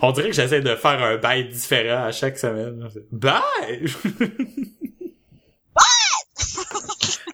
On 0.00 0.12
dirait 0.12 0.28
que 0.28 0.34
j'essaie 0.36 0.60
de 0.60 0.74
faire 0.76 1.02
un 1.02 1.16
bail 1.16 1.48
différent 1.48 2.04
à 2.04 2.12
chaque 2.12 2.38
semaine. 2.38 2.88
Bye! 3.10 3.86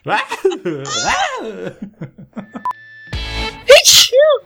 Bye! 0.04 0.20
Bonjour 3.66 4.44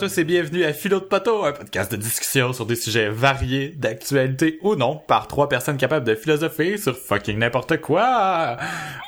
tous 0.00 0.16
et 0.16 0.24
bienvenue 0.24 0.64
à 0.64 0.72
Philo 0.72 0.98
de 0.98 1.04
Poteau, 1.04 1.44
un 1.44 1.52
podcast 1.52 1.92
de 1.92 1.98
discussion 1.98 2.54
sur 2.54 2.64
des 2.64 2.74
sujets 2.74 3.10
variés, 3.10 3.74
d'actualité 3.76 4.58
ou 4.62 4.74
non, 4.74 4.96
par 4.96 5.26
trois 5.26 5.46
personnes 5.46 5.76
capables 5.76 6.06
de 6.06 6.14
philosopher 6.14 6.78
sur 6.78 6.96
fucking 6.96 7.38
n'importe 7.38 7.76
quoi. 7.82 8.56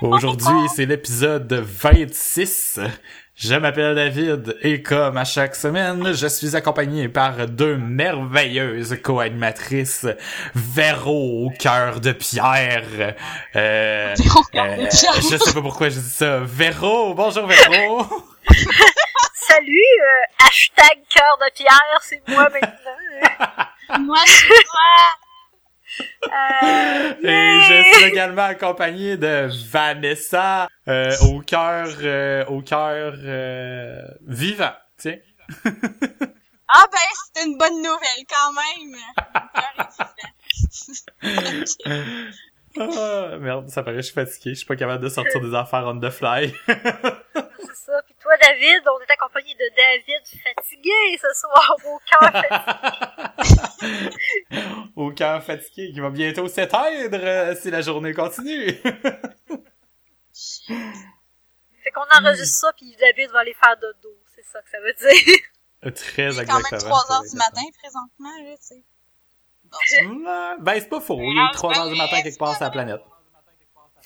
Aujourd'hui, 0.03 0.69
c'est 0.77 0.85
l'épisode 0.85 1.51
26. 1.51 2.79
Je 3.35 3.55
m'appelle 3.55 3.95
David 3.95 4.59
et 4.61 4.83
comme 4.83 5.17
à 5.17 5.25
chaque 5.25 5.57
semaine, 5.57 6.13
je 6.13 6.27
suis 6.27 6.57
accompagné 6.57 7.09
par 7.09 7.47
deux 7.47 7.79
merveilleuses 7.79 8.99
co-animatrices, 9.03 10.06
Véro 10.55 11.47
au 11.47 11.51
cœur 11.59 12.01
de 12.01 12.12
pierre. 12.12 12.84
Euh, 13.56 14.15
euh, 14.56 14.87
je 14.91 15.37
sais 15.39 15.55
pas 15.55 15.62
pourquoi 15.62 15.89
je 15.89 16.01
dis 16.01 16.11
ça. 16.11 16.41
Véro, 16.41 17.15
bonjour 17.15 17.47
Véro. 17.47 18.05
Salut, 19.53 20.00
euh, 20.00 20.47
hashtag 20.47 21.03
cœur 21.11 21.36
de 21.42 21.53
pierre, 21.53 22.00
c'est 22.00 22.27
moi 22.27 22.48
maintenant. 22.48 24.00
Moi, 24.00 24.17
c'est 24.25 24.48
toi. 24.64 25.03
Euh, 26.25 27.14
Et 27.22 27.61
je 27.61 27.83
suis 27.92 28.05
également 28.05 28.44
accompagné 28.44 29.19
de 29.19 29.50
Vanessa 29.70 30.69
euh, 30.89 31.14
au 31.31 31.41
cœur 31.42 31.86
euh, 32.00 32.47
au 32.47 32.62
cœur 32.62 33.12
euh, 33.19 34.00
vivant. 34.27 34.72
Tiens. 34.97 35.19
Ah 36.69 36.87
ben, 36.91 36.98
c'est 37.34 37.44
une 37.44 37.59
bonne 37.59 37.83
nouvelle 37.83 38.25
quand 38.31 38.53
même. 38.55 38.97
Ah, 42.78 43.37
merde, 43.39 43.69
ça 43.69 43.83
paraît 43.83 43.97
que 43.97 44.03
je 44.03 44.06
suis 44.06 44.15
fatigué, 44.15 44.51
je 44.51 44.55
suis 44.59 44.67
pas 44.67 44.77
capable 44.77 45.03
de 45.03 45.09
sortir 45.09 45.41
des 45.41 45.55
affaires 45.55 45.84
on 45.87 45.98
the 46.01 46.11
fly. 46.11 46.55
C'est 46.67 47.75
ça. 47.75 48.03
Puis 48.06 48.15
toi, 48.20 48.33
David, 48.41 48.83
on 48.87 49.01
est 49.01 49.11
accompagné 49.11 49.55
de 49.55 49.69
David 49.77 50.23
fatigué 50.42 51.19
ce 51.20 51.28
soir 51.41 51.77
au 51.84 51.98
cœur. 52.11 52.33
au 54.97 55.11
cœur 55.12 55.43
fatigué 55.43 55.93
qui 55.93 56.00
va 56.00 56.11
bientôt 56.11 56.48
s'éteindre 56.48 57.19
euh, 57.20 57.55
si 57.55 57.70
la 57.70 57.81
journée 57.83 58.15
continue. 58.15 58.73
fait 58.83 58.83
qu'on 61.95 62.06
enregistre 62.19 62.67
ça, 62.67 62.73
puis 62.77 62.97
David 62.98 63.31
va 63.33 63.41
aller 63.41 63.55
faire 63.55 63.77
dodo. 63.81 64.17
C'est 64.34 64.45
ça 64.45 64.61
que 64.62 64.70
ça 64.70 64.78
veut 64.81 64.95
dire. 64.95 65.39
Très 65.95 66.33
Il 66.33 66.41
est 66.41 66.47
quand 66.47 66.59
exactement. 66.59 66.70
même 66.70 66.81
3 66.81 67.12
heures 67.12 67.23
du 67.23 67.37
matin 67.37 67.62
présentement, 67.81 68.37
là, 68.45 68.56
tu 68.56 68.62
sais. 68.67 68.83
Ben, 70.61 70.75
c'est 70.75 70.89
pas 70.89 71.01
faux, 71.01 71.19
il 71.20 71.39
est 71.39 71.55
3 71.55 71.78
heures 71.78 71.89
du 71.89 71.97
matin 71.97 72.23
quelque 72.23 72.39
part 72.39 72.55
sur 72.55 72.65
la 72.65 72.70
planète. 72.70 73.03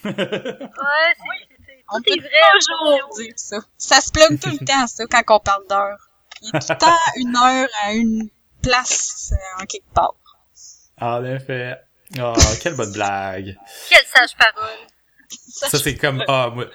Ouais, 0.05 0.13
c'est, 0.15 1.85
on 1.93 2.01
peut 2.03 2.15
toujours 2.15 3.17
dire 3.17 3.33
ça. 3.37 3.59
Ça 3.77 4.01
se 4.01 4.11
plug 4.11 4.41
tout 4.41 4.51
le 4.51 4.65
temps, 4.65 4.87
ça, 4.87 5.05
quand 5.07 5.23
on 5.37 5.41
parle 5.41 5.67
d'heure. 5.69 5.99
Il 6.43 6.49
est 6.49 6.61
tout 6.61 6.67
le 6.71 6.79
temps 6.79 6.97
une 7.17 7.37
heure 7.37 7.69
à 7.85 7.93
une 7.93 8.29
place 8.63 9.33
euh, 9.33 9.63
en 9.63 9.67
quelque 9.67 9.93
part. 9.95 10.15
En 11.01 11.25
effet. 11.25 11.77
Oh, 12.21 12.35
quelle 12.63 12.75
bonne 12.77 12.93
blague. 12.93 13.57
Quelle 13.89 14.05
sage 14.07 14.37
parole. 14.37 14.79
Ça, 15.29 15.79
c'est 15.79 15.97
comme, 15.97 16.23
ah, 16.29 16.51
moi, 16.55 16.67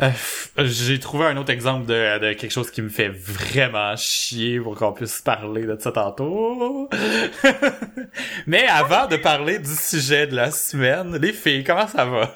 euh, 0.00 0.10
j'ai 0.58 1.00
trouvé 1.00 1.26
un 1.26 1.36
autre 1.36 1.50
exemple 1.50 1.86
de, 1.86 2.18
de 2.18 2.32
quelque 2.34 2.50
chose 2.50 2.70
qui 2.70 2.82
me 2.82 2.88
fait 2.88 3.08
vraiment 3.08 3.96
chier 3.96 4.60
pour 4.60 4.76
qu'on 4.76 4.92
puisse 4.92 5.20
parler 5.20 5.66
de 5.66 5.76
ça 5.78 5.92
tantôt. 5.92 6.88
Mais 8.46 8.66
avant 8.68 9.06
de 9.06 9.16
parler 9.16 9.58
du 9.58 9.74
sujet 9.74 10.26
de 10.26 10.36
la 10.36 10.50
semaine, 10.50 11.16
les 11.16 11.32
filles, 11.32 11.64
comment 11.64 11.86
ça 11.88 12.04
va? 12.04 12.34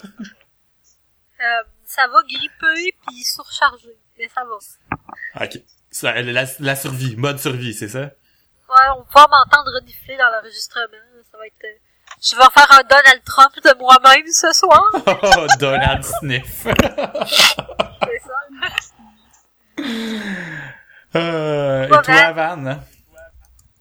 Euh, 1.41 1.63
ça 1.85 2.07
va 2.09 2.19
gripper 2.29 2.95
puis 3.07 3.23
surcharger. 3.23 3.97
Mais 4.19 4.29
ça 4.29 4.45
va. 4.45 5.45
Ok. 5.45 5.61
Ça, 5.91 6.21
la, 6.23 6.45
la 6.59 6.77
survie, 6.77 7.17
mode 7.17 7.39
survie, 7.39 7.75
c'est 7.75 7.89
ça? 7.89 8.01
Ouais, 8.01 8.89
on 8.95 9.01
va 9.01 9.05
pouvoir 9.05 9.29
m'entendre 9.29 9.71
renifler 9.79 10.17
dans 10.17 10.31
l'enregistrement. 10.31 10.87
Ça 11.31 11.39
va 11.39 11.47
être... 11.47 11.81
Je 12.23 12.37
vais 12.37 12.43
faire 12.55 12.71
un 12.71 12.83
Donald 12.85 13.25
Trump 13.25 13.53
de 13.65 13.77
moi-même 13.79 14.27
ce 14.33 14.53
soir. 14.53 14.85
Oh, 15.07 15.47
Donald 15.59 16.05
Sniff. 16.05 16.63
C'est 16.65 18.23
ça. 18.25 18.39
Euh, 21.17 21.87
et 21.87 21.89
toi, 21.89 22.33
Van? 22.33 22.57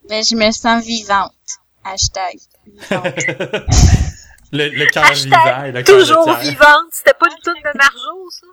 Ben, 0.10 0.24
je 0.24 0.36
me 0.36 0.52
sens 0.52 0.84
vivante. 0.84 1.34
Hashtag. 1.84 2.40
vivante. 2.66 3.06
Le, 4.54 4.68
le 4.68 4.86
cœur 4.88 5.06
Hashtag 5.06 5.32
vivant 5.32 5.64
et 5.64 5.72
le 5.72 5.82
cœur 5.82 5.98
Toujours 5.98 6.34
vivante. 6.40 6.88
C'était 6.92 7.14
pas 7.14 7.28
une 7.28 7.42
toune 7.42 7.62
de 7.64 7.78
Marjo, 7.78 8.30
ça? 8.30 8.48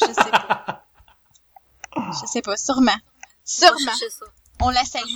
Je 0.00 0.06
sais 0.06 0.30
pas. 0.32 0.84
Je 1.96 2.26
sais 2.26 2.42
pas, 2.42 2.56
sûrement. 2.56 2.96
Sûrement. 3.44 3.92
On 4.62 4.70
la 4.70 4.82
salue. 4.84 5.14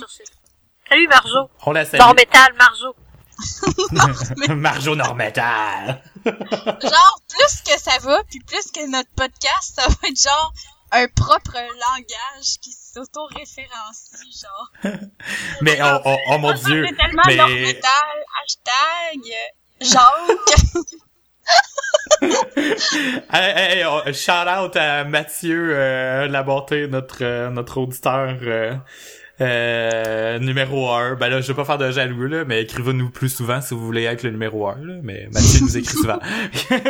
Salut 0.87 1.07
Marjo. 1.09 1.49
On 1.65 1.71
la 1.73 1.83
salue. 1.83 1.99
Nord 1.99 2.15
métal, 2.15 2.53
Marjo. 2.57 2.95
Marjo 4.55 4.95
Normetal. 4.95 6.01
genre, 6.25 7.21
plus 7.29 7.61
que 7.65 7.79
ça 7.79 7.97
va, 8.01 8.23
puis 8.29 8.39
plus 8.39 8.71
que 8.71 8.89
notre 8.89 9.09
podcast, 9.15 9.75
ça 9.75 9.87
va 9.87 10.07
être 10.07 10.21
genre 10.21 10.53
un 10.91 11.07
propre 11.07 11.55
langage 11.55 12.59
qui 12.61 12.71
s'auto-référencie, 12.71 14.41
genre. 14.41 14.71
Mais 15.61 15.79
oh, 15.81 15.99
oh, 16.05 16.17
oh 16.31 16.37
mon 16.37 16.53
dieu. 16.53 16.85
C'est 16.87 16.95
tellement 16.95 17.23
mais- 17.27 17.79
hashtag, 18.41 19.19
euh, 19.25 19.85
Jacques. 19.85 20.57
Hey, 23.31 23.79
hey, 23.79 23.83
oh, 23.85 24.01
shout 24.11 24.47
out 24.47 24.75
à 24.75 25.03
Mathieu 25.03 25.69
euh, 25.71 26.27
Labonté, 26.27 26.87
notre 26.87 27.23
euh, 27.23 27.49
notre 27.49 27.79
auditeur 27.79 28.37
euh, 28.41 28.75
euh, 29.39 30.39
numéro 30.39 30.89
1. 30.91 31.15
Ben 31.15 31.29
là, 31.29 31.41
je 31.41 31.47
vais 31.47 31.53
pas 31.53 31.65
faire 31.65 31.77
de 31.77 31.91
jaloux 31.91 32.25
là, 32.27 32.43
mais 32.45 32.61
écrivez-nous 32.63 33.09
plus 33.09 33.29
souvent 33.29 33.61
si 33.61 33.73
vous 33.73 33.85
voulez 33.85 34.03
être 34.03 34.23
le 34.23 34.31
numéro 34.31 34.67
1 34.67 34.75
là, 34.83 34.93
mais 35.03 35.27
Mathieu 35.31 35.61
nous 35.61 35.77
écrit 35.77 35.95
souvent. 35.97 36.19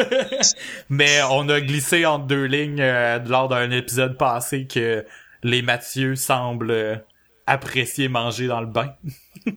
mais 0.89 1.19
on 1.29 1.47
a 1.49 1.59
glissé 1.61 2.05
entre 2.05 2.25
deux 2.25 2.45
lignes 2.45 2.79
euh, 2.81 3.19
lors 3.27 3.47
d'un 3.49 3.69
épisode 3.71 4.17
passé 4.17 4.65
que 4.67 5.05
les 5.43 5.61
Mathieu 5.61 6.15
semblent 6.15 6.71
euh, 6.71 6.95
apprécier 7.45 8.07
manger 8.07 8.47
dans 8.47 8.61
le 8.61 8.67
bain. 8.67 8.93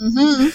Mhm. 0.00 0.50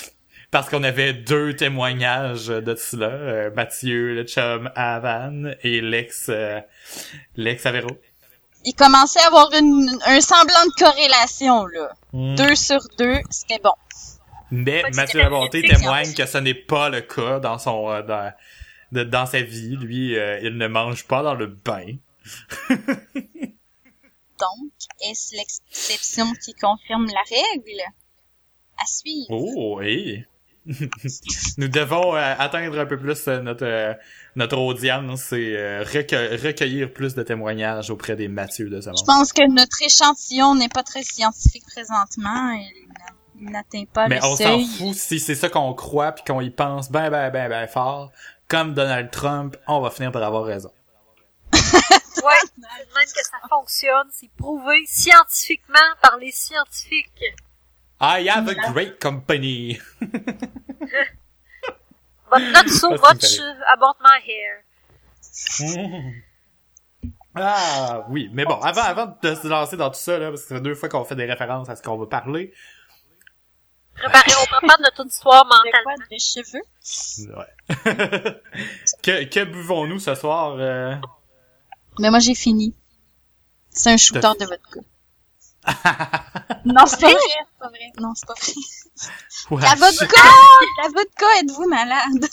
Parce 0.52 0.70
qu'on 0.70 0.84
avait 0.84 1.14
deux 1.14 1.56
témoignages 1.56 2.48
de 2.48 2.76
cela. 2.76 3.08
euh, 3.08 3.52
Mathieu, 3.56 4.14
le 4.16 4.24
chum 4.24 4.70
à 4.76 5.00
Van, 5.00 5.52
et 5.64 5.80
l'ex, 5.82 6.30
l'ex 7.36 7.66
Avéro. 7.66 7.90
Il 8.66 8.74
commençait 8.74 9.20
à 9.22 9.28
avoir 9.28 9.50
une, 9.54 9.90
un 10.06 10.22
semblant 10.22 10.66
de 10.66 10.84
corrélation, 10.84 11.66
là. 11.68 11.94
Mm. 12.14 12.36
Deux 12.36 12.56
sur 12.56 12.80
deux, 12.98 13.20
c'était 13.30 13.60
bon. 13.64 13.74
Mais 14.52 14.84
Mathieu 14.96 15.20
Labonté 15.20 15.62
témoigne 15.62 16.14
que 16.14 16.26
ce 16.26 16.38
n'est 16.40 16.54
pas 16.56 16.90
le 16.90 17.02
cas 17.02 17.40
dans 17.40 17.58
son, 17.60 17.90
euh, 17.90 18.02
dans, 18.02 18.34
de- 18.92 19.04
dans 19.04 19.26
sa 19.26 19.42
vie. 19.42 19.76
Lui, 19.78 20.18
euh, 20.18 20.40
il 20.42 20.58
ne 20.58 20.68
mange 20.68 21.06
pas 21.06 21.22
dans 21.24 21.36
le 21.36 21.48
bain. 21.48 21.86
Donc, 24.40 24.72
est-ce 25.10 25.36
l'exception 25.36 26.26
qui 26.44 26.54
confirme 26.54 27.08
la 27.08 27.22
règle? 27.30 27.82
À 28.82 28.86
suivre. 28.86 29.28
Oh, 29.32 29.78
oui. 29.80 30.24
Nous 31.58 31.68
devons 31.68 32.16
euh, 32.16 32.36
atteindre 32.38 32.80
un 32.80 32.86
peu 32.86 32.98
plus 32.98 33.28
notre 33.28 33.66
euh, 33.66 33.94
notre 34.40 34.58
audience 34.58 35.32
et 35.34 35.56
euh, 35.56 35.84
recueil- 35.84 36.36
recueillir 36.36 36.92
plus 36.92 37.14
de 37.14 37.22
témoignages 37.24 37.90
auprès 37.92 38.16
des 38.16 38.28
Mathieu 38.28 38.70
de 38.70 38.82
ce 38.82 38.90
Je 38.90 39.04
pense 39.06 39.32
que 39.32 39.48
notre 39.50 39.82
échantillon 39.84 40.56
n'est 40.56 40.70
pas 40.70 40.84
très 40.84 41.04
scientifique 41.04 41.66
présentement. 41.68 42.52
Il 42.52 42.88
n'a- 42.88 43.16
il 43.42 43.50
n'atteint 43.52 43.84
pas 43.94 44.08
Mais 44.08 44.18
le 44.20 44.26
on 44.26 44.36
s'en 44.36 44.60
fout 44.66 44.94
si 44.96 45.20
c'est 45.20 45.36
ça 45.36 45.48
qu'on 45.50 45.74
croit 45.74 46.12
puis 46.12 46.24
qu'on 46.26 46.42
y 46.42 46.50
pense 46.50 46.90
ben 46.92 47.10
ben 47.10 47.30
ben 47.30 47.48
ben 47.50 47.68
fort. 47.68 48.12
Comme 48.48 48.74
Donald 48.74 49.12
Trump, 49.12 49.56
on 49.68 49.80
va 49.80 49.92
finir 49.92 50.12
par 50.12 50.24
avoir 50.24 50.44
raison. 50.44 50.72
Ouais, 52.22 52.34
c'est 52.44 52.58
de 52.58 52.94
même 52.96 53.06
que 53.16 53.24
ça 53.24 53.38
fonctionne. 53.48 54.08
C'est 54.12 54.30
prouvé 54.38 54.84
scientifiquement 54.86 55.90
par 56.02 56.18
les 56.18 56.32
scientifiques. 56.34 57.14
I 58.02 58.28
have 58.28 58.50
a 58.50 58.56
great 58.74 59.00
company. 59.02 59.80
But 62.32 62.42
not 62.52 62.70
so 62.82 62.90
much 62.92 63.40
uh, 63.40 63.74
about 63.74 63.98
my 64.02 64.20
hair. 64.26 64.64
Ah 67.36 68.06
oui, 68.10 68.30
mais 68.34 68.44
bon, 68.44 68.60
avant, 68.60 68.82
avant 68.82 69.16
de 69.22 69.36
se 69.36 69.48
lancer 69.48 69.78
dans 69.78 69.90
tout 69.92 70.00
ça, 70.00 70.18
là, 70.18 70.30
parce 70.30 70.42
que 70.42 70.48
ça 70.50 70.56
fait 70.56 70.62
deux 70.62 70.74
fois 70.76 70.90
qu'on 70.90 71.06
fait 71.06 71.16
des 71.16 71.26
références 71.26 71.70
à 71.70 71.76
ce 71.76 71.84
qu'on 71.84 71.96
va 71.96 72.08
parler. 72.08 72.52
Préparez, 73.96 74.32
on 74.42 74.46
prépare 74.46 74.78
notre 74.82 75.06
quoi? 75.22 75.44
mentalement. 75.44 76.06
Des 76.10 76.18
cheveux? 76.20 76.64
Ouais. 77.38 78.42
que, 79.04 79.24
que 79.26 79.44
buvons-nous 79.46 80.00
ce 80.00 80.16
soir? 80.16 80.56
euh? 80.60 80.96
Mais 82.00 82.10
moi, 82.10 82.20
j'ai 82.20 82.36
fini. 82.36 82.74
C'est 83.70 83.92
un 83.92 83.98
shooter 83.98 84.32
de 84.40 84.46
vodka. 84.46 84.80
Non, 86.66 86.86
c'est 86.86 87.00
pas 87.00 87.12
vrai. 87.12 87.20
C'est 87.20 87.60
pas 87.60 87.70
vrai. 87.70 87.92
Non, 88.00 88.14
c'est 88.16 88.26
pas 88.26 88.34
vrai. 88.34 88.54
Ouais, 89.52 89.62
La 89.62 89.76
vodka! 89.76 90.22
La 90.84 90.90
vodka, 90.90 91.26
êtes-vous 91.40 91.68
malade? 91.68 92.26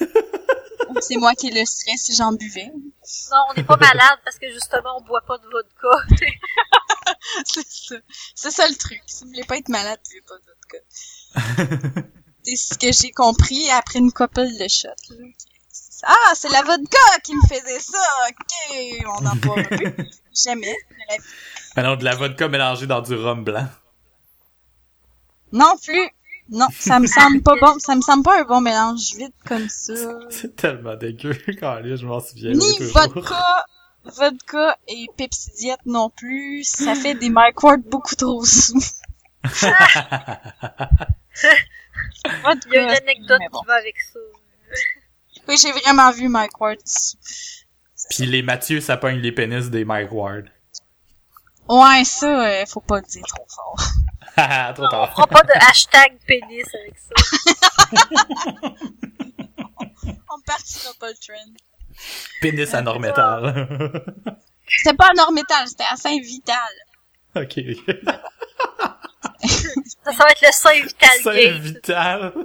c'est 1.00 1.16
moi 1.16 1.34
qui 1.34 1.48
ai 1.48 1.50
le 1.50 1.64
stress 1.64 2.02
si 2.02 2.14
j'en 2.14 2.32
buvais. 2.32 2.70
Non, 3.30 3.38
on 3.50 3.54
n'est 3.54 3.64
pas 3.64 3.76
malade 3.76 4.18
parce 4.24 4.38
que 4.38 4.50
justement, 4.52 4.98
on 4.98 5.02
boit 5.02 5.22
pas 5.26 5.38
de 5.38 5.46
vodka. 5.46 6.16
c'est 7.44 7.66
ça. 7.66 7.94
C'est 8.34 8.50
ça 8.50 8.68
le 8.68 8.76
truc. 8.76 9.02
Si 9.06 9.24
vous 9.24 9.30
voulez 9.30 9.44
pas 9.44 9.56
être 9.56 9.68
malade, 9.68 9.98
buvez 10.08 10.22
pas 10.22 10.38
de 10.38 10.44
vodka. 10.46 12.08
c'est 12.44 12.56
ce 12.56 12.78
que 12.78 12.92
j'ai 12.92 13.12
compris 13.12 13.70
après 13.70 13.98
une 13.98 14.12
couple 14.12 14.42
de 14.42 14.68
shots. 14.68 14.88
là. 15.10 15.26
Ah, 16.02 16.32
c'est 16.34 16.50
la 16.50 16.62
vodka 16.62 16.98
qui 17.22 17.34
me 17.34 17.40
faisait 17.48 17.78
ça. 17.78 17.98
Ok, 18.28 19.06
on 19.18 19.22
n'en 19.22 19.36
boit 19.36 19.62
plus. 19.62 19.94
Jamais. 20.44 20.76
Alors, 21.76 21.96
de 21.96 22.04
la 22.04 22.14
vodka 22.16 22.48
mélangée 22.48 22.86
dans 22.86 23.00
du 23.00 23.14
rhum 23.14 23.44
blanc. 23.44 23.66
Non 25.52 25.76
plus. 25.82 26.08
Non, 26.50 26.66
ça 26.78 27.00
me 27.00 27.06
semble 27.06 27.42
pas 27.42 27.54
bon. 27.60 27.78
Ça 27.78 27.94
me 27.94 28.02
semble 28.02 28.22
pas 28.22 28.40
un 28.40 28.44
bon 28.44 28.60
mélange 28.60 29.14
vite 29.16 29.34
comme 29.46 29.68
ça. 29.68 29.94
C'est 30.30 30.56
tellement 30.56 30.96
dégueu, 30.96 31.36
quand 31.60 31.78
je 31.82 32.04
m'en 32.04 32.20
souviens. 32.20 32.52
Ni 32.52 32.78
vodka, 32.80 33.64
vodka 34.04 34.76
et 34.88 35.06
Pepsi 35.16 35.50
Diet 35.56 35.78
non 35.86 36.10
plus. 36.10 36.64
Ça 36.64 36.94
fait 36.94 37.14
des 37.14 37.30
Mike 37.30 37.62
Ward 37.62 37.80
beaucoup 37.80 38.14
trop 38.14 38.44
sous. 38.44 38.78
vodka, 39.44 40.40
Il 42.66 42.74
y 42.74 42.78
a 42.78 42.82
une 42.82 42.90
anecdote 42.90 43.40
bon. 43.52 43.60
qui 43.60 43.66
va 43.66 43.74
avec 43.74 43.96
ça. 44.12 44.18
Oui, 45.48 45.56
j'ai 45.60 45.72
vraiment 45.72 46.10
vu 46.10 46.28
Mike 46.28 46.60
Ward. 46.60 46.78
Puis 48.10 48.26
les 48.26 48.42
Mathieu, 48.42 48.80
ça 48.80 48.96
pogne 48.96 49.18
les 49.18 49.32
pénis 49.32 49.70
des 49.70 49.84
Mike 49.84 50.12
Ward. 50.12 50.44
Ouais, 51.68 52.04
ça, 52.04 52.46
euh, 52.46 52.66
faut 52.66 52.80
pas 52.80 52.96
le 53.00 53.06
dire 53.06 53.22
trop 53.26 53.46
fort. 53.48 53.80
Haha, 54.36 54.72
Trop 54.74 54.84
On 54.84 54.88
tard. 54.88 55.10
fera 55.12 55.26
pas 55.26 55.42
de 55.42 55.52
hashtag 55.68 56.18
pénis 56.26 56.66
avec 56.74 56.94
ça. 56.98 57.14
On 60.30 60.40
partira 60.46 60.90
pas 61.00 61.08
le 61.08 61.14
trend. 61.14 61.52
Pénis 62.40 62.74
à 62.74 62.82
Normétal. 62.82 64.02
C'était 64.66 64.96
pas 64.96 65.08
à 65.10 65.12
Normétal, 65.14 65.66
c'était 65.68 65.84
à 65.90 65.96
Saint-Vital. 65.96 66.56
ok. 67.36 67.60
Ça, 70.04 70.12
ça 70.12 70.24
va 70.24 70.30
être 70.30 70.40
le 70.42 70.52
Saint 70.52 70.72
Vital 70.74 71.34
Gate. 71.34 71.62
vital. 71.62 72.32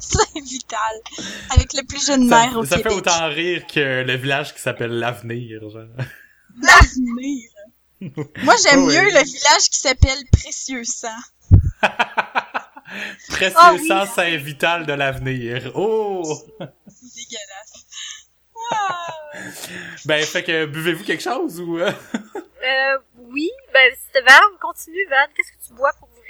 Saint-Vital. 0.00 0.96
Avec 1.54 1.72
le 1.74 1.86
plus 1.86 2.04
jeune 2.06 2.28
Ça, 2.28 2.40
maire 2.46 2.56
au 2.58 2.64
ça 2.64 2.78
fait 2.78 2.92
autant 2.92 3.28
rire 3.28 3.66
que 3.66 4.02
le 4.02 4.16
village 4.16 4.52
qui 4.54 4.60
s'appelle 4.60 4.90
l'Avenir, 4.98 5.60
genre. 5.70 5.86
L'avenir. 6.60 7.48
Moi, 8.42 8.54
j'aime 8.62 8.80
Oh, 8.82 8.86
oui. 8.88 8.94
mieux 8.96 9.04
le 9.04 9.24
village 9.24 9.70
qui 9.70 9.78
s'appelle 9.78 10.18
Précieux 10.32 10.84
Sang. 10.84 11.08
Précieux 13.28 13.56
Ah 13.58 13.72
oui. 13.74 13.86
sang 13.86 14.06
Saint-Vital 14.06 14.86
de 14.86 14.92
l'Avenir. 14.92 15.70
Oh! 15.74 16.22
C'est 16.88 17.14
dégueulasse. 17.14 17.86
Ah. 18.72 19.06
Ben, 20.04 20.24
fait 20.24 20.42
que 20.42 20.66
buvez-vous 20.66 21.04
quelque 21.04 21.22
chose 21.22 21.60
ou... 21.60 21.78
euh? 21.78 21.92
Oui, 23.32 23.50
ben, 23.72 23.92
c'était 24.06 24.24
Van, 24.26 24.40
continue, 24.60 25.06
Van. 25.10 25.26
Qu'est-ce 25.34 25.52
que 25.52 25.68
tu 25.68 25.74
bois 25.74 25.92
pour 25.98 26.08
vrai? 26.08 26.22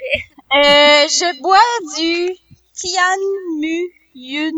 Euh, 0.55 1.07
je 1.07 1.41
bois 1.41 1.57
du 1.97 2.33
Tian 2.73 3.59
Mu 3.59 3.91
Yun. 4.15 4.51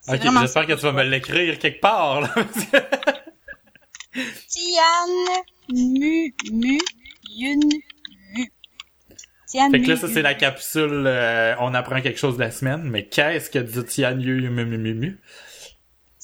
C'est 0.00 0.14
Ok, 0.14 0.40
j'espère 0.40 0.66
que 0.66 0.72
tu 0.74 0.80
vas 0.82 0.92
me 0.92 1.02
l'écrire 1.04 1.58
quelque 1.58 1.80
part, 1.80 2.20
là. 2.22 2.28
parce 2.34 2.46
que- 2.70 4.20
Tian 4.48 5.08
Mu 5.70 6.34
Mu 6.52 6.78
Yun 7.30 7.58
Wu. 8.36 8.46
Tian 9.46 9.70
fait 9.70 9.80
que 9.82 9.88
là, 9.88 9.94
Mu 9.94 10.00
ça, 10.00 10.08
c'est 10.08 10.22
la 10.22 10.34
capsule 10.34 11.04
euh, 11.06 11.54
On 11.60 11.74
apprend 11.74 12.00
quelque 12.00 12.18
chose 12.18 12.36
de 12.36 12.42
la 12.42 12.50
semaine, 12.50 12.82
mais 12.84 13.06
qu'est-ce 13.06 13.50
que 13.50 13.58
du 13.58 13.84
Tian 13.84 14.18
Yu 14.18 14.48
Mu 14.50 14.64
Mu 14.64 14.78
Mu 14.78 14.94
Mu? 14.94 15.20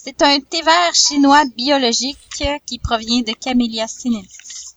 C'est 0.02 0.22
un 0.22 0.40
thé 0.40 0.62
vert 0.62 0.94
chinois 0.94 1.44
biologique 1.56 2.42
qui 2.64 2.78
provient 2.78 3.20
de 3.20 3.32
Camellia 3.32 3.86
sinensis. 3.86 4.74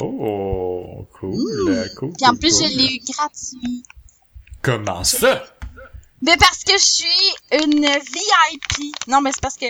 Oh, 0.00 1.06
cool, 1.12 1.88
cool. 1.96 2.12
Puis 2.12 2.26
en 2.26 2.34
plus, 2.34 2.58
cool. 2.58 2.68
je 2.68 2.76
l'ai 2.76 2.94
eu 2.96 2.98
gratuit. 3.08 3.84
Comment 4.62 5.04
ça? 5.04 5.44
Mais 6.22 6.36
parce 6.36 6.64
que 6.64 6.72
je 6.72 6.84
suis 6.84 7.64
une 7.64 7.86
VIP. 7.86 8.96
Non, 9.06 9.20
mais 9.20 9.30
c'est 9.30 9.40
parce 9.40 9.56
que, 9.56 9.66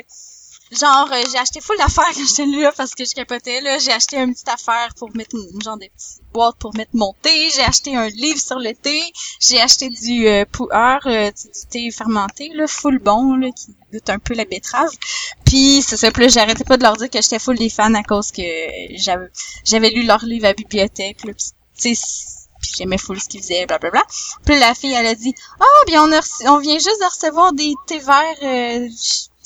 genre, 0.72 1.08
euh, 1.12 1.22
j'ai 1.30 1.38
acheté 1.38 1.60
full 1.60 1.76
d'affaires 1.78 2.10
quand 2.14 2.26
j'étais 2.26 2.46
là 2.46 2.72
parce 2.76 2.94
que 2.94 3.04
je 3.04 3.14
capotais, 3.14 3.60
là. 3.60 3.78
J'ai 3.78 3.92
acheté 3.92 4.16
une 4.16 4.32
petite 4.32 4.48
affaire 4.48 4.94
pour 4.96 5.14
mettre 5.14 5.36
une, 5.36 5.62
genre 5.62 5.76
de 5.76 5.86
petite 5.86 6.22
boîte 6.32 6.56
pour 6.58 6.74
mettre 6.74 6.90
mon 6.94 7.14
thé. 7.22 7.50
J'ai 7.50 7.62
acheté 7.62 7.96
un 7.96 8.08
livre 8.08 8.40
sur 8.40 8.58
le 8.58 8.74
thé. 8.74 9.00
J'ai 9.40 9.60
acheté 9.60 9.88
du 9.88 10.26
euh, 10.26 10.44
pu'er, 10.44 10.98
euh, 11.06 11.30
du, 11.30 11.48
du 11.48 11.66
thé 11.70 11.90
fermenté, 11.90 12.50
là, 12.54 12.66
full 12.66 12.98
bon, 12.98 13.36
là, 13.36 13.48
qui 13.50 13.74
goûte 13.92 14.10
un 14.10 14.18
peu 14.18 14.34
la 14.34 14.44
betterave. 14.44 14.90
Puis, 15.44 15.82
c'est 15.82 15.96
ça. 15.96 16.10
Là, 16.10 16.28
j'arrêtais 16.28 16.64
pas 16.64 16.76
de 16.76 16.82
leur 16.82 16.96
dire 16.96 17.10
que 17.10 17.20
j'étais 17.20 17.38
full 17.38 17.58
des 17.58 17.70
fans 17.70 17.94
à 17.94 18.02
cause 18.02 18.32
que 18.32 18.42
j'avais, 18.96 19.30
j'avais 19.64 19.90
lu 19.90 20.04
leur 20.04 20.24
livre 20.24 20.46
à 20.46 20.48
la 20.48 20.54
bibliothèque, 20.54 21.24
là. 21.24 21.32
Puis, 21.34 21.96
puis 22.64 22.72
j'aimais 22.78 22.98
full 22.98 23.20
ce 23.20 23.28
qu'ils 23.28 23.42
faisaient, 23.42 23.66
blablabla. 23.66 24.02
Puis 24.44 24.58
la 24.58 24.74
fille, 24.74 24.92
elle 24.92 25.06
a 25.06 25.14
dit, 25.14 25.34
ah, 25.60 25.84
bien, 25.86 26.02
on, 26.02 26.12
a 26.12 26.20
reçu- 26.20 26.48
on 26.48 26.58
vient 26.58 26.78
juste 26.78 27.00
de 27.00 27.04
recevoir 27.04 27.52
des 27.52 27.74
thés 27.86 27.98
verts, 27.98 28.38
euh, 28.42 28.88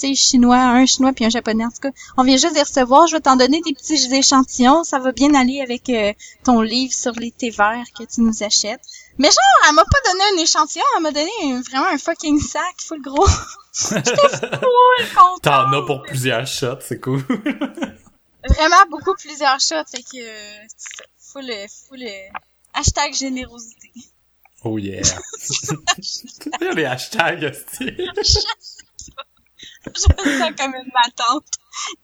sais, 0.01 0.15
chinois, 0.15 0.57
un 0.57 0.87
chinois 0.87 1.13
puis 1.13 1.25
un 1.25 1.31
japonais, 1.31 1.65
en 1.65 1.71
tout 1.71 1.81
cas. 1.83 1.91
On 2.17 2.23
vient 2.23 2.37
juste 2.37 2.51
de 2.51 2.55
les 2.57 2.63
recevoir, 2.63 3.07
je 3.07 3.17
vais 3.17 3.21
t'en 3.21 3.37
donner 3.37 3.61
des 3.61 3.73
petits 3.75 4.09
échantillons, 4.15 4.85
ça 4.85 4.99
va 4.99 5.13
bien 5.13 5.35
aller 5.35 5.61
avec 5.61 5.89
euh, 5.91 6.13
ton 6.45 6.61
livre 6.61 6.93
sur 6.93 7.13
les 7.13 7.31
thés 7.31 7.51
verts 7.51 7.85
que 7.99 8.05
tu 8.05 8.21
nous 8.21 8.43
achètes. 8.43 8.81
Mais 9.19 9.29
genre, 9.29 9.69
elle 9.69 9.75
m'a 9.75 9.85
pas 9.85 10.11
donné 10.13 10.25
un 10.39 10.43
échantillon, 10.43 10.85
elle 10.97 11.03
m'a 11.03 11.11
donné 11.13 11.31
un- 11.45 11.61
vraiment 11.63 11.87
un 11.93 11.99
fucking 11.99 12.41
sac 12.41 12.63
full 12.79 13.03
gros. 13.03 13.27
J'étais 13.91 14.03
full 14.17 15.09
contente. 15.15 15.43
T'en 15.43 15.73
as 15.73 15.83
pour 15.87 16.03
plusieurs 16.03 16.47
shots, 16.47 16.81
c'est 16.87 17.01
cool. 17.01 17.25
Vraiment 18.49 18.77
beaucoup 18.91 19.15
plusieurs 19.15 19.61
shots, 19.61 19.85
fait 19.91 20.03
que, 20.03 20.17
euh, 20.23 20.67
full, 21.19 21.51
full, 21.89 22.03
euh, 22.03 22.29
hashtag 22.73 23.13
générosité. 23.13 23.91
Oh 24.65 24.79
yeah. 24.79 25.03
Les 26.75 26.85
hashtags, 26.85 27.45
hostie. 27.45 27.91
Je 29.95 30.31
me 30.31 30.39
sens 30.39 30.51
comme 30.59 30.75
une 30.75 30.91
ma 30.95 31.11
tante 31.17 31.45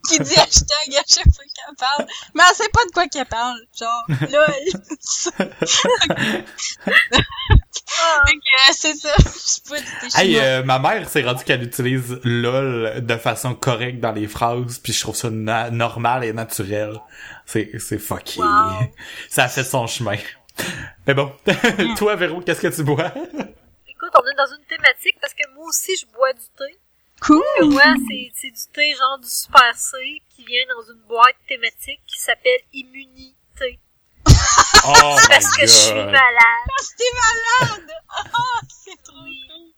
qui 0.09 0.19
dit 0.21 0.35
hashtag 0.39 0.95
à 0.95 1.03
chaque 1.09 1.25
fois 1.35 1.45
qu'elle 1.55 1.77
parle. 1.77 2.07
Mais 2.35 2.43
elle 2.49 2.57
sait 2.57 2.69
pas 2.73 2.85
de 2.85 2.91
quoi 2.93 3.07
qu'elle 3.09 3.27
parle. 3.27 3.59
Genre, 3.79 4.07
là, 4.31 4.47
Ah, 7.97 8.23
Fait 8.27 8.33
que, 8.35 8.39
euh, 8.39 8.73
c'est 8.73 8.95
ça. 8.95 9.15
Je 9.19 9.29
sais 9.29 9.61
pas 9.69 9.79
du 9.81 9.87
Hey, 10.17 10.39
euh, 10.39 10.63
ma 10.65 10.79
mère 10.79 11.09
s'est 11.09 11.23
rendue 11.23 11.45
qu'elle 11.45 11.63
utilise 11.63 12.19
LOL 12.25 13.05
de 13.05 13.17
façon 13.17 13.55
correcte 13.55 14.01
dans 14.01 14.13
les 14.13 14.27
phrases, 14.27 14.79
puis 14.79 14.93
je 14.93 15.01
trouve 15.01 15.17
ça 15.17 15.31
na- 15.31 15.71
normal 15.71 16.25
et 16.25 16.33
naturel. 16.33 16.99
C'est, 17.47 17.71
c'est 17.79 17.99
fucké. 17.99 18.41
Wow. 18.41 18.89
Ça 19.29 19.45
a 19.45 19.49
fait 19.49 19.65
son 19.65 19.87
chemin. 19.87 20.17
Mais 21.07 21.15
bon, 21.15 21.33
toi, 21.97 22.17
Véro, 22.17 22.41
qu'est-ce 22.41 22.61
que 22.63 22.69
tu 22.75 22.83
bois? 22.85 23.07
écoute, 23.15 24.11
on 24.15 24.27
est 24.31 24.37
dans 24.37 24.47
une 24.57 24.65
thématique 24.69 25.17
parce 25.21 25.35
que 25.35 25.49
moi 25.55 25.67
aussi, 25.69 25.93
je 26.01 26.07
bois 26.07 26.33
du 26.33 26.41
thé. 26.57 26.79
Cool. 27.27 27.43
Que 27.59 27.65
moi, 27.65 27.95
c'est 28.09 28.31
c'est 28.35 28.51
du 28.51 28.67
thé 28.73 28.95
genre 28.95 29.19
du 29.19 29.29
Super 29.29 29.75
C 29.77 29.97
qui 30.29 30.45
vient 30.45 30.65
dans 30.69 30.83
une 30.93 31.01
boîte 31.07 31.37
thématique 31.49 32.01
qui 32.07 32.21
s'appelle 32.21 32.61
Immunité. 32.73 33.81
Oh 34.87 35.17
Parce 35.29 35.57
que 35.57 35.63
je 35.63 35.67
suis 35.73 35.95
malade. 35.95 36.69
T'es 36.99 37.05
malade! 37.15 37.91
Ah, 38.11 38.61
c'est 38.69 39.03
trop 39.03 39.17
Oui. 39.25 39.75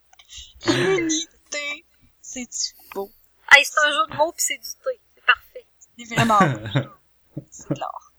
cool. 0.64 0.74
Immunité. 0.74 1.86
C'est 2.20 2.48
beau. 2.94 3.10
Hey, 3.52 3.64
c'est 3.64 3.78
un 3.80 3.90
jeu 3.92 4.06
de 4.10 4.16
mots 4.16 4.32
pis 4.32 4.42
c'est 4.42 4.58
du 4.58 4.68
thé. 4.84 5.00
C'est 5.14 5.24
parfait. 5.24 5.66
C'est 5.96 6.06
vraiment 6.14 6.38
beau. 6.38 6.90
C'est 7.50 7.70
de 7.70 7.78
l'or. 7.80 8.12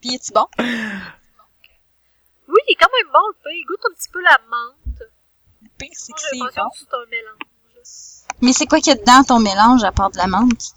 Puis, 0.00 0.14
est-tu 0.16 0.32
bon? 0.32 0.46
Oui, 0.58 2.60
il 2.68 2.72
est 2.72 2.74
quand 2.74 2.90
même 2.92 3.10
bon 3.12 3.26
le 3.28 3.34
thé. 3.42 3.50
Il 3.54 3.64
goûte 3.66 3.84
un 3.88 3.92
petit 3.94 4.08
peu 4.10 4.20
la 4.20 4.38
menthe. 4.48 5.02
Le 5.62 5.68
pire, 5.78 5.90
c'est 5.94 6.12
que 6.12 6.20
c'est 6.20 6.38
bon. 6.38 6.46
que 6.46 6.52
c'est 6.78 6.94
un 6.94 7.06
mélange. 7.06 7.38
Mais 8.40 8.52
c'est 8.52 8.66
quoi 8.66 8.80
qu'il 8.80 8.92
y 8.92 8.96
a 8.96 8.98
dedans 8.98 9.22
ton 9.24 9.40
mélange 9.40 9.84
à 9.84 9.92
part 9.92 10.10
de 10.10 10.18
la 10.18 10.26
menthe? 10.26 10.72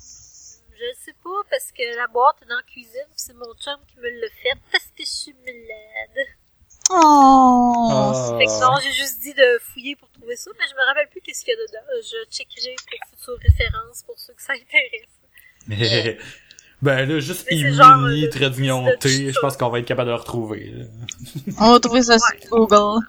Je 0.79 1.05
sais 1.05 1.15
pas, 1.23 1.41
parce 1.49 1.71
que 1.71 1.97
la 1.97 2.07
boîte 2.07 2.37
est 2.43 2.49
dans 2.49 2.55
la 2.55 2.61
cuisine, 2.63 3.07
pis 3.15 3.23
c'est 3.23 3.33
mon 3.33 3.53
chum 3.55 3.77
qui 3.87 3.97
me 3.97 4.09
l'a 4.09 4.29
fait 4.41 4.59
parce 4.71 4.85
que 4.85 5.03
je 5.03 5.09
suis 5.09 5.35
malade. 5.45 6.27
Oh! 6.89 7.89
Ah. 7.91 8.35
Fait 8.37 8.45
que 8.45 8.61
non, 8.61 8.77
j'ai 8.81 8.93
juste 8.93 9.19
dit 9.21 9.33
de 9.33 9.59
fouiller 9.61 9.95
pour 9.95 10.09
trouver 10.11 10.35
ça, 10.35 10.51
mais 10.57 10.65
je 10.69 10.75
me 10.75 10.85
rappelle 10.85 11.09
plus 11.09 11.21
qu'est-ce 11.21 11.43
qu'il 11.43 11.53
y 11.53 11.57
a 11.57 11.65
dedans. 11.67 12.01
Je 12.01 12.29
checkerai 12.31 12.75
pour 12.87 13.19
futures 13.19 13.39
références 13.41 14.03
pour 14.05 14.17
ceux 14.17 14.33
que 14.33 14.41
ça 14.41 14.53
intéresse. 14.53 15.09
Mais, 15.67 16.17
ben 16.81 17.09
là, 17.09 17.19
juste 17.19 17.47
Imuni, 17.51 18.25
euh, 18.25 18.29
trait 18.29 18.49
d'union 18.49 18.85
de 18.85 18.91
T, 18.91 19.27
tout 19.27 19.33
je 19.33 19.39
pense 19.39 19.57
qu'on 19.57 19.69
va 19.69 19.79
être 19.79 19.85
capable 19.85 20.07
de 20.07 20.13
le 20.15 20.19
retrouver. 20.19 20.71
là. 20.71 20.85
On 21.59 21.73
va 21.73 21.79
trouver 21.79 22.03
ça 22.03 22.17
sur. 22.19 22.49
Google. 22.49 23.03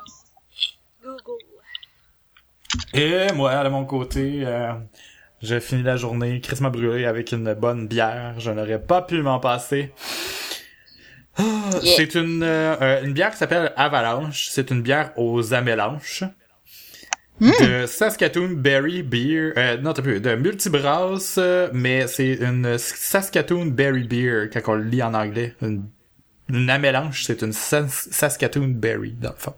Et 2.94 3.32
moi, 3.34 3.62
de 3.64 3.68
mon 3.68 3.84
côté, 3.84 4.42
euh, 4.44 4.72
j'ai 5.42 5.60
fini 5.60 5.82
la 5.82 5.96
journée 5.96 6.40
crissement 6.40 6.70
brûlé 6.70 7.04
avec 7.06 7.32
une 7.32 7.52
bonne 7.54 7.86
bière. 7.88 8.34
Je 8.38 8.50
n'aurais 8.50 8.80
pas 8.80 9.02
pu 9.02 9.22
m'en 9.22 9.40
passer. 9.40 9.92
Ah, 11.36 11.44
Yeah. 11.82 11.94
C'est 11.96 12.14
une, 12.16 12.42
euh, 12.42 12.74
euh, 12.80 13.04
une 13.04 13.12
bière 13.12 13.30
qui 13.30 13.36
s'appelle 13.36 13.72
Avalanche. 13.76 14.48
C'est 14.50 14.70
une 14.70 14.82
bière 14.82 15.12
aux 15.16 15.54
amélanches. 15.54 16.24
De 17.40 17.86
Saskatoon 17.86 18.48
Berry 18.56 19.04
Beer. 19.04 19.52
Euh, 19.56 19.76
non, 19.76 19.92
t'as 19.92 20.02
peu. 20.02 20.18
De 20.18 20.34
Multibrass, 20.34 21.38
mais 21.72 22.08
c'est 22.08 22.32
une 22.40 22.76
Saskatoon 22.78 23.66
Berry 23.66 24.02
Beer, 24.02 24.50
quand 24.52 24.72
on 24.72 24.74
le 24.74 24.82
lit 24.82 25.00
en 25.04 25.14
anglais. 25.14 25.54
Une, 25.62 25.84
une 26.48 26.68
amélanche, 26.68 27.22
c'est 27.24 27.40
une 27.42 27.52
Sas- 27.52 28.08
Saskatoon 28.10 28.66
Berry, 28.74 29.12
dans 29.12 29.30
le 29.30 29.36
fond. 29.36 29.54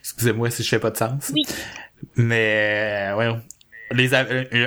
Excusez-moi 0.00 0.48
si 0.50 0.62
je 0.62 0.68
fais 0.70 0.78
pas 0.78 0.90
de 0.90 0.96
sens. 0.96 1.30
Oui. 1.34 1.42
Mais, 2.16 3.10
euh, 3.12 3.16
ouais. 3.16 3.28
Les 3.90 4.14
a- 4.14 4.26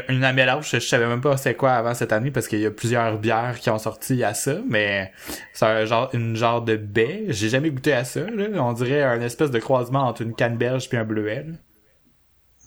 une, 0.09 0.23
amélange, 0.23 0.69
je 0.71 0.79
savais 0.79 1.07
même 1.07 1.21
pas 1.21 1.35
c'est 1.37 1.55
quoi 1.55 1.71
avant 1.73 1.93
cette 1.93 2.13
année 2.13 2.31
parce 2.31 2.47
qu'il 2.47 2.59
y 2.59 2.65
a 2.65 2.71
plusieurs 2.71 3.17
bières 3.17 3.57
qui 3.59 3.69
ont 3.69 3.79
sorti 3.79 4.23
à 4.23 4.33
ça, 4.33 4.57
mais 4.69 5.11
c'est 5.53 5.65
un 5.65 5.85
genre, 5.85 6.09
une 6.13 6.35
genre 6.35 6.61
de 6.61 6.77
baie. 6.77 7.25
J'ai 7.29 7.49
jamais 7.49 7.71
goûté 7.71 7.93
à 7.93 8.03
ça, 8.03 8.21
là. 8.21 8.63
On 8.63 8.73
dirait 8.73 9.03
un 9.03 9.19
espèce 9.21 9.51
de 9.51 9.59
croisement 9.59 10.01
entre 10.01 10.21
une 10.21 10.33
canneberge 10.35 10.87
puis 10.87 10.97
un 10.97 11.03
bleuet, 11.03 11.45
là. 11.47 11.53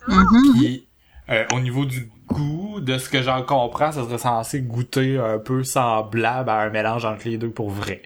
Mhm. 0.09 0.59
Puis, 0.59 0.89
euh, 1.31 1.45
au 1.55 1.61
niveau 1.61 1.85
du 1.85 2.11
goût, 2.27 2.81
de 2.81 2.99
ce 2.99 3.09
que 3.09 3.23
j'en 3.23 3.43
comprends, 3.43 3.93
ça 3.93 4.05
serait 4.05 4.19
censé 4.19 4.61
goûter 4.61 5.19
un 5.19 5.39
peu 5.39 5.62
semblable 5.62 6.50
à 6.50 6.61
un 6.61 6.71
mélange 6.71 7.05
entre 7.05 7.29
les 7.29 7.39
deux 7.39 7.50
pour 7.50 7.71
vrai. 7.71 8.03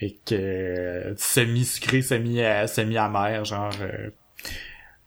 Et 0.00 0.18
que 0.26 0.34
euh, 0.34 1.14
semi-sucré, 1.16 2.02
semi, 2.02 2.40
euh, 2.40 2.66
semi-amer, 2.66 3.44
genre... 3.44 3.72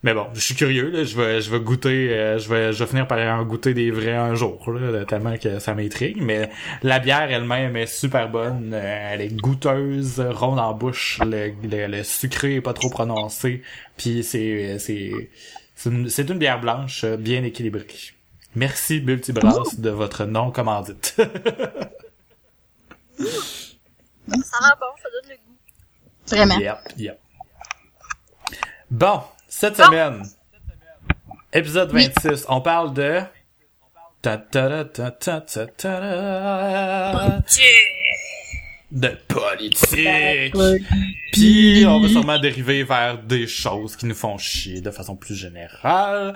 Mais 0.01 0.13
bon, 0.13 0.27
je 0.34 0.39
suis 0.39 0.56
curieux, 0.56 0.89
là, 0.91 1.03
je 1.03 1.18
vais, 1.18 1.41
je 1.41 1.51
vais 1.51 1.60
goûter, 1.60 2.13
euh, 2.13 2.38
je 2.39 2.48
vais, 2.48 2.72
je 2.72 2.82
vais 2.82 2.89
finir 2.89 3.06
par 3.06 3.18
en 3.20 3.44
goûter 3.44 3.74
des 3.74 3.91
vrais 3.91 4.15
un 4.15 4.34
jour, 4.34 4.72
là, 4.72 5.03
tellement 5.03 5.38
que 5.38 5.60
ça 5.60 5.75
m'intrigue. 5.75 6.22
Mais 6.22 6.50
la 6.84 7.00
bière 7.00 7.29
elle-même 7.29 7.75
est 7.75 7.86
super 7.86 8.29
bonne, 8.29 8.72
euh, 8.74 9.10
elle 9.12 9.20
est 9.20 9.36
goûteuse, 9.36 10.22
ronde 10.22 10.60
en 10.60 10.74
bouche, 10.74 11.20
le, 11.25 11.51
le, 11.63 11.88
le 11.88 12.03
sucré 12.03 12.56
est 12.56 12.62
pas 12.62 12.72
trop 12.72 12.89
prononcé, 12.89 13.62
puis 13.98 14.24
c'est, 14.24 14.79
c'est, 14.79 15.29
c'est 15.75 15.89
une, 15.89 16.08
c'est 16.08 16.29
une 16.29 16.38
bière 16.38 16.62
blanche 16.62 17.03
euh, 17.03 17.18
bien 17.18 17.44
équilibrée. 17.44 17.86
Merci 18.56 19.01
Multibrass 19.01 19.82
de 19.82 19.89
votre 19.89 20.24
nom 20.25 20.50
commandite. 20.51 21.15
Ça 23.18 24.58
rend 24.60 24.75
bon, 24.79 24.86
ça 25.01 25.10
donne 25.12 25.32
le 25.32 25.36
goût. 25.38 25.58
Vraiment. 26.27 26.58
Yep, 26.60 26.77
yep. 26.98 27.20
Bon, 28.91 29.22
cette 29.50 29.75
semaine, 29.77 30.24
épisode 31.51 31.91
Oui. 31.94 32.10
26, 32.24 32.46
on 32.48 32.62
parle 32.62 32.94
de... 32.94 33.20
De 38.91 39.08
politique. 39.27 40.53
Puis 41.32 41.86
on 41.88 42.01
va 42.01 42.08
sûrement 42.10 42.39
dériver 42.39 42.84
vers 42.84 43.20
des 43.20 43.46
choses 43.48 43.96
qui 43.96 44.08
nous 44.08 44.15
font 44.15 44.38
chier 44.39 44.82
de 44.82 44.89
façon 44.91 45.15
plus 45.15 45.36
générale. 45.36 46.36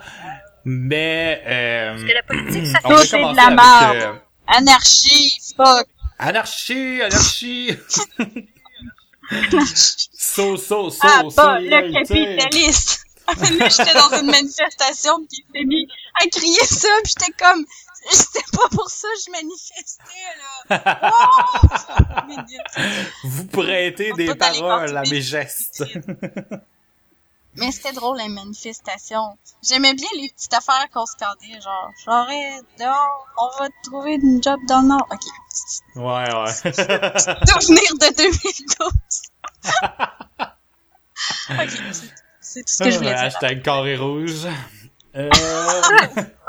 Mais 0.63 1.41
euh, 1.45 1.91
Parce 1.93 2.03
que 2.03 2.13
la 2.13 2.23
politique, 2.23 2.67
ça 2.67 2.79
fait 2.79 3.05
c'est 3.05 3.17
de 3.17 3.35
la 3.35 3.49
merde. 3.49 3.95
euh, 3.97 4.13
Anarchie, 4.47 5.33
fuck. 5.57 5.87
anarchie, 6.19 7.01
anarchie. 7.01 7.77
so 10.13 10.57
so 10.57 10.89
so 10.89 10.99
Ah, 11.03 11.23
pas 11.35 11.59
le 11.59 11.91
capitaliste. 11.91 13.03
Là, 13.27 13.69
j'étais 13.69 13.93
dans 13.93 14.19
une 14.19 14.29
manifestation 14.29 15.17
puis 15.19 15.45
il 15.53 15.59
s'est 15.59 15.65
mis 15.65 15.87
à 16.21 16.27
crier 16.27 16.65
ça 16.65 16.89
puis 17.03 17.13
j'étais 17.17 17.31
comme, 17.39 17.65
c'était 18.09 18.43
pas 18.51 18.67
pour 18.69 18.89
ça 18.89 19.07
que 19.07 19.21
je 19.25 19.31
manifestais, 19.31 20.03
là. 20.37 21.09
Wow! 21.09 22.23
Mais, 22.27 22.35
Vous 23.23 23.45
prêtez 23.45 24.11
des 24.13 24.35
paroles 24.35 24.97
à 24.97 25.03
mes 25.03 25.21
gestes. 25.21 25.83
Mais 27.55 27.71
c'était 27.71 27.91
drôle, 27.93 28.17
les 28.17 28.29
manifestations. 28.29 29.37
J'aimais 29.61 29.93
bien 29.93 30.07
les 30.19 30.29
petites 30.29 30.53
affaires 30.53 30.87
qu'on 30.91 31.05
scandait, 31.05 31.61
genre, 31.61 31.91
j'arrête, 32.03 32.63
dehors, 32.79 33.27
on 33.37 33.59
va 33.59 33.69
te 33.69 33.73
trouver 33.89 34.13
une 34.15 34.41
job 34.41 34.59
dans 34.67 34.81
le 34.81 34.87
Nord. 34.87 35.07
Ok. 35.11 35.19
Ouais, 35.95 36.03
ouais. 36.03 36.51
Souvenir 37.61 37.93
de 37.99 38.15
2012. 38.17 38.91
ok, 41.49 41.69
c'est- 42.41 42.61
tout 42.63 42.67
ce 42.67 42.83
que 42.83 42.89
je 42.91 42.97
voulais 42.97 43.09
dire. 43.13 43.19
Hashtag 43.19 43.61
carré 43.61 43.95
rouge. 43.97 44.47
Euh, 45.15 45.29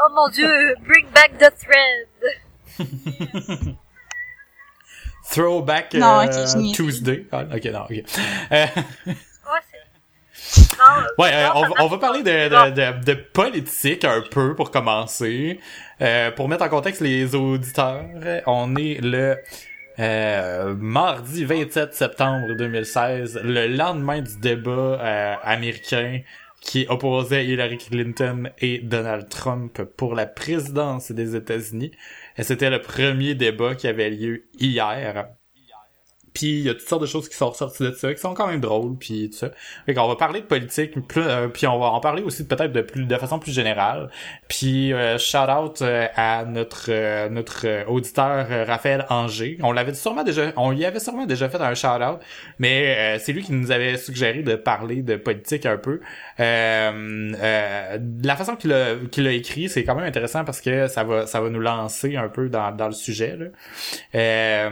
Oh 0.06 0.10
mon 0.14 0.28
dieu, 0.30 0.74
bring 0.86 1.06
back 1.10 1.32
the 1.38 1.50
thread. 1.58 2.08
throwback 5.30 5.94
Non, 5.94 6.20
euh, 6.20 6.24
ok, 6.24 6.32
je 6.52 6.56
n'y 6.58 6.70
ai 6.70 6.74
Tuesday. 6.74 7.26
Ah, 7.32 7.42
ok, 7.54 7.64
non, 7.66 7.82
ok. 7.84 8.02
Euh, 8.52 8.66
Ouais, 11.18 11.30
euh, 11.32 11.48
on, 11.54 11.62
va- 11.62 11.74
on 11.80 11.98
parler 11.98 12.22
de, 12.22 12.48
de, 12.70 12.70
de, 13.00 13.04
de 13.04 13.14
politique 13.14 14.04
un 14.04 14.22
peu 14.30 14.54
pour 14.54 14.70
commencer. 14.70 15.60
Euh, 16.00 16.30
pour 16.30 16.48
mettre 16.48 16.64
en 16.64 16.68
contexte 16.68 17.00
les 17.00 17.34
auditeurs, 17.34 18.04
on 18.46 18.74
est 18.76 19.00
le 19.02 19.36
euh, 20.00 20.74
mardi 20.76 21.44
27 21.44 21.94
septembre 21.94 22.54
2016, 22.56 23.40
le 23.44 23.68
lendemain 23.68 24.20
du 24.20 24.36
débat 24.38 24.70
euh, 25.00 25.34
américain 25.42 26.20
qui 26.60 26.86
opposait 26.88 27.44
Hillary 27.44 27.76
Clinton 27.76 28.44
et 28.58 28.78
Donald 28.78 29.28
Trump 29.28 29.82
pour 29.96 30.14
la 30.14 30.24
présidence 30.26 31.12
des 31.12 31.36
États-Unis. 31.36 31.92
C'était 32.38 32.70
le 32.70 32.80
premier 32.80 33.34
débat 33.34 33.74
qui 33.74 33.86
avait 33.86 34.08
lieu 34.10 34.44
hier. 34.58 35.26
Puis 36.34 36.46
il 36.46 36.62
y 36.62 36.68
a 36.68 36.74
toutes 36.74 36.88
sortes 36.88 37.02
de 37.02 37.06
choses 37.06 37.28
qui 37.28 37.36
sont 37.36 37.50
ressorties 37.50 37.84
de 37.84 37.92
ça, 37.92 38.12
qui 38.12 38.20
sont 38.20 38.34
quand 38.34 38.48
même 38.48 38.60
drôles, 38.60 38.96
puis 38.98 39.30
tout 39.30 39.38
ça. 39.38 39.50
Fait 39.86 39.94
qu'on 39.94 40.08
va 40.08 40.16
parler 40.16 40.40
de 40.40 40.46
politique, 40.46 40.92
plus, 41.06 41.22
euh, 41.22 41.46
puis 41.48 41.66
on 41.68 41.78
va 41.78 41.86
en 41.86 42.00
parler 42.00 42.22
aussi 42.22 42.44
peut-être 42.44 42.72
de 42.72 42.82
plus 42.82 43.06
de 43.06 43.16
façon 43.16 43.38
plus 43.38 43.52
générale. 43.52 44.10
Puis 44.48 44.92
euh, 44.92 45.16
shout 45.18 45.48
out 45.48 45.80
euh, 45.82 46.06
à 46.16 46.44
notre 46.44 46.86
euh, 46.88 47.28
notre 47.28 47.88
auditeur 47.88 48.46
Raphaël 48.66 49.06
Anger. 49.10 49.58
On 49.62 49.72
l'avait 49.72 49.94
sûrement 49.94 50.24
déjà, 50.24 50.52
on 50.56 50.72
lui 50.72 50.84
avait 50.84 51.00
sûrement 51.00 51.26
déjà 51.26 51.48
fait 51.48 51.60
un 51.60 51.74
shout 51.74 51.86
out, 51.86 52.18
mais 52.58 53.18
c'est 53.20 53.32
lui 53.32 53.42
qui 53.42 53.52
nous 53.52 53.70
avait 53.70 53.96
suggéré 53.96 54.42
de 54.42 54.56
parler 54.56 55.02
de 55.02 55.16
politique 55.16 55.66
un 55.66 55.78
peu. 55.78 56.00
La 56.38 56.92
façon 58.36 58.56
qu'il 58.56 58.72
a 58.72 59.32
écrit, 59.32 59.68
c'est 59.68 59.84
quand 59.84 59.94
même 59.94 60.06
intéressant 60.06 60.44
parce 60.44 60.60
que 60.60 60.88
ça 60.88 61.04
va 61.04 61.26
ça 61.26 61.40
va 61.40 61.48
nous 61.50 61.60
lancer 61.60 62.16
un 62.16 62.28
peu 62.28 62.48
dans 62.48 62.72
dans 62.72 62.86
le 62.86 62.92
sujet. 62.92 63.36
Là. 63.36 64.70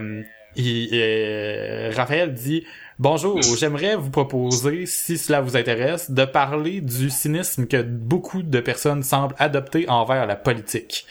Il- 0.57 0.91
euh, 0.93 1.91
Raphaël 1.95 2.33
dit 2.35 2.65
Bonjour, 2.99 3.41
j'aimerais 3.43 3.97
vous 3.97 4.11
proposer, 4.11 4.87
si 4.87 5.19
cela 5.19 5.41
vous 5.41 5.57
intéresse, 5.57 6.11
de 6.11 6.25
parler 6.25 6.81
du 6.81 7.11
cynisme 7.11 7.67
que 7.67 7.83
beaucoup 7.83 8.43
de 8.43 8.61
personnes 8.61 9.03
semblent 9.03 9.35
adopter 9.39 9.89
envers 9.89 10.27
la 10.27 10.37
politique. 10.37 11.07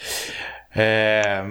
Euh, 0.77 1.43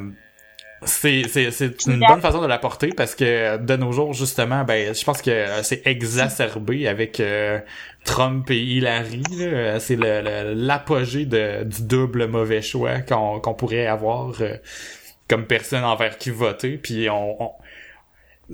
c'est 0.83 1.25
c'est 1.29 1.51
c'est 1.51 1.85
une 1.87 2.01
bonne 2.09 2.23
façon 2.23 2.41
de 2.41 2.47
l'apporter 2.47 2.89
parce 2.97 3.15
que 3.15 3.59
de 3.59 3.77
nos 3.77 3.93
jours 3.93 4.15
justement 4.15 4.65
ben 4.65 4.95
je 4.95 5.05
pense 5.05 5.21
que 5.21 5.47
c'est 5.63 5.87
exacerbé 5.87 6.89
avec 6.89 7.21
euh, 7.21 7.59
Trump 8.07 8.51
et 8.51 8.57
Hillary 8.63 9.23
là. 9.37 9.79
c'est 9.79 9.97
le 9.97 10.23
le- 10.23 10.55
l'apogée 10.55 11.27
de 11.27 11.65
du 11.65 11.83
double 11.83 12.29
mauvais 12.29 12.63
choix 12.63 13.01
qu'on 13.01 13.41
qu'on 13.41 13.53
pourrait 13.53 13.87
avoir 13.89 14.41
euh, 14.41 14.55
comme 15.29 15.45
personne 15.45 15.85
envers 15.85 16.17
qui 16.17 16.31
voter 16.31 16.79
puis 16.79 17.11
on, 17.11 17.43
on 17.43 17.51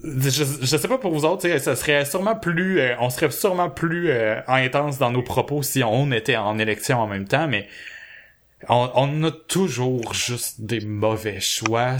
je, 0.04 0.44
je 0.60 0.76
sais 0.76 0.88
pas 0.88 0.98
pour 0.98 1.12
vous 1.12 1.24
autres, 1.24 1.48
ça 1.58 1.76
serait 1.76 2.04
sûrement 2.04 2.36
plus, 2.36 2.80
euh, 2.80 2.94
on 3.00 3.10
serait 3.10 3.30
sûrement 3.30 3.70
plus 3.70 4.10
euh, 4.10 4.40
intense 4.46 4.98
dans 4.98 5.10
nos 5.10 5.22
propos 5.22 5.62
si 5.62 5.82
on 5.82 6.12
était 6.12 6.36
en 6.36 6.58
élection 6.58 6.98
en 7.00 7.06
même 7.06 7.26
temps, 7.26 7.48
mais 7.48 7.66
on, 8.68 8.90
on 8.94 9.24
a 9.24 9.30
toujours 9.30 10.14
juste 10.14 10.62
des 10.62 10.80
mauvais 10.80 11.40
choix. 11.40 11.96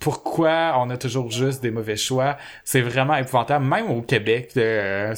Pourquoi 0.00 0.74
on 0.78 0.90
a 0.90 0.96
toujours 0.96 1.30
juste 1.30 1.62
des 1.62 1.70
mauvais 1.70 1.96
choix? 1.96 2.36
C'est 2.64 2.80
vraiment 2.80 3.16
épouvantable, 3.16 3.64
même 3.64 3.90
au 3.90 4.02
Québec. 4.02 4.52
euh. 4.56 5.14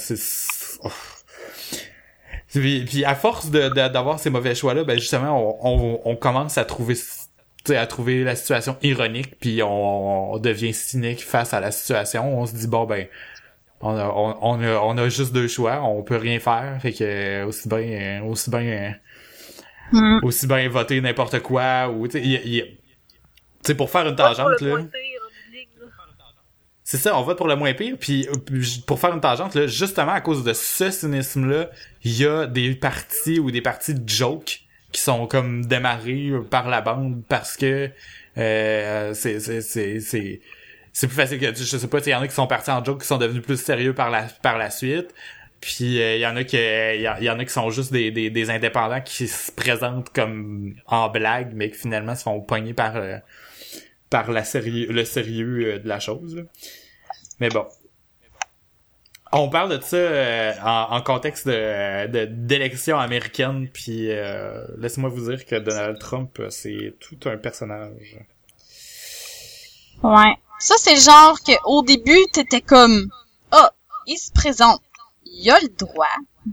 Puis, 2.52 2.84
puis 2.84 3.04
à 3.04 3.14
force 3.14 3.50
d'avoir 3.50 4.18
ces 4.18 4.30
mauvais 4.30 4.54
choix-là, 4.56 4.82
ben 4.82 4.98
justement, 4.98 5.58
on, 5.62 5.68
on, 5.68 6.00
on 6.04 6.16
commence 6.16 6.58
à 6.58 6.64
trouver 6.64 6.96
à 7.68 7.86
trouver 7.86 8.24
la 8.24 8.36
situation 8.36 8.76
ironique, 8.82 9.38
puis 9.38 9.62
on, 9.62 10.32
on 10.32 10.38
devient 10.38 10.72
cynique 10.72 11.22
face 11.22 11.52
à 11.54 11.60
la 11.60 11.70
situation. 11.70 12.38
On 12.40 12.46
se 12.46 12.54
dit 12.54 12.66
bon 12.66 12.84
ben 12.84 13.06
on 13.80 13.96
a, 13.96 14.06
on, 14.06 14.36
on 14.40 14.62
a, 14.62 14.78
on 14.80 14.98
a 14.98 15.08
juste 15.08 15.32
deux 15.32 15.48
choix, 15.48 15.82
on 15.82 16.02
peut 16.02 16.16
rien 16.16 16.38
faire, 16.40 16.78
fait 16.80 16.92
que 16.92 17.44
aussi 17.44 17.68
bien 17.68 18.22
aussi 18.24 18.50
bien 18.50 18.94
Hmm. 19.92 20.20
aussi 20.22 20.46
bien 20.46 20.68
voter 20.68 21.00
n'importe 21.00 21.40
quoi 21.40 21.88
ou 21.88 22.06
tu 22.06 22.22
sais 23.62 23.74
pour 23.74 23.90
faire 23.90 24.06
une 24.06 24.14
tangente 24.14 24.60
là. 24.60 24.76
C'est 26.84 26.96
ça, 26.96 27.16
on 27.18 27.22
vote 27.22 27.36
pour 27.36 27.48
le 27.48 27.56
moins 27.56 27.72
pire. 27.74 27.96
Puis 27.98 28.28
pour 28.86 29.00
faire 29.00 29.12
une 29.12 29.20
tangente, 29.20 29.54
là, 29.54 29.66
justement 29.66 30.12
à 30.12 30.20
cause 30.20 30.44
de 30.44 30.52
ce 30.52 30.90
cynisme-là, 30.90 31.70
il 32.04 32.16
y 32.20 32.26
a 32.26 32.46
des 32.46 32.74
parties 32.74 33.38
ou 33.40 33.50
des 33.50 33.60
parties 33.60 33.94
de 33.94 34.08
joke 34.08 34.60
qui 34.92 35.00
sont 35.00 35.26
comme 35.26 35.64
démarrées 35.64 36.32
par 36.50 36.68
la 36.68 36.80
bande 36.80 37.22
parce 37.28 37.56
que 37.56 37.90
euh, 38.38 39.14
c'est 39.14 39.40
c'est 39.40 40.40
c'est 40.92 41.06
plus 41.06 41.16
facile 41.16 41.38
que 41.38 41.54
je 41.54 41.76
sais 41.76 41.88
pas, 41.88 41.98
il 41.98 42.08
y 42.08 42.14
en 42.14 42.20
a 42.20 42.28
qui 42.28 42.34
sont 42.34 42.46
partis 42.46 42.70
en 42.70 42.84
joke 42.84 43.02
qui 43.02 43.06
sont 43.06 43.18
devenus 43.18 43.42
plus 43.42 43.60
sérieux 43.60 43.94
par 43.94 44.10
la 44.10 44.24
par 44.42 44.58
la 44.58 44.70
suite. 44.70 45.14
Puis 45.60 46.00
euh, 46.00 46.16
il 46.16 46.20
y 46.20 46.26
en 46.26 46.36
a 46.36 46.44
qui 46.44 46.56
il 46.56 47.02
y, 47.02 47.30
en 47.30 47.38
a 47.38 47.44
qui 47.44 47.52
sont 47.52 47.70
juste 47.70 47.92
des, 47.92 48.10
des, 48.10 48.30
des 48.30 48.50
indépendants 48.50 49.02
qui 49.02 49.28
se 49.28 49.52
présentent 49.52 50.10
comme 50.10 50.74
en 50.86 51.08
blague 51.10 51.52
mais 51.54 51.70
qui 51.70 51.78
finalement 51.78 52.14
se 52.14 52.22
font 52.22 52.40
pogner 52.40 52.72
par 52.72 52.96
euh, 52.96 53.18
par 54.08 54.30
la 54.32 54.42
sérieux 54.42 54.90
le 54.90 55.04
sérieux 55.04 55.74
euh, 55.74 55.78
de 55.78 55.88
la 55.88 56.00
chose. 56.00 56.36
là. 56.36 56.42
Mais 57.40 57.50
bon. 57.50 57.66
On 59.32 59.48
parle 59.48 59.78
de 59.78 59.84
ça 59.84 59.96
euh, 59.96 60.52
en, 60.64 60.96
en 60.96 61.02
contexte 61.02 61.46
de 61.46 62.24
d'élection 62.24 62.98
américaine, 62.98 63.68
puis 63.72 64.10
euh, 64.10 64.64
laissez-moi 64.76 65.08
vous 65.10 65.30
dire 65.30 65.46
que 65.46 65.54
Donald 65.56 65.98
Trump, 66.00 66.36
euh, 66.40 66.50
c'est 66.50 66.94
tout 66.98 67.18
un 67.28 67.36
personnage. 67.36 68.18
Ouais. 70.02 70.34
Ça, 70.58 70.74
c'est 70.78 70.94
le 70.94 71.00
genre 71.00 71.38
que 71.42 71.52
au 71.64 71.82
début, 71.82 72.18
t'étais 72.32 72.60
comme, 72.60 73.08
ah, 73.52 73.72
il 74.06 74.18
se 74.18 74.32
présente. 74.32 74.80
Il 75.24 75.48
a 75.50 75.60
le 75.60 75.68
droit. 75.68 76.06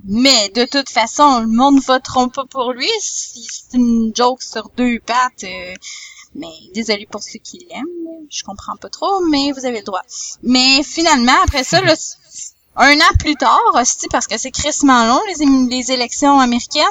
Mais 0.06 0.50
de 0.50 0.66
toute 0.66 0.90
façon, 0.90 1.40
le 1.42 1.48
monde 1.48 1.80
votera 1.82 2.30
pas 2.30 2.46
pour 2.46 2.74
lui 2.74 2.90
si 3.00 3.48
c'est 3.50 3.78
une 3.78 4.12
joke 4.16 4.44
sur 4.44 4.70
deux 4.78 5.00
pattes. 5.00 5.44
euh, 5.46 5.74
mais 6.36 6.48
désolé 6.76 7.08
pour 7.10 7.24
ceux 7.24 7.40
qui 7.40 7.66
l'aiment. 7.70 8.28
Je 8.30 8.44
comprends 8.44 8.76
pas 8.76 8.90
trop, 8.90 9.22
mais 9.32 9.52
vous 9.54 9.66
avez 9.66 9.80
le 9.80 9.84
droit. 9.86 10.04
Mais 10.44 10.84
finalement, 10.84 11.34
après 11.44 11.64
ça, 11.64 11.82
là, 11.82 11.96
un 12.78 13.00
an 13.00 13.16
plus 13.20 13.36
tard, 13.36 13.60
hostie, 13.74 14.08
parce 14.10 14.28
que 14.28 14.38
c'est 14.38 14.52
crissement 14.52 15.06
long, 15.08 15.22
les, 15.70 15.92
élections 15.92 16.40
américaines, 16.40 16.84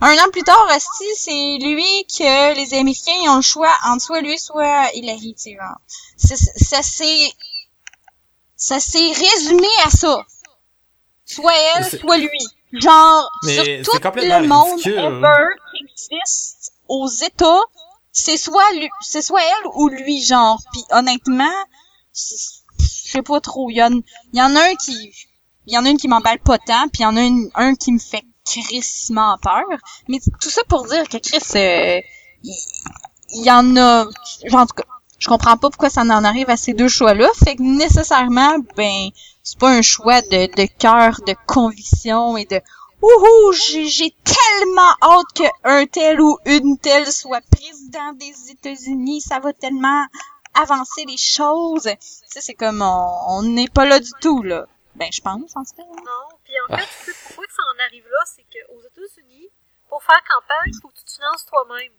un 0.00 0.14
an 0.14 0.30
plus 0.32 0.42
tard, 0.42 0.66
hostie, 0.74 1.04
c'est 1.16 1.58
lui 1.60 2.06
que 2.06 2.54
les 2.54 2.74
Américains 2.74 3.30
ont 3.30 3.36
le 3.36 3.42
choix 3.42 3.72
entre 3.86 4.02
soit 4.02 4.20
lui, 4.22 4.38
soit 4.38 4.94
Hillary, 4.94 5.34
tu 5.34 5.50
sais, 5.50 5.56
genre. 5.56 5.78
Ça, 6.16 6.82
s'est, 6.82 7.32
ça 8.56 8.80
s'est 8.80 9.12
résumé 9.12 9.68
à 9.84 9.90
ça. 9.90 10.24
Soit 11.26 11.52
elle, 11.76 12.00
soit 12.00 12.18
lui. 12.18 12.46
Genre, 12.72 13.30
Mais 13.44 13.84
sur 13.84 14.00
tout 14.00 14.00
le 14.14 14.46
monde 14.46 14.70
ridicule. 14.72 14.98
ever 14.98 15.46
qui 15.70 15.84
existe 15.84 16.72
aux 16.88 17.08
États, 17.08 17.62
c'est 18.12 18.36
soit 18.36 18.72
lui, 18.72 18.88
c'est 19.02 19.22
soit 19.22 19.42
elle 19.42 19.70
ou 19.74 19.88
lui, 19.88 20.22
genre. 20.22 20.60
Puis 20.72 20.82
honnêtement, 20.90 21.52
pas 23.22 23.40
trop. 23.40 23.70
Il 23.70 23.76
y, 23.76 23.82
en- 23.82 24.00
y 24.32 24.42
en 24.42 24.54
a 24.56 24.60
un 24.70 24.74
qui, 24.74 25.12
y 25.66 25.76
en 25.78 25.84
une 25.84 25.96
qui 25.96 26.08
m'emballe 26.08 26.38
pas 26.40 26.58
tant, 26.58 26.88
puis 26.88 27.00
il 27.00 27.02
y 27.02 27.06
en 27.06 27.16
a 27.16 27.22
une- 27.22 27.50
un 27.54 27.74
qui 27.74 27.92
me 27.92 27.98
fait 27.98 28.24
crissement 28.44 29.36
peur. 29.42 29.64
Mais 30.08 30.18
tout 30.40 30.50
ça 30.50 30.62
pour 30.68 30.86
dire 30.86 31.08
que 31.08 31.16
Chris, 31.18 31.38
euh, 31.56 32.00
il, 32.44 33.44
y 33.44 33.50
en 33.50 33.76
a, 33.76 34.06
genre, 34.44 34.60
en 34.60 34.66
tout 34.66 34.74
cas, 34.74 34.84
je 35.18 35.28
comprends 35.28 35.56
pas 35.56 35.70
pourquoi 35.70 35.90
ça 35.90 36.02
en 36.02 36.24
arrive 36.24 36.50
à 36.50 36.56
ces 36.56 36.74
deux 36.74 36.88
choix-là. 36.88 37.28
Fait 37.44 37.56
que 37.56 37.62
nécessairement, 37.62 38.56
ben, 38.76 39.08
c'est 39.42 39.58
pas 39.58 39.70
un 39.70 39.82
choix 39.82 40.20
de, 40.22 40.46
de 40.54 40.66
cœur, 40.78 41.20
de 41.26 41.34
conviction 41.46 42.36
et 42.36 42.44
de 42.44 42.60
Ouhou, 43.02 43.52
j'ai 43.52 43.86
j'ai 43.88 44.14
tellement 44.24 44.92
hâte 45.02 45.26
que 45.34 45.42
un 45.64 45.84
tel 45.84 46.18
ou 46.20 46.38
une 46.46 46.78
telle 46.78 47.06
soit 47.12 47.42
président 47.50 48.12
des 48.14 48.50
États-Unis. 48.52 49.20
Ça 49.20 49.38
va 49.38 49.52
tellement 49.52 50.02
avancer 50.60 51.04
les 51.06 51.16
choses. 51.16 51.84
Tu 51.84 51.96
sais, 52.00 52.40
c'est 52.40 52.54
comme 52.54 52.82
on 52.82 53.42
n'est 53.42 53.68
pas 53.68 53.84
là 53.84 54.00
du 54.00 54.10
tout 54.20 54.42
là. 54.42 54.66
Ben, 54.94 55.08
je 55.12 55.20
pense 55.20 55.54
en 55.56 55.62
tout 55.64 55.76
cas. 55.76 55.82
Non, 55.82 56.28
puis 56.44 56.54
en 56.68 56.76
fait, 56.76 56.86
tu 57.04 57.12
sais 57.12 57.18
pourquoi 57.26 57.46
que 57.46 57.52
ça 57.52 57.62
en 57.74 57.84
arrive 57.86 58.06
là, 58.08 58.18
c'est 58.24 58.44
qu'aux 58.44 58.80
États-Unis, 58.80 59.48
pour 59.88 60.02
faire 60.02 60.22
campagne, 60.26 60.72
il 60.72 60.78
faut 60.80 60.88
que 60.88 60.96
tu 60.98 61.04
te 61.04 61.12
finances 61.12 61.44
toi-même. 61.46 61.92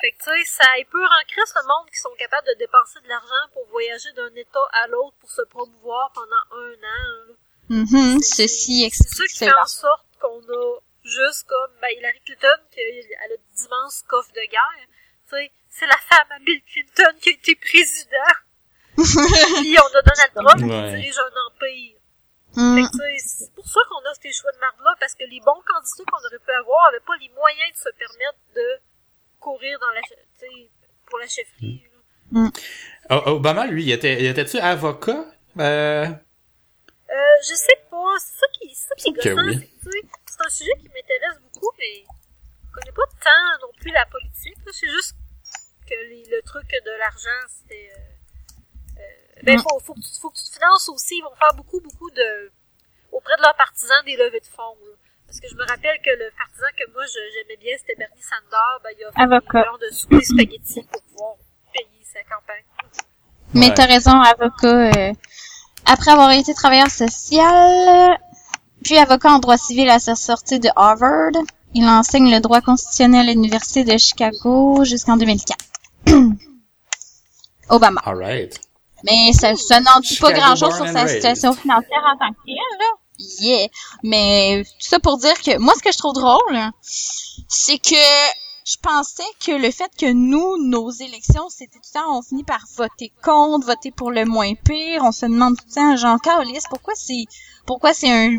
Fait 0.00 0.12
que 0.12 0.18
tu 0.22 0.30
sais, 0.30 0.44
ça 0.62 0.64
peut 0.90 1.04
ancrer 1.04 1.42
ce 1.46 1.66
monde 1.66 1.90
qui 1.90 1.98
sont 1.98 2.14
capables 2.18 2.46
de 2.46 2.54
dépenser 2.58 3.00
de 3.02 3.08
l'argent 3.08 3.44
pour 3.52 3.66
voyager 3.66 4.12
d'un 4.12 4.32
État 4.36 4.62
à 4.72 4.86
l'autre 4.86 5.16
pour 5.18 5.30
se 5.30 5.42
promouvoir 5.42 6.12
pendant 6.12 6.44
un 6.52 6.72
an. 6.74 7.26
là. 7.28 7.34
Mhm, 7.70 8.22
ceci 8.22 8.88
C'est 8.90 9.02
ça 9.02 9.04
explique 9.04 9.30
qui 9.32 9.38
fait 9.38 9.52
en 9.60 9.66
sorte 9.66 10.06
qu'on 10.20 10.38
a 10.40 10.78
juste 11.02 11.48
comme 11.48 11.70
ben, 11.82 11.88
Hillary 11.98 12.20
Clinton, 12.24 12.62
qui 12.70 12.78
a- 12.80 12.84
elle 13.24 13.32
a 13.32 13.36
d'immenses 13.56 14.02
coffres 14.06 14.32
de 14.32 14.40
guerre. 14.48 14.86
Tu 15.28 15.36
sais, 15.36 15.50
c'est 15.78 15.86
la 15.86 15.96
femme 16.08 16.26
à 16.30 16.38
Bill 16.40 16.60
Clinton 16.64 17.12
qui 17.20 17.30
a 17.30 17.32
été 17.32 17.54
président. 17.56 18.34
Puis 18.96 19.76
on 19.78 19.96
a 19.96 20.02
Donald 20.02 20.32
Trump 20.34 20.60
Ouais. 20.62 20.90
qui 20.90 20.96
dirige 21.00 21.18
un 21.18 21.34
empire. 21.46 21.94
Fait 22.54 22.82
que, 22.82 22.90
tu 22.90 22.98
sais, 22.98 23.28
c'est 23.44 23.54
pour 23.54 23.68
ça 23.68 23.80
qu'on 23.88 23.98
a 24.10 24.14
ces 24.20 24.32
choix 24.32 24.50
de 24.52 24.58
marde-là, 24.58 24.94
parce 24.98 25.14
que 25.14 25.22
les 25.24 25.38
bons 25.40 25.62
candidats 25.66 26.04
qu'on 26.10 26.26
aurait 26.26 26.38
pu 26.38 26.50
avoir 26.50 26.88
avaient 26.88 27.04
pas 27.06 27.16
les 27.20 27.28
moyens 27.30 27.70
de 27.72 27.76
se 27.78 27.90
permettre 27.96 28.38
de 28.56 28.80
courir 29.38 29.78
dans 29.78 29.90
la, 29.90 30.00
pour 31.06 31.18
la 31.20 31.26
chefferie. 31.28 31.84
là. 32.32 32.50
O- 33.10 33.30
Obama, 33.36 33.66
lui, 33.66 33.84
il 33.84 33.92
était, 33.92 34.18
il 34.20 34.26
était-tu 34.26 34.58
avocat? 34.58 35.24
Euh, 35.58 36.06
Euh, 36.06 37.36
je 37.48 37.54
sais 37.54 37.78
pas, 37.90 38.14
c'est 38.18 38.38
ça 38.40 38.46
qui, 38.58 38.74
c'est 38.74 38.88
ça 38.88 38.94
qui 38.96 39.08
est 39.08 39.10
Ok, 39.10 39.36
gossant, 39.36 39.46
oui. 39.46 39.70
c'est 40.26 40.46
un 40.46 40.50
sujet 40.50 40.72
qui 40.80 40.88
m'intéresse 40.88 41.38
beaucoup, 41.54 41.72
mais 41.78 42.02
je 42.02 42.72
connais 42.74 42.92
pas 42.92 43.06
tant 43.22 43.66
non 43.66 43.72
plus 43.80 43.90
la 43.92 44.04
politique, 44.06 44.56
c'est 44.72 44.90
juste 44.90 45.14
que 45.88 45.94
les- 46.10 46.26
le 46.30 46.42
truc 46.42 46.66
de 46.70 46.90
l'argent, 46.98 47.40
c'était, 47.48 47.90
euh, 47.96 49.00
euh, 49.00 49.42
ben, 49.44 49.56
Mm. 49.56 49.62
faut, 49.62 49.78
faut, 49.80 49.94
que 49.94 50.00
tu, 50.00 50.20
faut 50.20 50.30
que 50.30 50.36
tu 50.38 50.44
te 50.44 50.52
finances 50.58 50.88
aussi, 50.88 51.16
ils 51.18 51.22
vont 51.22 51.34
faire 51.36 51.54
beaucoup, 51.54 51.80
beaucoup 51.80 52.10
de, 52.10 52.50
auprès 53.12 53.36
de 53.36 53.42
leurs 53.42 53.56
partisans, 53.56 53.96
des 54.04 54.16
levées 54.16 54.40
de 54.40 54.46
fonds, 54.46 54.76
là. 54.84 54.92
Parce 55.26 55.40
que 55.40 55.48
je 55.48 55.54
me 55.56 55.64
rappelle 55.66 55.98
que 56.02 56.10
le 56.10 56.30
partisan 56.38 56.66
que 56.78 56.90
moi 56.92 57.02
j'aimais 57.06 57.56
bien, 57.60 57.74
c'était 57.78 57.96
Bernie 57.96 58.22
Sanders, 58.22 58.80
ben, 58.82 58.90
il 58.98 59.04
a 59.04 59.12
fait 59.12 59.20
Avocat. 59.22 59.64
un 59.74 59.78
de 59.78 59.92
souper 59.92 60.22
spaghetti 60.24 60.82
pour 60.90 61.02
pouvoir 61.02 61.34
payer 61.72 62.02
sa 62.04 62.22
campagne. 62.24 62.64
Mais 63.54 63.68
Ouais. 63.68 63.74
t'as 63.74 63.86
raison, 63.86 64.12
avocat. 64.22 64.90
euh, 64.96 65.12
après 65.84 66.10
avoir 66.12 66.30
été 66.32 66.54
travailleur 66.54 66.90
social, 66.90 68.18
puis 68.82 68.96
avocat 68.98 69.30
en 69.32 69.38
droit 69.38 69.58
civil 69.58 69.88
à 69.90 69.98
sa 69.98 70.14
sortie 70.14 70.60
de 70.60 70.68
Harvard, 70.76 71.32
il 71.74 71.84
enseigne 71.86 72.30
le 72.32 72.40
droit 72.40 72.62
constitutionnel 72.62 73.28
à 73.28 73.32
l'Université 73.32 73.84
de 73.84 73.96
Chicago 73.98 74.82
jusqu'en 74.84 75.16
2004. 75.18 75.58
Obama. 77.70 78.00
alright. 78.04 78.60
Mais 79.04 79.32
ça, 79.32 79.54
ça 79.56 79.80
n'en 79.80 80.00
dit 80.00 80.16
pas 80.16 80.32
grand-chose 80.32 80.74
sur 80.74 80.88
sa 80.88 81.06
situation 81.06 81.52
financière 81.52 82.02
en 82.04 82.18
tant 82.18 82.32
que 82.32 82.38
telle, 82.46 82.78
là. 82.78 82.86
Yeah. 83.40 83.68
Mais 84.02 84.62
tout 84.64 84.88
ça 84.88 85.00
pour 85.00 85.18
dire 85.18 85.40
que 85.40 85.58
moi, 85.58 85.74
ce 85.76 85.82
que 85.82 85.92
je 85.92 85.98
trouve 85.98 86.14
drôle, 86.14 86.58
c'est 86.82 87.78
que 87.78 87.96
je 88.64 88.76
pensais 88.82 89.22
que 89.44 89.52
le 89.52 89.70
fait 89.70 89.90
que 89.98 90.12
nous, 90.12 90.68
nos 90.68 90.90
élections, 90.90 91.48
c'était 91.48 91.78
tout 91.78 91.90
le 91.94 92.00
temps, 92.00 92.18
on 92.18 92.22
finit 92.22 92.44
par 92.44 92.64
voter 92.76 93.12
contre, 93.24 93.66
voter 93.66 93.90
pour 93.90 94.10
le 94.10 94.24
moins 94.24 94.54
pire. 94.54 95.02
On 95.04 95.12
se 95.12 95.26
demande 95.26 95.56
tout 95.56 95.64
le 95.68 95.74
temps, 95.74 95.96
Jean 95.96 96.18
Carlis, 96.18 96.60
pourquoi 96.68 96.94
c'est, 96.94 97.24
pourquoi 97.66 97.94
c'est 97.94 98.10
un, 98.10 98.36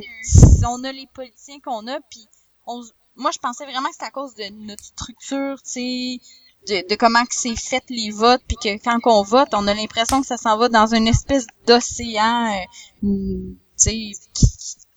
on 0.67 0.83
a 0.83 0.91
les 0.91 1.07
politiciens 1.13 1.59
qu'on 1.59 1.87
a, 1.87 1.99
puis 2.09 2.27
on, 2.67 2.81
moi, 3.15 3.31
je 3.31 3.39
pensais 3.39 3.65
vraiment 3.65 3.87
que 3.89 3.93
c'était 3.93 4.05
à 4.05 4.11
cause 4.11 4.33
de 4.35 4.49
notre 4.65 4.83
structure, 4.83 5.61
tu 5.63 5.71
sais, 5.71 6.19
de, 6.67 6.87
de 6.89 6.95
comment 6.95 7.23
que 7.25 7.33
c'est 7.35 7.55
fait 7.55 7.83
les 7.89 8.11
votes, 8.11 8.41
puis 8.47 8.57
que 8.61 8.83
quand 8.83 8.99
on 9.05 9.23
vote, 9.23 9.49
on 9.53 9.67
a 9.67 9.73
l'impression 9.73 10.21
que 10.21 10.27
ça 10.27 10.37
s'en 10.37 10.57
va 10.57 10.69
dans 10.69 10.93
une 10.93 11.07
espèce 11.07 11.47
d'océan, 11.67 12.51
euh, 12.53 13.07
mm, 13.07 13.53
tu 13.53 13.57
sais, 13.77 14.11
qui, 14.33 14.45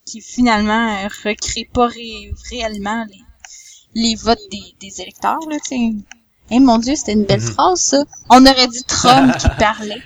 qui 0.05 0.21
finalement 0.21 0.97
euh, 1.05 1.09
recrée 1.25 1.69
pas 1.73 1.87
ré- 1.87 2.33
réellement 2.51 3.05
les, 3.09 4.03
les 4.03 4.15
votes 4.17 4.41
des, 4.51 4.75
des 4.81 5.01
électeurs, 5.01 5.39
là, 5.49 5.57
tu 5.67 5.77
sais. 5.77 5.91
Eh 6.51 6.59
mon 6.61 6.77
dieu, 6.77 6.95
c'était 6.97 7.13
une 7.13 7.25
belle 7.25 7.41
Mhm. 7.41 7.53
phrase, 7.53 7.81
ça. 7.81 8.05
On 8.29 8.45
aurait 8.45 8.67
dit 8.67 8.85
Trump 8.85 9.35
qui 9.39 9.49
parlait 9.59 10.03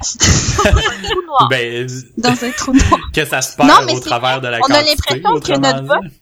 noir. 1.27 1.49
Ben, 1.51 1.89
dans 2.19 2.45
un 2.45 2.51
trou 2.53 2.73
noir. 2.73 3.01
que 3.13 3.25
ça 3.25 3.43
se 3.43 3.57
perd 3.57 3.69
Non, 3.69 3.77
mais 3.85 3.95
au 3.95 4.01
travers 4.01 4.41
de 4.41 4.47
la 4.49 4.59
On 4.61 4.73
a 4.73 4.83
l'impression 4.83 5.41
que 5.41 5.59
notre 5.59 5.85
vote 5.85 6.13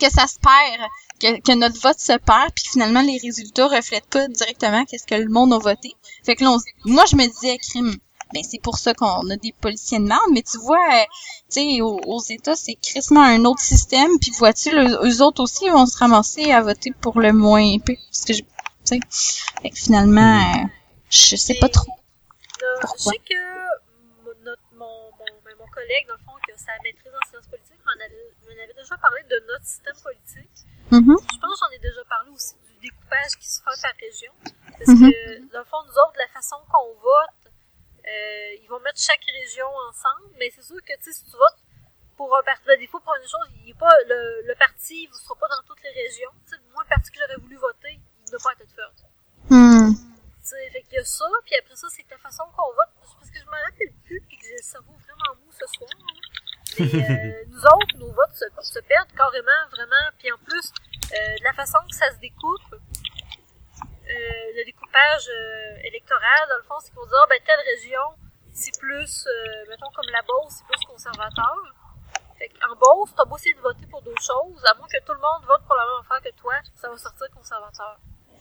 que 0.00 0.10
ça 0.10 0.26
se 0.26 0.36
perd, 0.40 0.82
que, 1.20 1.40
que 1.40 1.52
notre 1.54 1.80
vote 1.80 1.98
se 1.98 2.16
perd, 2.18 2.52
puis 2.54 2.64
finalement 2.70 3.02
les 3.02 3.18
résultats 3.18 3.66
reflètent 3.68 4.06
pas 4.10 4.26
directement 4.28 4.84
qu'est-ce 4.84 5.06
que 5.06 5.14
le 5.14 5.28
monde 5.28 5.52
a 5.52 5.58
voté. 5.58 5.94
Fait 6.24 6.36
que 6.36 6.44
là, 6.44 6.50
on 6.52 6.58
moi 6.84 7.04
je 7.10 7.16
me 7.16 7.26
disais, 7.26 7.58
crime, 7.58 7.94
ben 8.34 8.42
c'est 8.42 8.60
pour 8.60 8.78
ça 8.78 8.92
qu'on 8.94 9.28
a 9.30 9.36
des 9.36 9.52
policiers 9.52 9.98
de 9.98 10.04
merde. 10.04 10.20
Mais 10.32 10.42
tu 10.42 10.58
vois, 10.58 10.78
euh, 10.94 11.04
tu 11.50 11.60
sais, 11.60 11.80
aux, 11.80 11.98
aux 12.04 12.22
États, 12.22 12.56
c'est 12.56 12.74
crissement 12.74 13.22
un 13.22 13.44
autre 13.46 13.60
système. 13.62 14.10
Puis 14.20 14.32
vois-tu, 14.32 14.70
le- 14.70 14.98
eux 15.08 15.22
autres 15.22 15.42
aussi 15.42 15.68
vont 15.70 15.86
se 15.86 15.96
ramasser 15.96 16.52
à 16.52 16.60
voter 16.62 16.92
pour 17.00 17.18
le 17.20 17.32
moins 17.32 17.78
pire. 17.78 17.98
Parce 18.10 18.24
que 18.26 18.34
je, 18.34 18.40
tu 18.42 18.46
sais, 18.84 19.00
fait 19.62 19.70
que 19.70 19.78
finalement, 19.78 20.40
euh, 20.40 20.66
je 21.10 21.36
sais 21.36 21.54
pas 21.54 21.68
trop. 21.70 21.92
Là, 22.60 22.66
je 22.76 22.80
Pourquoi? 22.82 23.12
sais 23.12 23.18
que 23.30 23.34
mon, 24.24 24.32
notre- 24.44 24.62
mon, 24.72 24.86
mon, 25.18 25.24
ben, 25.44 25.54
mon 25.58 25.66
collègue, 25.68 26.06
dans 26.08 26.14
le 26.14 26.24
fond, 26.26 26.36
que 26.46 26.52
sa 26.58 26.72
maîtrise 26.84 27.12
en 27.14 27.30
sciences 27.30 27.46
politiques, 27.46 27.80
m'en 27.86 27.92
avait, 27.92 28.32
m'en 28.44 28.62
avait 28.62 28.74
déjà 28.74 28.96
parlé 28.98 29.22
de 29.30 29.42
notre 29.48 29.64
système 29.64 29.96
politique. 30.04 30.67
Mhm. 30.90 31.16
Je 31.18 31.38
pense 31.38 31.52
que 31.52 31.66
j'en 31.66 31.70
ai 31.74 31.78
déjà 31.78 32.04
parlé 32.08 32.30
aussi 32.30 32.54
du 32.66 32.88
découpage 32.88 33.36
qui 33.38 33.48
se 33.48 33.60
fait 33.62 33.82
par 33.82 33.92
région. 34.00 34.32
Parce 34.42 34.86
que, 35.10 35.52
dans 35.52 35.58
le 35.58 35.64
fond, 35.64 35.82
nous 35.84 35.92
autres, 35.98 36.16
la 36.18 36.28
façon 36.28 36.56
qu'on 36.70 36.94
vote, 37.00 37.52
euh, 38.06 38.54
ils 38.62 38.68
vont 38.68 38.80
mettre 38.80 38.98
chaque 39.00 39.24
région 39.24 39.66
ensemble, 39.88 40.32
mais 40.38 40.50
c'est 40.54 40.62
sûr 40.62 40.76
que, 40.84 40.96
tu 40.96 41.04
sais, 41.04 41.12
si 41.12 41.24
tu 41.24 41.32
votes 41.36 41.60
pour 42.16 42.34
un 42.36 42.42
parti, 42.42 42.62
ben, 42.66 42.78
des 42.78 42.86
fois, 42.86 43.00
pour 43.00 43.14
une 43.16 43.22
chose, 43.28 43.46
il 43.62 43.70
est 43.70 43.78
pas, 43.78 43.92
le, 44.08 44.42
le 44.46 44.54
parti, 44.54 45.04
il 45.04 45.10
ne 45.10 45.14
sera 45.14 45.34
pas 45.36 45.48
dans 45.48 45.62
toutes 45.66 45.82
les 45.82 45.90
régions. 45.92 46.30
Tu 46.46 46.54
sais, 46.54 46.60
moi, 46.72 46.82
le 46.84 46.88
parti 46.88 47.10
que 47.10 47.18
j'aurais 47.20 47.36
voulu 47.36 47.56
voter, 47.56 47.92
il 48.00 48.24
ne 48.24 48.30
doit 48.30 48.40
pas 48.42 48.52
être 48.58 48.70
fait. 48.72 49.04
Hmm. 49.50 49.92
Tu 49.94 50.54
sais, 50.54 50.70
fait 50.70 50.82
qu'il 50.82 50.94
y 50.94 50.98
a 50.98 51.04
ça, 51.04 51.26
puis 51.44 51.54
après 51.56 51.76
ça, 51.76 51.86
c'est 51.90 52.02
que 52.02 52.10
la 52.10 52.18
façon 52.18 52.44
qu'on 52.56 52.72
vote, 52.72 52.94
parce 53.18 53.30
que 53.30 53.38
je 53.38 53.44
m'en 53.44 53.60
rappelle 53.66 53.92
plus, 54.04 54.20
puis 54.28 54.38
que 54.38 54.44
j'ai 54.46 54.56
le 54.56 54.62
cerveau 54.62 54.94
vraiment 55.04 55.34
mou 55.44 55.52
ce 55.52 55.66
soir. 55.76 55.90
hein. 55.92 56.27
Euh, 56.80 57.44
nous 57.48 57.62
autres, 57.64 57.96
nos 57.98 58.12
votes 58.12 58.34
se, 58.34 58.44
se 58.62 58.78
perdent 58.80 59.12
carrément, 59.16 59.62
vraiment, 59.72 60.04
puis 60.18 60.30
en 60.32 60.38
plus, 60.44 60.72
euh, 61.12 61.16
de 61.38 61.44
la 61.44 61.52
façon 61.52 61.78
que 61.90 61.94
ça 61.96 62.10
se 62.10 62.18
découpe, 62.18 62.74
euh, 62.74 64.46
le 64.56 64.64
découpage 64.64 65.28
euh, 65.28 65.76
électoral, 65.84 66.42
dans 66.48 66.56
le 66.56 66.62
fond, 66.64 66.74
c'est 66.82 66.92
qu'on 66.94 67.04
dit, 67.04 67.12
ah, 67.22 67.26
ben, 67.28 67.38
telle 67.44 67.60
région, 67.76 68.08
c'est 68.52 68.72
plus, 68.80 69.26
euh, 69.26 69.64
mettons, 69.70 69.90
comme 69.94 70.08
la 70.12 70.22
Beauce, 70.22 70.54
c'est 70.58 70.66
plus 70.66 70.84
conservateur. 70.86 71.56
Fait 72.38 72.48
qu'en 72.48 72.74
Beauce, 72.76 73.10
t'as 73.16 73.24
beau 73.24 73.36
essayer 73.36 73.54
de 73.54 73.60
voter 73.60 73.86
pour 73.90 74.00
d'autres 74.02 74.22
choses, 74.22 74.62
à 74.64 74.74
moins 74.78 74.86
que 74.88 74.98
tout 75.04 75.12
le 75.12 75.20
monde 75.20 75.44
vote 75.46 75.62
pour 75.66 75.76
la 75.76 75.82
même 75.84 76.00
affaire 76.04 76.22
que 76.22 76.34
toi, 76.40 76.54
ça 76.80 76.88
va 76.88 76.96
sortir 76.96 77.26
conservateur. 77.34 77.98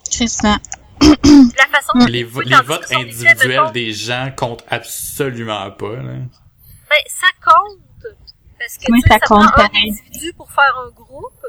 Crissement. 0.10 0.58
La 1.02 1.66
façon. 1.68 1.94
Les, 2.08 2.24
vo- 2.24 2.42
les 2.42 2.56
votes 2.62 2.92
individuels 2.92 3.72
des 3.72 3.92
gens 3.92 4.32
comptent 4.36 4.64
absolument 4.70 5.70
pas, 5.72 5.96
là. 5.96 6.14
Ben, 6.90 7.04
ça 7.08 7.28
compte. 7.44 7.80
Parce 8.60 8.78
que, 8.78 8.92
Oui, 8.92 9.00
tu 9.02 9.08
sais, 9.08 9.14
ça 9.14 9.20
ça, 9.20 9.26
compte 9.28 9.52
prend 9.52 9.64
un 9.64 9.70
individu 9.88 10.34
pour 10.34 10.52
faire 10.52 10.74
un 10.86 10.90
groupe. 10.92 11.46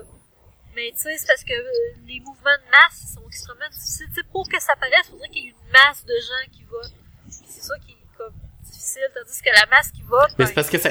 Mais, 0.75 0.93
tu 0.93 1.03
sais, 1.03 1.17
c'est 1.19 1.27
parce 1.27 1.43
que 1.45 1.53
euh, 1.53 1.97
les 2.07 2.21
mouvements 2.21 2.55
de 2.65 2.71
masse 2.71 3.15
sont 3.15 3.27
extrêmement 3.27 3.69
difficiles. 3.73 4.07
Tu 4.11 4.15
sais, 4.21 4.27
pour 4.31 4.49
que 4.49 4.61
ça 4.63 4.75
paraisse, 4.77 5.07
il 5.09 5.11
faudrait 5.13 5.29
qu'il 5.29 5.43
y 5.45 5.47
ait 5.47 5.51
une 5.51 5.73
masse 5.73 6.05
de 6.05 6.15
gens 6.15 6.53
qui 6.53 6.65
votent. 6.65 6.93
C'est 7.29 7.63
ça 7.63 7.75
qui 7.85 7.93
est, 7.93 8.17
comme, 8.17 8.33
difficile. 8.65 9.03
Tandis 9.15 9.43
que 9.43 9.51
la 9.55 9.67
masse 9.77 9.91
qui 9.91 10.03
vote, 10.03 10.29
Mais 10.39 10.45
ben, 10.45 10.47
c'est 10.47 10.55
parce 10.55 10.71
que 10.71 10.79
ça, 10.79 10.91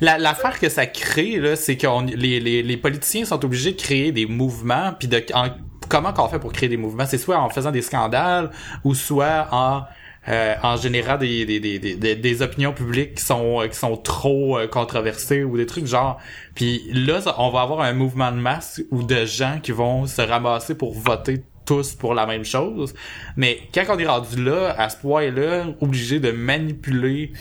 la, 0.00 0.16
l'affaire 0.18 0.58
que 0.58 0.68
ça 0.68 0.86
crée, 0.86 1.38
là, 1.40 1.56
c'est 1.56 1.76
que 1.76 1.86
les, 2.16 2.40
les, 2.40 2.62
les 2.62 2.76
politiciens 2.78 3.24
sont 3.26 3.44
obligés 3.44 3.72
de 3.72 3.80
créer 3.80 4.12
des 4.12 4.26
mouvements, 4.26 4.92
puis 4.98 5.08
de, 5.08 5.22
en- 5.34 5.50
comment 5.90 6.12
qu'on 6.14 6.28
fait 6.28 6.38
pour 6.38 6.52
créer 6.52 6.68
des 6.70 6.76
mouvements? 6.78 7.04
C'est 7.06 7.18
soit 7.18 7.38
en 7.38 7.50
faisant 7.50 7.70
des 7.70 7.82
scandales, 7.82 8.50
ou 8.84 8.94
soit 8.94 9.48
en, 9.52 9.84
euh, 10.28 10.54
en 10.62 10.76
générant 10.76 11.16
des, 11.16 11.46
des, 11.46 11.58
des, 11.58 12.16
des, 12.16 12.42
opinions 12.42 12.72
publiques 12.72 13.14
qui 13.14 13.24
sont, 13.24 13.66
qui 13.70 13.76
sont 13.76 13.96
trop 13.96 14.58
euh, 14.58 14.66
controversées, 14.66 15.42
ou 15.42 15.56
des 15.56 15.66
trucs 15.66 15.86
genre. 15.86 16.18
Puis 16.54 16.82
là, 16.92 17.20
on 17.38 17.50
va 17.50 17.62
avoir 17.62 17.80
un 17.80 17.94
mouvement 17.94 18.30
de 18.30 18.36
masse 18.36 18.82
ou 18.90 19.02
de 19.02 19.24
gens 19.24 19.58
qui 19.62 19.72
vont 19.72 20.06
se 20.06 20.20
ramasser 20.20 20.74
pour 20.74 20.92
voter 20.92 21.42
tous 21.68 21.92
pour 21.92 22.14
la 22.14 22.26
même 22.26 22.44
chose. 22.44 22.94
Mais 23.36 23.60
quand 23.74 23.84
on 23.90 23.98
est 23.98 24.06
rendu 24.06 24.42
là, 24.42 24.74
à 24.78 24.88
ce 24.88 24.96
point-là, 24.96 25.66
obligé 25.80 26.18
de 26.18 26.30
manipuler 26.32 27.32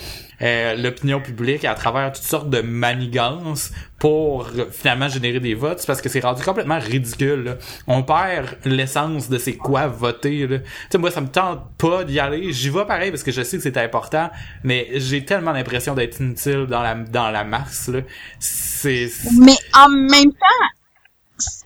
euh, 0.42 0.76
l'opinion 0.76 1.20
publique 1.20 1.66
à 1.66 1.74
travers 1.74 2.12
toutes 2.12 2.24
sortes 2.24 2.50
de 2.50 2.62
manigances 2.62 3.72
pour 4.00 4.48
euh, 4.56 4.66
finalement 4.72 5.08
générer 5.10 5.40
des 5.40 5.56
votes, 5.56 5.80
c'est 5.80 5.88
parce 5.88 6.02
que 6.02 6.10
c'est 6.10 6.20
rendu 6.20 6.44
complètement 6.44 6.78
ridicule. 6.80 7.44
là. 7.44 7.56
On 7.88 8.04
perd 8.04 8.50
l'essence 8.66 9.30
de 9.30 9.38
c'est 9.40 9.56
quoi 9.56 9.88
voter. 9.88 10.46
là. 10.46 10.60
Tu 10.60 10.66
sais, 10.92 10.98
moi, 11.00 11.10
ça 11.10 11.22
me 11.22 11.28
tente 11.30 11.62
pas 11.78 12.04
d'y 12.04 12.20
aller. 12.20 12.52
J'y 12.54 12.70
vais 12.70 12.86
pareil 12.86 13.10
parce 13.12 13.24
que 13.24 13.32
je 13.32 13.42
sais 13.42 13.58
que 13.58 13.64
c'est 13.64 13.78
important, 13.78 14.30
mais 14.64 14.90
j'ai 14.96 15.26
tellement 15.26 15.54
l'impression 15.54 15.96
d'être 15.96 16.20
inutile 16.20 16.66
dans 16.70 16.84
la 16.84 16.94
dans 16.96 17.32
la 17.32 17.44
masse. 17.44 17.88
là. 17.88 18.02
C'est 18.40 19.10
Mais 19.40 19.56
en 19.74 19.90
même 19.90 20.32
temps, 20.32 20.66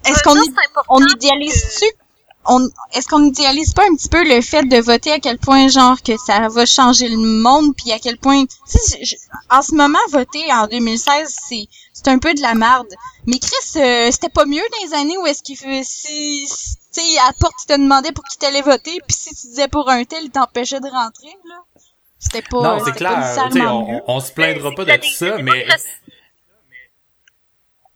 est-ce 0.06 0.24
qu'on 0.24 0.32
important 0.32 0.84
on 0.90 1.00
que- 1.00 1.14
idéalise-tu 1.16 1.86
on, 2.46 2.68
est-ce 2.94 3.08
qu'on 3.08 3.24
idéalise 3.24 3.74
pas 3.74 3.84
un 3.84 3.96
petit 3.96 4.10
peu 4.10 4.24
le 4.28 4.42
fait 4.42 4.64
de 4.64 4.78
voter 4.78 5.12
à 5.12 5.20
quel 5.20 5.38
point 5.38 5.68
genre 5.68 6.02
que 6.02 6.18
ça 6.18 6.48
va 6.48 6.66
changer 6.66 7.08
le 7.08 7.18
monde 7.18 7.76
puis 7.76 7.92
à 7.92 8.00
quel 8.00 8.18
point 8.18 8.46
tu 8.46 8.56
sais 8.66 9.04
je- 9.06 9.16
en 9.50 9.62
ce 9.62 9.76
moment 9.76 10.00
voter 10.12 10.44
en 10.52 10.68
2016 10.68 11.36
c'est 11.48 11.68
c'est 11.94 12.08
un 12.08 12.18
peu 12.18 12.34
de 12.34 12.42
la 12.42 12.56
merde. 12.56 12.88
Mais 13.28 13.38
Chris 13.38 13.80
euh, 13.80 14.10
c'était 14.12 14.30
pas 14.30 14.46
mieux 14.46 14.58
dans 14.72 14.86
les 14.88 14.94
années 14.96 15.18
où 15.18 15.26
est-ce 15.28 15.44
qu'il 15.44 15.58
fait 15.58 15.84
si 15.86 16.48
tu 16.94 17.02
sais 17.02 17.18
à 17.20 17.28
la 17.28 17.34
porte 17.34 17.54
il 17.64 17.68
te 17.68 17.80
demandait 17.80 18.12
pour 18.12 18.24
qui 18.24 18.38
t'allais 18.38 18.62
voter 18.64 19.00
puis 19.08 19.16
si 19.16 19.30
tu 19.36 19.48
disais 19.48 19.68
pour 19.68 19.88
un 19.90 20.04
tel 20.04 20.24
il 20.24 20.32
t'empêchait 20.32 20.80
de 20.80 20.88
rentrer 20.88 21.36
là. 21.48 21.56
C'était 22.18 22.42
pas 22.44 22.62
non, 22.62 22.80
c'est 22.86 22.92
pas 23.04 23.32
clair. 23.52 23.72
On, 23.74 24.02
on 24.08 24.20
se 24.20 24.32
plaindra 24.32 24.72
pas 24.76 24.86
de 24.86 24.92
ça, 25.18 25.38
mais 25.40 25.66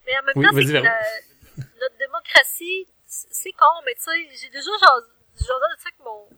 Mais 0.05 0.13
en 0.13 0.25
même 0.25 0.33
Oui, 0.35 0.45
temps, 0.45 0.51
c'est 0.55 0.65
que 0.65 0.71
la- 0.73 1.63
notre 1.81 1.97
démocratie, 1.97 2.87
c'est 3.35 3.51
con, 3.51 3.75
mais 3.85 3.95
tu 3.95 4.03
sais, 4.03 4.29
j'ai 4.39 4.49
déjà 4.49 4.71
jasé 4.79 5.07
de 5.35 5.43
ça 5.43 5.53
avec 5.83 5.99
mon, 5.99 6.29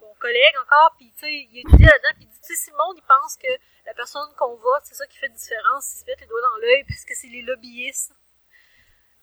mon 0.00 0.14
collègue 0.20 0.56
encore, 0.62 0.94
puis 0.96 1.10
tu 1.12 1.20
sais, 1.20 1.32
il 1.32 1.58
étudie 1.60 1.84
là-dedans, 1.84 2.14
puis 2.16 2.24
il 2.24 2.28
dit, 2.28 2.40
tu 2.40 2.54
sais, 2.54 2.56
si 2.64 2.70
le 2.70 2.76
monde, 2.76 2.96
il 2.98 3.02
pense 3.02 3.36
que 3.36 3.48
la 3.86 3.94
personne 3.94 4.28
qu'on 4.36 4.54
vote, 4.56 4.82
c'est 4.84 4.94
ça 4.94 5.06
qui 5.06 5.16
fait 5.16 5.28
la 5.28 5.34
différence, 5.34 5.94
il 5.94 6.00
se 6.00 6.04
met 6.04 6.16
les 6.20 6.26
doigts 6.26 6.42
dans 6.42 6.56
l'œil, 6.58 6.84
puisque 6.84 7.12
c'est 7.14 7.28
les 7.28 7.42
lobbyistes. 7.42 8.12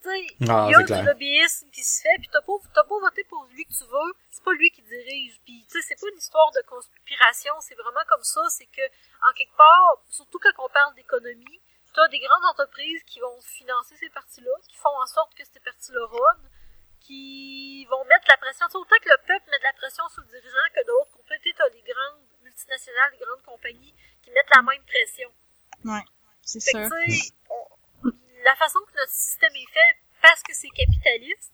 Tu 0.02 0.10
sais, 0.10 0.26
Ah, 0.50 0.68
il 0.68 0.72
y 0.72 0.76
a 0.76 0.84
du 0.84 1.06
lobbyisme 1.06 1.70
qui 1.70 1.84
se 1.84 2.02
fait, 2.02 2.18
puis 2.18 2.30
t'as 2.34 2.42
pas, 2.42 2.54
t'as 2.74 2.84
pas 2.84 3.00
voté 3.00 3.24
pour 3.26 3.46
lui 3.46 3.64
que 3.66 3.74
tu 3.74 3.86
veux, 3.86 4.14
c'est 4.32 4.44
pas 4.44 4.54
lui 4.54 4.72
qui 4.72 4.82
dirige, 4.82 5.40
puis 5.46 5.66
tu 5.70 5.80
sais, 5.80 5.86
c'est 5.88 6.00
pas 6.02 6.10
une 6.12 6.18
histoire 6.18 6.52
de 6.52 6.62
conspiration, 6.68 7.54
c'est 7.62 7.76
vraiment 7.76 8.04
comme 8.10 8.24
ça, 8.24 8.42
c'est 8.50 8.66
que, 8.68 8.86
en 9.30 9.32
quelque 9.38 9.56
part, 9.56 10.04
surtout 10.10 10.40
quand 10.40 10.66
on 10.66 10.70
parle 10.70 10.96
d'économie, 10.96 11.62
t'as 11.94 12.08
des 12.08 12.20
grandes 12.20 12.46
entreprises 12.50 13.04
qui 13.04 13.20
vont 13.20 13.40
financer 13.42 13.96
ces 13.98 14.10
partis-là, 14.10 14.52
qui 14.68 14.78
font 14.78 14.98
en 15.00 15.06
sorte 15.06 15.36
que 15.36 15.46
ces 15.46 15.60
partis-là 15.60 16.04
rodent, 16.08 16.50
qui 17.04 17.86
vont 17.92 18.04
mettre 18.08 18.26
la 18.30 18.38
pression, 18.38 18.66
tu 18.68 18.72
sais, 18.74 18.78
autant 18.80 19.00
que 19.04 19.10
le 19.12 19.20
peuple 19.28 19.46
met 19.52 19.60
de 19.60 19.68
la 19.68 19.74
pression 19.76 20.04
sur 20.10 20.24
le 20.24 20.30
dirigeant, 20.32 20.68
que 20.74 20.82
de 20.82 20.88
l'autre 20.92 21.12
côté, 21.28 21.52
t'as 21.58 21.68
les 21.76 21.84
grandes 21.84 22.24
multinationales, 22.44 23.12
les 23.12 23.20
grandes 23.26 23.44
compagnies 23.44 23.94
qui 24.24 24.32
mettent 24.32 24.50
la 24.56 24.62
même 24.64 24.84
pression. 24.88 25.30
ouais 25.86 26.06
c'est 26.42 26.60
Fait 26.64 26.72
sûr 26.72 26.90
que, 26.90 27.06
tu 27.06 27.12
sais, 27.12 27.32
on- 27.52 28.12
la 28.44 28.56
façon 28.56 28.80
que 28.88 28.96
notre 29.00 29.12
système 29.12 29.52
est 29.56 29.72
fait, 29.74 29.94
parce 30.22 30.42
que 30.44 30.54
c'est 30.56 30.68
capitaliste, 30.76 31.52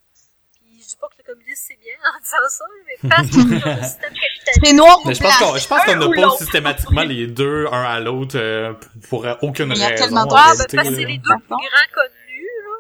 puis 0.54 0.82
je 0.82 0.88
dis 0.88 0.98
pas 1.02 1.08
que 1.10 1.18
le 1.18 1.24
communisme 1.34 1.64
c'est 1.68 1.80
bien 1.82 1.94
en 2.06 2.20
disant 2.22 2.50
ça, 2.50 2.66
mais 2.86 3.10
parce 3.10 3.28
que 3.28 3.42
c'est 3.42 3.70
un 3.70 3.84
système 3.84 4.14
capitaliste. 4.14 4.62
c'est 4.66 4.74
noir 4.74 5.00
ou 5.02 5.08
Mais 5.08 5.14
je 5.16 5.22
pense 5.22 5.38
qu'on 5.38 5.58
je 5.58 5.68
pense 5.68 5.84
qu'on 5.86 6.02
oppose 6.02 6.38
systématiquement 6.38 7.04
les 7.04 7.28
deux 7.28 7.66
un 7.68 7.84
à 7.84 8.00
l'autre 8.00 8.38
euh, 8.38 8.74
pour 9.10 9.26
aucune 9.42 9.66
Mais 9.70 9.76
il 9.76 9.82
y 9.82 9.84
a 9.84 9.88
raison. 9.90 10.06
tellement 10.06 10.22
en 10.22 10.26
de- 10.26 10.34
Ah, 10.38 10.54
ben, 10.58 10.66
parce 10.70 10.88
que 10.90 10.96
c'est 10.96 11.06
les 11.06 11.18
deux 11.18 11.38
plus 11.38 11.48
grands 11.50 11.94
connus, 11.94 12.50
là. 12.66 12.76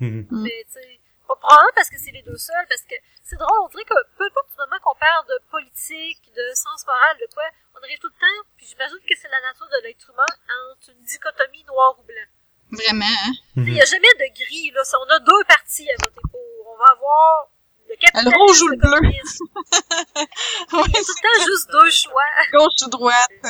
Mhm. 0.00 0.26
Mais, 0.30 0.64
tu 0.66 0.72
sais, 0.80 1.00
probablement 1.36 1.74
parce 1.74 1.90
que 1.90 1.98
c'est 1.98 2.12
les 2.12 2.22
deux 2.22 2.36
seuls, 2.36 2.66
parce 2.68 2.82
que 2.82 2.94
c'est 3.22 3.36
drôle, 3.36 3.60
on 3.64 3.68
dirait 3.68 3.84
que 3.84 3.94
peu 4.16 4.24
importe 4.24 4.54
moment 4.64 4.80
qu'on 4.82 4.94
parle 4.96 5.26
de 5.28 5.38
politique, 5.50 6.22
de 6.34 6.54
sens 6.54 6.86
moral, 6.86 7.16
de 7.20 7.28
quoi, 7.32 7.44
on 7.74 7.82
arrive 7.82 7.98
tout 7.98 8.08
le 8.08 8.20
temps, 8.20 8.40
puis 8.56 8.66
j'imagine 8.66 8.98
que 8.98 9.14
c'est 9.20 9.28
la 9.28 9.40
nature 9.40 9.68
de 9.68 9.82
l'être 9.84 10.10
humain, 10.10 10.32
entre 10.72 10.90
une 10.90 11.02
dichotomie 11.04 11.64
noir 11.64 11.96
ou 11.98 12.02
blanc. 12.04 12.28
vraiment 12.70 13.04
hein? 13.04 13.32
Il 13.56 13.74
n'y 13.74 13.82
a 13.82 13.84
jamais 13.84 14.12
de 14.18 14.28
gris, 14.34 14.70
là. 14.72 14.82
On 15.00 15.10
a 15.10 15.18
deux 15.20 15.44
partis 15.44 15.88
à 15.90 15.94
voter 16.02 16.22
pour, 16.30 16.40
on 16.66 16.76
va 16.78 16.92
avoir 16.92 17.48
le 17.88 17.96
capitalisme, 17.96 18.30
Le 18.30 18.36
rouge 18.38 18.62
ou 18.62 18.68
le 18.68 18.76
bleu. 18.76 19.00
Il 19.04 20.94
y 20.94 20.98
a 20.98 21.02
tout 21.02 21.14
le 21.14 21.22
temps 21.22 21.44
juste 21.44 21.70
deux 21.70 21.90
choix. 21.90 22.22
gauche 22.52 22.82
ou 22.86 22.90
droite. 22.90 23.46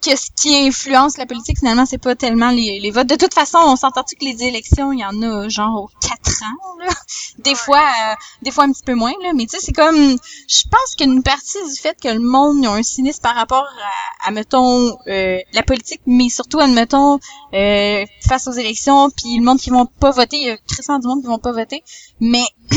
Qu'est-ce 0.00 0.30
qui 0.36 0.54
influence 0.56 1.16
la 1.18 1.26
politique, 1.26 1.58
finalement, 1.58 1.84
c'est 1.84 1.98
pas 1.98 2.14
tellement 2.14 2.50
les, 2.50 2.78
les 2.80 2.90
votes. 2.90 3.08
De 3.08 3.16
toute 3.16 3.34
façon, 3.34 3.58
on 3.58 3.76
s'entend-tu 3.76 4.14
que 4.16 4.24
les 4.24 4.44
élections, 4.44 4.92
il 4.92 5.00
y 5.00 5.04
en 5.04 5.22
a 5.22 5.48
genre 5.48 5.82
aux 5.82 5.90
quatre 6.00 6.42
ans, 6.42 6.84
là? 6.84 6.92
Des 7.38 7.54
fois, 7.54 7.82
euh, 7.82 8.14
des 8.42 8.50
fois 8.50 8.64
un 8.64 8.72
petit 8.72 8.84
peu 8.84 8.94
moins, 8.94 9.12
là. 9.22 9.32
Mais 9.34 9.46
tu 9.46 9.56
sais, 9.56 9.64
c'est 9.64 9.72
comme, 9.72 9.96
je 9.96 10.62
pense 10.70 10.94
qu'une 10.96 11.22
partie 11.22 11.58
du 11.68 11.80
fait 11.80 11.96
que 12.00 12.08
le 12.08 12.20
monde, 12.20 12.64
ont 12.66 12.74
un 12.74 12.82
cynisme 12.82 13.22
par 13.22 13.34
rapport 13.34 13.66
à, 14.24 14.28
à 14.28 14.30
mettons, 14.30 14.96
euh, 15.08 15.38
la 15.52 15.62
politique, 15.62 16.00
mais 16.06 16.28
surtout, 16.28 16.60
admettons, 16.60 17.18
euh, 17.54 18.04
face 18.26 18.46
aux 18.46 18.52
élections, 18.52 19.10
puis 19.10 19.36
le 19.36 19.44
monde 19.44 19.58
qui 19.58 19.70
vont 19.70 19.86
pas 19.86 20.10
voter, 20.10 20.36
il 20.36 20.46
y 20.46 20.50
a 20.50 20.56
du 20.98 21.06
monde 21.06 21.20
qui 21.20 21.26
vont 21.26 21.38
pas 21.38 21.52
voter. 21.52 21.82
Mais, 22.20 22.44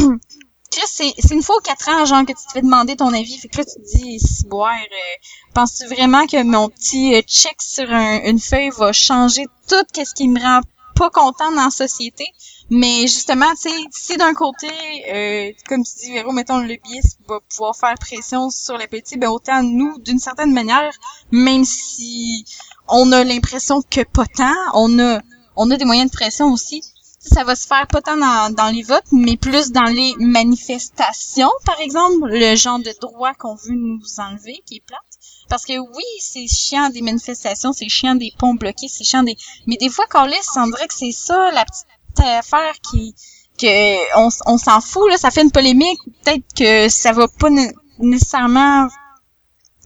c'est 0.85 1.13
c'est 1.19 1.33
une 1.33 1.43
fois 1.43 1.57
aux 1.57 1.61
quatre 1.61 1.89
ans, 1.89 2.05
genre, 2.05 2.21
que 2.25 2.31
tu 2.33 2.45
te 2.47 2.51
fais 2.53 2.61
demander 2.61 2.95
ton 2.95 3.13
avis. 3.13 3.37
Fait 3.37 3.47
que 3.47 3.57
là, 3.59 3.65
tu 3.65 3.81
te 3.81 3.97
dis, 3.97 4.19
si 4.19 4.45
boire, 4.47 4.71
euh, 4.73 5.15
penses-tu 5.53 5.87
vraiment 5.87 6.25
que 6.27 6.41
mon 6.43 6.69
petit 6.69 7.15
euh, 7.15 7.21
check 7.21 7.55
sur 7.61 7.89
un- 7.91 8.21
une 8.23 8.39
feuille 8.39 8.69
va 8.77 8.91
changer 8.93 9.45
tout 9.69 9.83
qu'est-ce 9.93 10.13
qui 10.13 10.27
me 10.27 10.39
rend 10.39 10.61
pas 10.95 11.09
content 11.09 11.51
dans 11.51 11.63
la 11.65 11.69
société? 11.71 12.25
Mais 12.69 13.01
justement, 13.01 13.49
tu 13.61 13.69
sais, 13.69 13.75
si 13.91 14.15
d'un 14.17 14.33
côté, 14.33 14.69
euh, 15.13 15.51
comme 15.67 15.83
tu 15.83 15.91
dis, 16.05 16.13
Véro, 16.13 16.31
mettons, 16.31 16.59
le 16.59 16.67
lobbyiste 16.67 17.17
va 17.27 17.39
pouvoir 17.49 17.75
faire 17.75 17.95
pression 17.99 18.49
sur 18.49 18.77
les 18.77 18.87
petits, 18.87 19.17
ben 19.17 19.29
autant 19.29 19.61
nous, 19.63 19.99
d'une 19.99 20.19
certaine 20.19 20.53
manière, 20.53 20.91
même 21.31 21.65
si 21.65 22.45
on 22.87 23.11
a 23.11 23.23
l'impression 23.25 23.81
que 23.81 24.01
pas 24.03 24.25
tant, 24.25 24.53
on 24.73 24.99
a, 24.99 25.19
on 25.57 25.69
a 25.71 25.75
des 25.77 25.85
moyens 25.85 26.09
de 26.11 26.15
pression 26.15 26.47
aussi. 26.51 26.81
Ça 27.23 27.43
va 27.43 27.55
se 27.55 27.67
faire 27.67 27.85
pas 27.87 28.01
tant 28.01 28.17
dans, 28.17 28.51
dans 28.53 28.69
les 28.69 28.81
votes, 28.81 29.11
mais 29.11 29.37
plus 29.37 29.71
dans 29.71 29.83
les 29.83 30.15
manifestations, 30.17 31.51
par 31.65 31.79
exemple, 31.79 32.27
le 32.27 32.55
genre 32.55 32.79
de 32.79 32.91
droit 32.99 33.33
qu'on 33.35 33.53
veut 33.53 33.75
nous 33.75 34.01
enlever, 34.17 34.63
qui 34.65 34.77
est 34.77 34.83
plate. 34.85 34.99
Parce 35.47 35.65
que 35.65 35.77
oui, 35.77 36.03
c'est 36.19 36.47
chiant 36.47 36.89
des 36.89 37.01
manifestations, 37.01 37.73
c'est 37.73 37.89
chiant 37.89 38.15
des 38.15 38.33
ponts 38.39 38.55
bloqués, 38.55 38.87
c'est 38.87 39.03
chiant 39.03 39.21
des... 39.21 39.37
Mais 39.67 39.77
des 39.77 39.89
fois, 39.89 40.07
Carlis, 40.07 40.35
on 40.55 40.65
dirait 40.67 40.87
que 40.87 40.95
c'est 40.95 41.11
ça, 41.11 41.51
la 41.51 41.63
petite 41.63 41.85
affaire 42.19 42.73
qui... 42.89 43.13
que 43.59 44.17
on, 44.17 44.29
on 44.47 44.57
s'en 44.57 44.81
fout, 44.81 45.07
là, 45.09 45.17
ça 45.17 45.29
fait 45.29 45.43
une 45.43 45.51
polémique. 45.51 45.99
Peut-être 46.23 46.45
que 46.57 46.89
ça 46.89 47.11
va 47.11 47.27
pas 47.27 47.51
né- 47.51 47.73
nécessairement... 47.99 48.87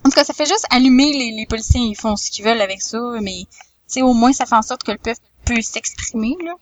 En 0.05 0.09
tout 0.09 0.15
cas, 0.15 0.23
ça 0.23 0.33
fait 0.33 0.45
juste 0.45 0.65
allumer 0.69 1.11
les, 1.11 1.31
les 1.31 1.45
policiers, 1.47 1.81
ils 1.81 1.95
font 1.95 2.15
ce 2.15 2.31
qu'ils 2.31 2.45
veulent 2.45 2.61
avec 2.61 2.81
ça, 2.81 2.99
mais 3.21 3.43
tu 3.43 3.55
sais, 3.87 4.01
au 4.03 4.13
moins, 4.13 4.31
ça 4.31 4.45
fait 4.45 4.55
en 4.55 4.61
sorte 4.61 4.83
que 4.83 4.91
le 4.91 4.99
peuple 4.99 5.19
peut 5.43 5.61
s'exprimer, 5.61 6.35
là. 6.43 6.53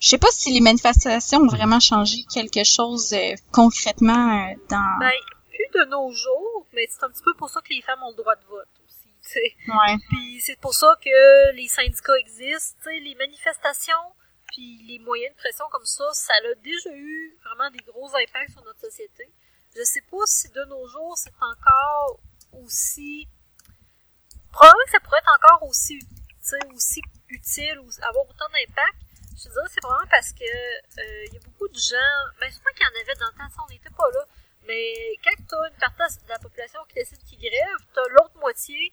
Je 0.00 0.08
sais 0.08 0.18
pas 0.18 0.30
si 0.30 0.50
les 0.50 0.60
manifestations 0.60 1.40
ont 1.40 1.46
vraiment 1.46 1.78
changé 1.78 2.24
quelque 2.32 2.64
chose 2.64 3.12
euh, 3.12 3.34
concrètement 3.52 4.48
euh, 4.48 4.54
dans... 4.70 4.98
Ben, 4.98 5.12
plus 5.50 5.78
de 5.78 5.84
nos 5.90 6.10
jours, 6.10 6.66
mais 6.72 6.86
c'est 6.88 7.04
un 7.04 7.10
petit 7.10 7.22
peu 7.22 7.34
pour 7.34 7.50
ça 7.50 7.60
que 7.60 7.68
les 7.68 7.82
femmes 7.82 8.02
ont 8.04 8.10
le 8.10 8.16
droit 8.16 8.34
de 8.34 8.44
vote 8.46 8.68
aussi, 8.86 9.12
tu 9.22 9.30
sais. 9.30 9.54
Ouais. 9.68 9.96
Puis 10.08 10.40
c'est 10.40 10.58
pour 10.58 10.72
ça 10.72 10.96
que 11.04 11.52
les 11.52 11.68
syndicats 11.68 12.18
existent, 12.18 12.78
tu 12.82 12.88
sais, 12.88 12.98
les 13.00 13.14
manifestations, 13.14 14.14
puis 14.48 14.82
les 14.88 14.98
moyens 15.00 15.34
de 15.34 15.38
pression 15.38 15.66
comme 15.70 15.84
ça, 15.84 16.04
ça 16.14 16.32
a 16.32 16.54
déjà 16.64 16.90
eu 16.96 17.36
vraiment 17.44 17.70
des 17.70 17.84
gros 17.86 18.08
impacts 18.08 18.52
sur 18.52 18.64
notre 18.64 18.80
société. 18.80 19.30
Je 19.76 19.82
sais 19.84 20.02
pas 20.10 20.24
si 20.24 20.48
de 20.48 20.64
nos 20.64 20.88
jours 20.88 21.16
c'est 21.18 21.32
encore 21.40 22.18
aussi 22.64 23.28
probablement 24.50 24.84
que 24.86 24.90
ça 24.92 25.00
pourrait 25.00 25.18
être 25.18 25.36
encore 25.36 25.68
aussi 25.68 25.98
tu 25.98 26.06
sais, 26.40 26.58
aussi 26.74 27.02
utile 27.28 27.78
ou 27.80 27.88
avoir 28.02 28.24
autant 28.24 28.48
d'impact. 28.48 28.99
Je 29.40 29.48
te 29.48 29.52
dirais 29.56 29.72
c'est 29.72 29.80
vraiment 29.80 30.04
parce 30.10 30.32
que 30.36 30.44
euh, 30.44 31.24
il 31.28 31.32
y 31.32 31.36
a 31.36 31.40
beaucoup 31.40 31.68
de 31.68 31.78
gens, 31.78 32.12
ben 32.40 32.52
sûrement 32.52 32.76
qu'il 32.76 32.84
y 32.84 32.90
en 32.92 33.00
avait 33.00 33.16
dans 33.16 33.32
le 33.32 33.38
temps, 33.40 33.48
ça, 33.48 33.64
on 33.64 33.72
n'était 33.72 33.88
pas 33.96 34.04
là, 34.12 34.20
mais 34.68 35.16
quand 35.24 35.32
t'as 35.48 35.70
une 35.70 35.80
partie 35.80 36.20
de 36.20 36.28
la 36.28 36.38
population 36.38 36.80
qui 36.88 36.94
décide 36.96 37.24
qu'ils 37.24 37.40
grève, 37.40 37.80
t'as 37.94 38.04
l'autre 38.10 38.36
moitié, 38.36 38.92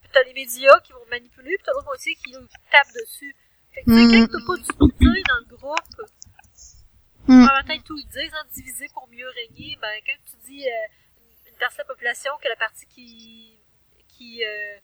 puis 0.00 0.08
t'as 0.10 0.22
les 0.24 0.32
médias 0.32 0.80
qui 0.80 0.92
vont 0.92 1.04
manipuler, 1.10 1.52
puis 1.56 1.64
t'as 1.66 1.72
l'autre 1.72 1.92
moitié 1.92 2.14
qui 2.14 2.32
tape 2.72 2.88
dessus. 2.96 3.36
Fait 3.72 3.82
que, 3.84 3.92
tu 3.92 4.08
quand 4.08 4.32
t'as 4.32 4.46
pas 4.46 4.56
d'unité 4.56 5.22
dans 5.28 5.38
le 5.44 5.56
groupe, 5.56 6.00
même 7.28 7.66
temps, 7.68 7.84
tout 7.84 7.98
ils 7.98 8.08
disent, 8.08 8.32
hein, 8.32 8.46
diviser 8.54 8.88
pour 8.94 9.06
mieux 9.08 9.28
régner, 9.28 9.76
ben, 9.82 9.92
quand 10.06 10.16
tu 10.24 10.36
dis, 10.48 10.64
euh, 10.66 11.50
une 11.50 11.58
partie 11.58 11.76
de 11.76 11.82
la 11.82 11.92
population 11.92 12.32
que 12.42 12.48
la 12.48 12.56
partie 12.56 12.86
qui, 12.86 13.60
qui, 14.08 14.42
euh, 14.44 14.78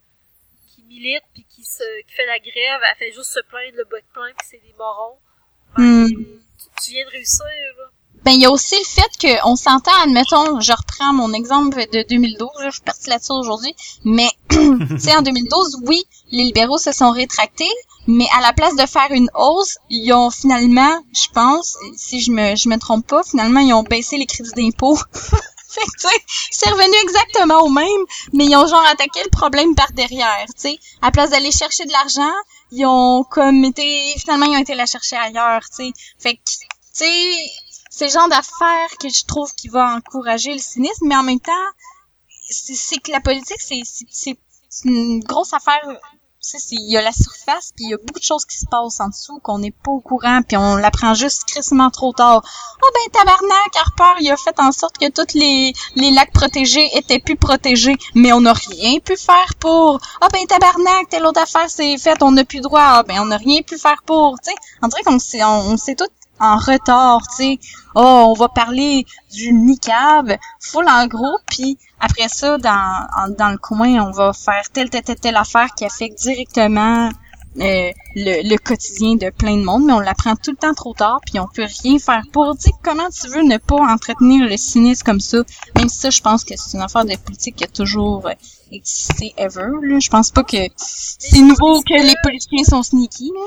qui 0.75 0.83
milite 0.89 1.23
puis 1.33 1.45
qui 1.55 1.63
se, 1.65 1.83
qui 2.07 2.15
fait 2.15 2.27
la 2.27 2.39
grève, 2.39 2.81
elle 2.91 2.97
fait 2.99 3.13
juste 3.13 3.31
se 3.33 3.41
plaindre 3.49 3.77
le 3.77 3.85
bec 3.85 4.05
plein 4.13 4.31
puis 4.37 4.47
c'est 4.51 4.63
des 4.63 4.75
morons, 4.79 5.17
ben, 5.77 5.85
Mhm. 5.85 6.09
tu, 6.09 6.85
tu 6.85 6.91
viens 6.93 7.05
de 7.07 7.11
réussir, 7.11 7.45
là. 7.79 7.85
Ben, 8.25 8.31
il 8.33 8.41
y 8.41 8.47
a 8.47 8.51
aussi 8.51 8.75
le 8.75 8.85
fait 9.03 9.39
qu'on 9.43 9.55
s'entend, 9.55 9.93
admettons, 10.03 10.59
je 10.61 10.73
reprends 10.73 11.13
mon 11.13 11.35
exemple 11.35 11.85
de 11.93 12.07
2012, 12.09 12.49
là, 12.61 12.71
je 12.71 12.75
suis 12.77 12.81
partie 12.83 13.11
là-dessus 13.11 13.33
aujourd'hui, 13.33 13.75
mais, 14.05 14.29
tu 14.49 14.99
sais, 14.99 15.15
en 15.15 15.21
2012, 15.21 15.81
oui, 15.85 16.03
les 16.31 16.45
libéraux 16.45 16.79
se 16.79 16.93
sont 16.93 17.11
rétractés, 17.11 17.69
mais 18.07 18.27
à 18.35 18.41
la 18.41 18.55
place 18.55 18.77
de 18.77 18.87
faire 18.87 19.09
une 19.11 19.29
hausse, 19.35 19.77
ils 19.91 20.11
ont 20.15 20.31
finalement, 20.31 21.03
je 21.13 21.31
pense, 21.35 21.77
si 21.97 22.21
je 22.23 22.31
me, 22.31 22.57
je 22.57 22.69
me 22.71 22.79
trompe 22.79 23.07
pas, 23.07 23.23
finalement, 23.25 23.61
ils 23.61 23.75
ont 23.75 23.83
baissé 23.83 24.17
les 24.17 24.27
crédits 24.27 24.53
d'impôt. 24.57 24.99
c'est 26.51 26.71
revenu 26.71 26.97
exactement 27.03 27.61
au 27.63 27.69
même, 27.69 28.05
mais 28.33 28.47
ils 28.47 28.57
ont 28.57 28.67
genre 28.67 28.87
attaqué 28.87 29.23
le 29.25 29.31
problème 29.31 29.75
par 29.75 29.91
derrière, 29.93 30.47
tu 30.47 30.61
sais. 30.61 30.79
À 31.03 31.07
la 31.07 31.11
place 31.13 31.31
d'aller 31.31 31.51
chercher 31.51 31.85
de 31.85 31.93
l'argent, 31.93 32.35
ils 32.71 32.87
ont 32.87 33.25
comme 33.25 33.65
été, 33.65 34.15
finalement, 34.19 34.47
ils 34.47 34.57
ont 34.57 34.61
été 34.61 34.75
la 34.75 34.87
chercher 34.87 35.17
ailleurs, 35.17 35.63
tu 35.71 35.87
sais. 35.87 35.93
Fait 36.19 36.35
que, 36.35 36.41
tu 36.45 36.67
sais, 36.93 37.37
c'est 37.91 38.07
le 38.07 38.13
genre 38.13 38.29
d'affaires 38.29 38.99
que 38.99 39.09
je 39.09 39.25
trouve 39.25 39.55
qui 39.55 39.69
va 39.69 39.95
encourager 39.97 40.53
le 40.53 40.59
cynisme, 40.59 41.07
mais 41.07 41.17
en 41.17 41.23
même 41.23 41.41
temps, 41.41 41.53
c'est 42.51 42.99
que 42.99 43.13
la 43.13 43.21
politique, 43.21 43.61
c'est 43.61 44.39
une 44.85 45.21
grosse 45.21 45.53
affaire. 45.53 45.81
Il 46.71 46.91
y 46.91 46.97
a 46.97 47.03
la 47.03 47.13
surface, 47.13 47.73
puis 47.75 47.87
il 47.87 47.91
y 47.91 47.95
a 47.95 47.97
beaucoup 47.97 48.19
de 48.19 48.25
choses 48.25 48.45
qui 48.45 48.59
se 48.59 48.67
passent 48.67 49.01
en 49.01 49.09
dessous 49.09 49.39
qu'on 49.41 49.59
n'est 49.59 49.71
pas 49.71 49.91
au 49.91 50.01
courant, 50.01 50.41
puis 50.47 50.57
on 50.57 50.77
l'apprend 50.77 51.15
juste 51.15 51.45
crissement 51.45 51.91
trop 51.91 52.13
tard. 52.13 52.43
Oh 52.83 52.91
ben 52.93 53.11
tabarnak, 53.13 53.77
Harper, 53.77 54.21
il 54.21 54.31
a 54.31 54.37
fait 54.37 54.59
en 54.61 54.71
sorte 54.71 54.99
que 54.99 55.09
tous 55.09 55.39
les, 55.39 55.73
les 55.97 56.11
lacs 56.11 56.33
protégés 56.33 56.89
étaient 56.99 57.19
plus 57.19 57.37
protégés, 57.37 57.97
mais 58.15 58.33
on 58.33 58.43
n'a 58.43 58.53
rien 58.53 58.99
pu 58.99 59.17
faire 59.17 59.55
pour. 59.59 60.01
Ah 60.21 60.29
ben 60.33 60.47
tabarnak, 60.47 61.09
telle 61.09 61.25
autre 61.25 61.41
affaire 61.41 61.69
c'est 61.69 61.97
faite, 61.97 62.23
on 62.23 62.33
n'a 62.33 62.45
plus 62.45 62.61
droit. 62.61 62.99
Ah 62.99 63.03
ben 63.03 63.21
on 63.21 63.27
n'a 63.27 63.39
rien 63.39 63.63
pu 63.63 63.79
faire 63.79 64.03
pour. 64.05 64.39
Tu 64.41 64.51
sais, 64.51 64.57
on 64.83 64.89
dirait 64.89 65.03
qu'on 65.03 65.19
s'est 65.19 65.43
on, 65.43 65.73
on 65.73 65.77
s'est 65.77 65.95
tout 65.95 66.05
en 66.45 66.57
retard, 66.57 67.23
tu 67.29 67.37
sais. 67.37 67.59
Oh, 67.95 68.27
on 68.29 68.35
va 68.35 68.49
parler 68.49 69.07
du 69.33 69.53
niqab, 69.53 70.37
full 70.61 70.87
en 70.89 71.07
gros, 71.07 71.39
puis 71.47 71.79
après 72.01 72.29
ça, 72.29 72.59
dans, 72.59 73.35
dans 73.39 73.51
le 73.51 73.59
coin, 73.59 74.07
on 74.07 74.11
va 74.11 74.33
faire 74.33 74.63
telle, 74.73 74.91
telle, 74.91 75.03
telle, 75.03 75.21
telle 75.21 75.37
affaire 75.37 75.69
qui 75.77 75.85
affecte 75.85 76.21
directement 76.21 77.11
euh, 77.61 77.93
le, 78.17 78.57
quotidien 78.57 79.15
de 79.15 79.31
plein 79.31 79.57
de 79.57 79.63
monde, 79.63 79.85
mais 79.87 79.93
on 79.93 80.01
l'apprend 80.01 80.35
tout 80.35 80.51
le 80.51 80.57
temps 80.57 80.75
trop 80.75 80.93
tard, 80.93 81.21
puis 81.25 81.39
on 81.39 81.47
peut 81.47 81.67
rien 81.83 82.01
faire 82.01 82.23
pour. 82.33 82.53
Sais, 82.59 82.73
comment 82.83 83.09
tu 83.11 83.29
veux 83.29 83.43
ne 83.43 83.59
pas 83.59 83.77
entretenir 83.77 84.49
le 84.49 84.57
cynisme 84.57 85.05
comme 85.05 85.21
ça? 85.21 85.39
Même 85.77 85.89
si 85.89 85.99
ça, 85.99 86.11
je 86.11 86.21
pense 86.21 86.43
que 86.43 86.55
c'est 86.57 86.77
une 86.77 86.83
affaire 86.83 87.05
de 87.05 87.17
politique 87.17 87.55
qui 87.55 87.65
a 87.65 87.69
toujours 87.69 88.29
existé 88.73 89.35
ever, 89.37 89.71
là. 89.83 90.01
Je 90.01 90.11
pense 90.11 90.33
pas 90.33 90.43
que 90.43 90.57
c'est 90.77 91.41
nouveau 91.43 91.81
que 91.83 91.95
les 91.95 92.17
politiciens 92.25 92.65
sont 92.65 92.83
sneaky, 92.83 93.31
là. 93.33 93.45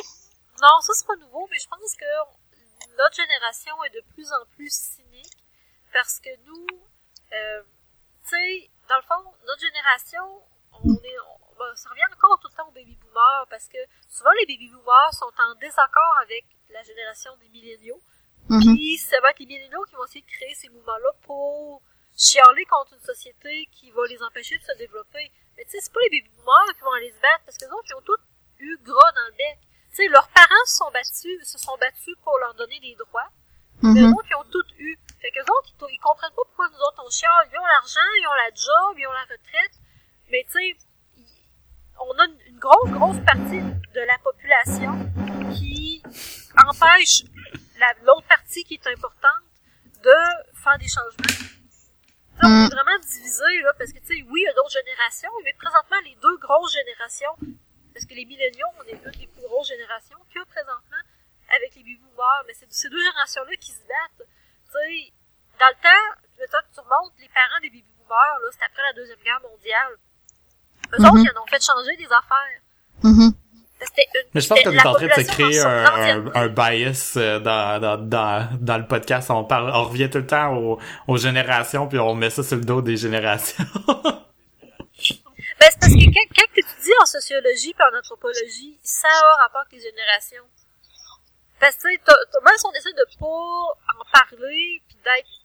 Non, 0.61 0.81
ça 0.81 0.93
c'est 0.95 1.05
pas 1.05 1.15
nouveau, 1.25 1.45
mais 1.51 1.57
je 1.61 1.67
pense 1.67 1.93
que 1.93 2.36
notre 2.97 3.15
génération 3.15 3.83
est 3.83 3.89
de 3.91 4.01
plus 4.13 4.31
en 4.31 4.45
plus 4.55 4.71
cynique 4.71 5.37
parce 5.93 6.19
que 6.19 6.29
nous, 6.45 6.67
euh, 7.33 7.63
tu 8.23 8.29
sais, 8.29 8.69
dans 8.89 8.97
le 8.97 9.01
fond, 9.03 9.33
notre 9.45 9.61
génération, 9.61 10.41
on 10.83 10.93
est, 11.03 11.19
on- 11.19 11.55
ben, 11.57 11.75
ça 11.75 11.89
revient 11.89 12.03
encore 12.13 12.39
tout 12.39 12.47
le 12.51 12.55
temps 12.55 12.67
aux 12.67 12.71
baby 12.71 12.95
boomers 12.95 13.47
parce 13.49 13.67
que 13.67 13.77
souvent 14.09 14.31
les 14.39 14.45
baby 14.45 14.69
boomers 14.69 15.13
sont 15.13 15.31
en 15.39 15.55
désaccord 15.55 16.17
avec 16.21 16.45
la 16.69 16.83
génération 16.83 17.35
des 17.37 17.49
milléniaux. 17.49 18.01
Mhm. 18.49 18.75
Puis 18.75 18.97
ça 18.97 19.19
va 19.21 19.31
être 19.31 19.39
les 19.39 19.45
milléniaux 19.47 19.83
qui 19.85 19.95
vont 19.95 20.05
essayer 20.05 20.21
de 20.21 20.27
créer 20.27 20.53
ces 20.55 20.69
mouvements-là 20.69 21.09
pour 21.23 21.81
chialer 22.15 22.65
contre 22.65 22.93
une 22.93 23.01
société 23.01 23.67
qui 23.71 23.91
va 23.91 24.05
les 24.07 24.21
empêcher 24.23 24.57
de 24.57 24.63
se 24.63 24.77
développer. 24.77 25.31
Mais 25.55 25.65
tu 25.65 25.71
sais, 25.71 25.79
c'est 25.81 25.93
pas 25.93 25.99
les 26.01 26.09
baby 26.21 26.29
boomers 26.37 26.73
qui 26.75 26.81
vont 26.81 26.91
aller 26.93 27.11
se 27.11 27.19
battre 27.19 27.43
parce 27.45 27.57
que 27.57 27.65
les 27.65 27.71
autres, 27.71 27.87
ils 27.89 27.95
ont 27.95 28.01
tous 28.01 28.19
eu 28.59 28.77
gras 28.83 29.11
dans 29.13 29.25
le 29.27 29.33
bec. 29.33 29.59
Sais, 29.97 30.07
leurs 30.09 30.27
parents 30.29 30.65
se 30.67 30.75
sont 30.75 30.91
battus, 30.91 31.39
se 31.43 31.57
sont 31.57 31.75
battus 31.79 32.15
pour 32.23 32.37
leur 32.37 32.53
donner 32.53 32.79
des 32.79 32.93
droits. 32.95 33.29
Mais 33.81 33.99
eux 34.01 34.07
Mhm. 34.07 34.13
autres, 34.13 34.27
ils 34.29 34.35
ont 34.35 34.43
tout 34.51 34.65
eu. 34.77 34.95
Fait 35.19 35.31
que 35.31 35.39
autres, 35.41 35.73
ils, 35.89 35.95
ils 35.95 35.99
comprennent 35.99 36.29
pas 36.37 36.43
pourquoi 36.45 36.69
nous 36.69 36.77
autres 36.77 37.01
on 37.03 37.09
chiale. 37.09 37.49
Ils 37.51 37.57
ont 37.57 37.65
l'argent, 37.65 38.09
ils 38.21 38.27
ont 38.27 38.33
la 38.45 38.53
job, 38.53 38.95
ils 38.99 39.07
ont 39.07 39.11
la 39.11 39.23
retraite. 39.23 39.75
Mais 40.29 40.45
tu 40.45 40.51
sais, 40.51 40.77
on 41.99 42.11
a 42.19 42.25
une, 42.25 42.39
une 42.45 42.59
grosse, 42.59 42.91
grosse 42.91 43.17
partie 43.25 43.61
de 43.61 44.01
la 44.01 44.17
population 44.19 44.93
qui 45.55 46.03
empêche 46.67 47.23
la- 47.79 47.93
l'autre 48.03 48.27
partie 48.27 48.63
qui 48.65 48.75
est 48.75 48.87
importante 48.87 49.45
de 50.03 50.13
faire 50.63 50.77
des 50.77 50.87
changements. 50.87 51.41
Là, 52.37 52.43
on 52.43 52.65
est 52.65 52.67
Mm. 52.67 52.69
vraiment 52.69 52.99
divisé, 52.99 53.61
là, 53.63 53.73
parce 53.79 53.91
que, 53.91 53.97
tu 53.99 54.05
sais, 54.05 54.21
oui, 54.29 54.41
il 54.41 54.43
y 54.43 54.47
a 54.47 54.53
d'autres 54.53 54.69
générations, 54.77 55.31
mais 55.43 55.53
présentement, 55.53 55.97
les 56.05 56.15
deux 56.21 56.37
grosses 56.37 56.73
générations, 56.73 57.35
parce 57.97 58.05
que 58.05 58.13
les 58.13 58.25
milléniaux, 58.29 58.69
on 58.77 58.83
est 58.85 58.93
une 58.93 59.09
des 59.17 59.25
plus 59.25 59.41
grosses 59.41 59.69
générations 59.73 60.21
que 60.29 60.37
présentement, 60.53 61.01
avec 61.49 61.73
les 61.73 61.81
baby 61.81 61.97
boomers, 62.05 62.43
mais 62.45 62.53
c'est 62.53 62.69
ces 62.69 62.89
deux 62.93 63.01
générations-là 63.01 63.57
qui 63.57 63.71
se 63.73 63.81
battent. 63.89 64.21
Tu 64.21 64.69
sais, 64.69 65.13
dans 65.57 65.65
le 65.73 65.79
temps, 65.81 66.05
le 66.37 66.45
temps 66.45 66.61
que 66.61 66.73
tu 66.77 66.79
remontes, 66.85 67.13
les 67.17 67.29
parents 67.33 67.57
des 67.65 67.73
baby 67.73 67.89
boomers, 67.97 68.37
là, 68.37 68.47
c'était 68.53 68.69
après 68.69 68.85
la 68.85 68.93
Deuxième 68.93 69.17
Guerre 69.25 69.41
mondiale. 69.41 69.93
Eux 70.93 71.01
Mhm. 71.01 71.05
autres, 71.09 71.25
ils 71.25 71.33
en 71.33 71.41
ont 71.41 71.47
fait 71.49 71.63
changer 71.65 71.97
des 71.97 72.05
affaires. 72.05 72.61
Mhm. 73.01 73.33
C'était 73.81 74.07
une, 74.13 74.29
Mais 74.33 74.41
je 74.41 74.47
pense 74.47 74.61
qu'on 74.61 74.71
est 74.71 74.75
la 74.75 74.89
en 74.89 74.93
train 74.93 75.05
de 75.05 75.27
créer 75.27 75.61
un 75.61 76.47
bias 76.49 77.13
euh, 77.17 77.39
dans, 77.39 77.81
dans, 77.81 77.97
dans, 77.97 78.49
dans 78.61 78.77
le 78.77 78.85
podcast. 78.85 79.29
On 79.31 79.43
parle, 79.43 79.71
on 79.73 79.85
revient 79.85 80.09
tout 80.09 80.17
le 80.19 80.25
temps 80.27 80.53
aux, 80.55 80.79
aux 81.07 81.17
générations, 81.17 81.87
puis 81.87 81.97
on 81.97 82.13
met 82.13 82.29
ça 82.29 82.43
sur 82.43 82.57
le 82.57 82.63
dos 82.63 82.81
des 82.83 82.97
générations. 82.97 83.65
Ben, 85.59 85.69
c'est 85.71 85.79
parce 85.79 85.93
que 85.93 86.05
quand, 86.05 86.27
quand 86.35 86.49
tu 86.53 86.59
étudies 86.59 86.97
en 87.01 87.05
sociologie 87.05 87.73
et 87.77 87.83
en 87.83 87.97
anthropologie, 87.97 88.77
ça 88.83 89.07
a 89.07 89.43
rapport 89.43 89.61
avec 89.61 89.73
les 89.73 89.89
générations. 89.89 90.45
Parce 91.59 91.75
que, 91.77 91.87
même 91.87 92.57
si 92.57 92.65
on 92.65 92.73
essaie 92.73 92.93
de 92.93 93.05
pas 93.19 93.25
en 93.25 94.05
parler 94.13 94.81
puis 94.87 94.97
d'être, 95.03 95.37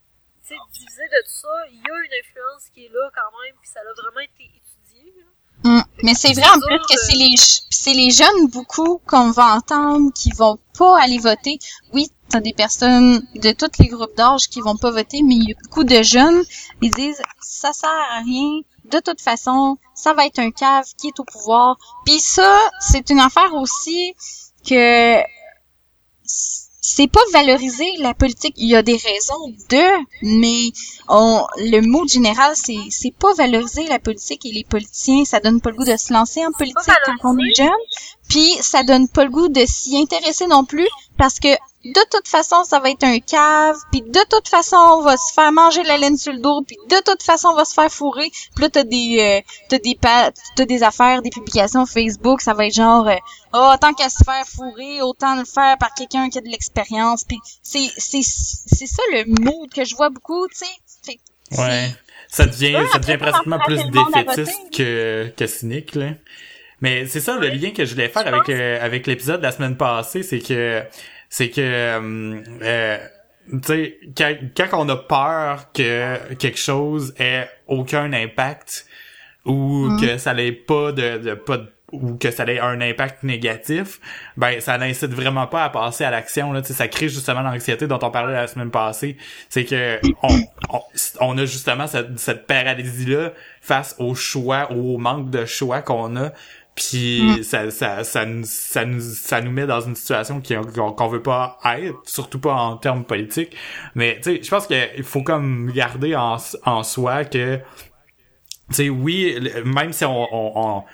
divisé 0.72 1.02
de 1.08 1.22
tout 1.24 1.40
ça, 1.40 1.48
il 1.70 1.78
y 1.78 1.90
a 1.90 2.04
une 2.04 2.12
influence 2.20 2.68
qui 2.74 2.84
est 2.84 2.92
là 2.92 3.10
quand 3.14 3.30
même 3.42 3.54
puis 3.60 3.70
ça 3.72 3.80
a 3.80 3.92
vraiment 4.02 4.20
été 4.20 4.44
étudié, 4.44 5.14
là. 5.16 5.26
Mm. 5.64 5.82
Mais 6.02 6.14
c'est 6.14 6.32
vrai 6.34 6.48
en 6.48 6.60
plus 6.60 6.78
que 6.90 7.00
c'est 7.00 7.16
les 7.16 7.34
c'est 7.70 7.94
les 7.94 8.10
jeunes 8.10 8.48
beaucoup 8.48 9.00
qu'on 9.06 9.30
va 9.30 9.54
entendre 9.54 10.12
qui 10.12 10.30
vont 10.32 10.58
pas 10.76 11.00
aller 11.00 11.18
voter. 11.18 11.58
Oui, 11.92 12.10
t'as 12.28 12.40
des 12.40 12.52
personnes 12.52 13.26
de 13.34 13.52
tous 13.52 13.70
les 13.78 13.88
groupes 13.88 14.14
d'âge 14.16 14.48
qui 14.48 14.60
vont 14.60 14.76
pas 14.76 14.90
voter, 14.90 15.22
mais 15.22 15.34
il 15.34 15.48
y 15.50 15.52
a 15.52 15.56
beaucoup 15.62 15.84
de 15.84 16.02
jeunes, 16.02 16.42
ils 16.80 16.90
disent 16.90 17.22
ça 17.40 17.72
sert 17.72 17.88
à 17.88 18.18
rien. 18.18 18.62
De 18.92 19.00
toute 19.00 19.20
façon, 19.20 19.78
ça 19.94 20.12
va 20.12 20.26
être 20.26 20.38
un 20.38 20.50
cave 20.50 20.84
qui 20.98 21.08
est 21.08 21.20
au 21.20 21.24
pouvoir. 21.24 21.76
Puis 22.04 22.20
ça, 22.20 22.58
c'est 22.80 23.10
une 23.10 23.20
affaire 23.20 23.54
aussi 23.54 24.14
que 24.68 25.22
c'est 26.24 27.08
pas 27.08 27.20
valoriser 27.32 27.96
la 27.98 28.12
politique. 28.12 28.54
Il 28.58 28.68
y 28.68 28.76
a 28.76 28.82
des 28.82 28.96
raisons 28.96 29.48
de, 29.70 30.04
mais 30.22 30.72
on, 31.08 31.46
le 31.56 31.80
mot 31.80 32.06
général, 32.06 32.52
c'est 32.54 32.76
c'est 32.90 33.14
pas 33.14 33.32
valoriser 33.34 33.86
la 33.86 33.98
politique 33.98 34.44
et 34.44 34.52
les 34.52 34.64
politiciens. 34.64 35.24
Ça 35.24 35.40
donne 35.40 35.60
pas 35.60 35.70
le 35.70 35.76
goût 35.76 35.84
de 35.84 35.96
se 35.96 36.12
lancer 36.12 36.44
en 36.44 36.52
politique 36.52 36.92
quand 37.06 37.30
on 37.30 37.38
est 37.38 37.54
jeune. 37.56 37.68
Puis 38.32 38.56
ça 38.62 38.82
donne 38.82 39.08
pas 39.08 39.24
le 39.24 39.30
goût 39.30 39.48
de 39.48 39.62
s'y 39.66 39.94
intéresser 39.98 40.46
non 40.46 40.64
plus 40.64 40.88
parce 41.18 41.38
que 41.38 41.48
de 41.84 42.10
toute 42.10 42.26
façon, 42.28 42.64
ça 42.64 42.78
va 42.78 42.88
être 42.88 43.04
un 43.04 43.18
cave, 43.18 43.76
puis 43.90 44.00
de 44.00 44.28
toute 44.30 44.48
façon, 44.48 44.76
on 44.76 45.02
va 45.02 45.18
se 45.18 45.34
faire 45.34 45.52
manger 45.52 45.82
la 45.82 45.98
laine 45.98 46.16
sur 46.16 46.32
le 46.32 46.38
dos, 46.38 46.62
puis 46.62 46.78
de 46.88 46.96
toute 47.04 47.22
façon, 47.22 47.48
on 47.48 47.56
va 47.56 47.66
se 47.66 47.74
faire 47.74 47.90
fourrer. 47.92 48.30
Puis 48.54 48.62
là, 48.62 48.70
t'as 48.70 48.84
des, 48.84 49.18
euh, 49.20 49.52
t'as 49.68 49.78
des, 49.78 49.98
t'as 50.00 50.64
des 50.64 50.82
affaires, 50.82 51.20
des 51.20 51.28
publications 51.28 51.84
Facebook, 51.84 52.40
ça 52.40 52.54
va 52.54 52.66
être 52.66 52.74
genre, 52.74 53.06
euh, 53.06 53.16
oh, 53.52 53.74
tant 53.78 53.92
qu'à 53.92 54.08
se 54.08 54.24
faire 54.24 54.46
fourrer, 54.46 55.02
autant 55.02 55.36
le 55.36 55.44
faire 55.44 55.76
par 55.76 55.92
quelqu'un 55.92 56.30
qui 56.30 56.38
a 56.38 56.40
de 56.40 56.48
l'expérience. 56.48 57.24
Puis 57.24 57.38
c'est, 57.62 57.90
c'est, 57.98 58.22
c'est 58.22 58.86
ça 58.86 59.02
le 59.12 59.24
mood 59.26 59.68
que 59.70 59.84
je 59.84 59.94
vois 59.94 60.08
beaucoup, 60.08 60.46
tu 60.48 60.64
sais. 60.64 61.18
Ouais. 61.58 61.94
Ça 62.28 62.46
devient, 62.46 62.86
ça 62.90 62.98
devient 62.98 63.18
pratiquement 63.18 63.58
plus 63.58 63.82
défaitiste 63.90 64.70
que, 64.72 65.30
que 65.36 65.46
cynique, 65.46 65.94
là. 65.96 66.12
Mais 66.82 67.06
c'est 67.06 67.20
ça 67.20 67.38
le 67.38 67.48
lien 67.48 67.70
que 67.70 67.84
je 67.84 67.94
voulais 67.94 68.08
faire 68.08 68.26
avec 68.26 68.48
euh, 68.48 68.84
avec 68.84 69.06
l'épisode 69.06 69.38
de 69.38 69.44
la 69.44 69.52
semaine 69.52 69.76
passée, 69.76 70.22
c'est 70.22 70.40
que 70.40 70.82
c'est 71.30 71.48
que 71.48 71.60
euh, 71.60 72.42
euh 72.62 72.98
tu 73.50 73.58
sais 73.64 73.98
quand, 74.16 74.34
quand 74.56 74.84
on 74.84 74.88
a 74.88 74.96
peur 74.96 75.72
que 75.72 76.34
quelque 76.34 76.58
chose 76.58 77.12
ait 77.18 77.48
aucun 77.66 78.12
impact 78.12 78.86
ou 79.44 79.88
mm. 79.88 80.00
que 80.00 80.18
ça 80.18 80.34
n'ait 80.34 80.52
pas 80.52 80.92
de, 80.92 81.18
de 81.18 81.34
pas 81.34 81.56
de 81.56 81.68
ou 81.92 82.16
que 82.16 82.30
ça 82.30 82.44
ait 82.44 82.58
un 82.58 82.80
impact 82.80 83.22
négatif, 83.22 84.00
ben 84.36 84.60
ça 84.60 84.78
n'incite 84.78 85.12
vraiment 85.12 85.46
pas 85.46 85.64
à 85.64 85.68
passer 85.68 86.04
à 86.04 86.10
l'action 86.10 86.52
là, 86.52 86.64
ça 86.64 86.88
crée 86.88 87.08
justement 87.08 87.42
l'anxiété 87.42 87.86
dont 87.86 87.98
on 88.02 88.10
parlait 88.10 88.32
la 88.32 88.46
semaine 88.46 88.70
passée, 88.70 89.16
c'est 89.50 89.64
que 89.64 90.00
on, 90.22 90.82
on, 91.20 91.36
a 91.36 91.44
justement 91.44 91.86
cette, 91.86 92.18
cette 92.18 92.46
paralysie 92.46 93.06
là 93.06 93.32
face 93.60 93.94
au 93.98 94.14
choix 94.14 94.72
ou 94.72 94.94
au 94.94 94.98
manque 94.98 95.30
de 95.30 95.44
choix 95.44 95.82
qu'on 95.82 96.16
a 96.16 96.32
puis 96.90 97.22
mm. 97.22 97.42
ça, 97.42 97.70
ça, 97.70 98.04
ça, 98.04 98.26
ça, 98.44 98.84
nous, 98.84 99.00
ça 99.00 99.40
nous 99.40 99.50
met 99.50 99.66
dans 99.66 99.80
une 99.80 99.94
situation 99.94 100.42
qu'on 100.42 101.08
veut 101.08 101.22
pas 101.22 101.58
être, 101.76 101.98
surtout 102.04 102.38
pas 102.38 102.54
en 102.54 102.76
termes 102.76 103.04
politiques. 103.04 103.56
Mais 103.94 104.16
tu 104.22 104.36
sais, 104.36 104.42
je 104.42 104.50
pense 104.50 104.66
qu'il 104.66 105.04
faut 105.04 105.22
comme 105.22 105.70
garder 105.72 106.16
en, 106.16 106.36
en 106.64 106.82
soi 106.82 107.24
que, 107.24 107.56
tu 107.56 107.62
sais, 108.70 108.88
oui, 108.88 109.38
même 109.64 109.92
si 109.92 110.04
on, 110.04 110.28
on, 110.32 110.84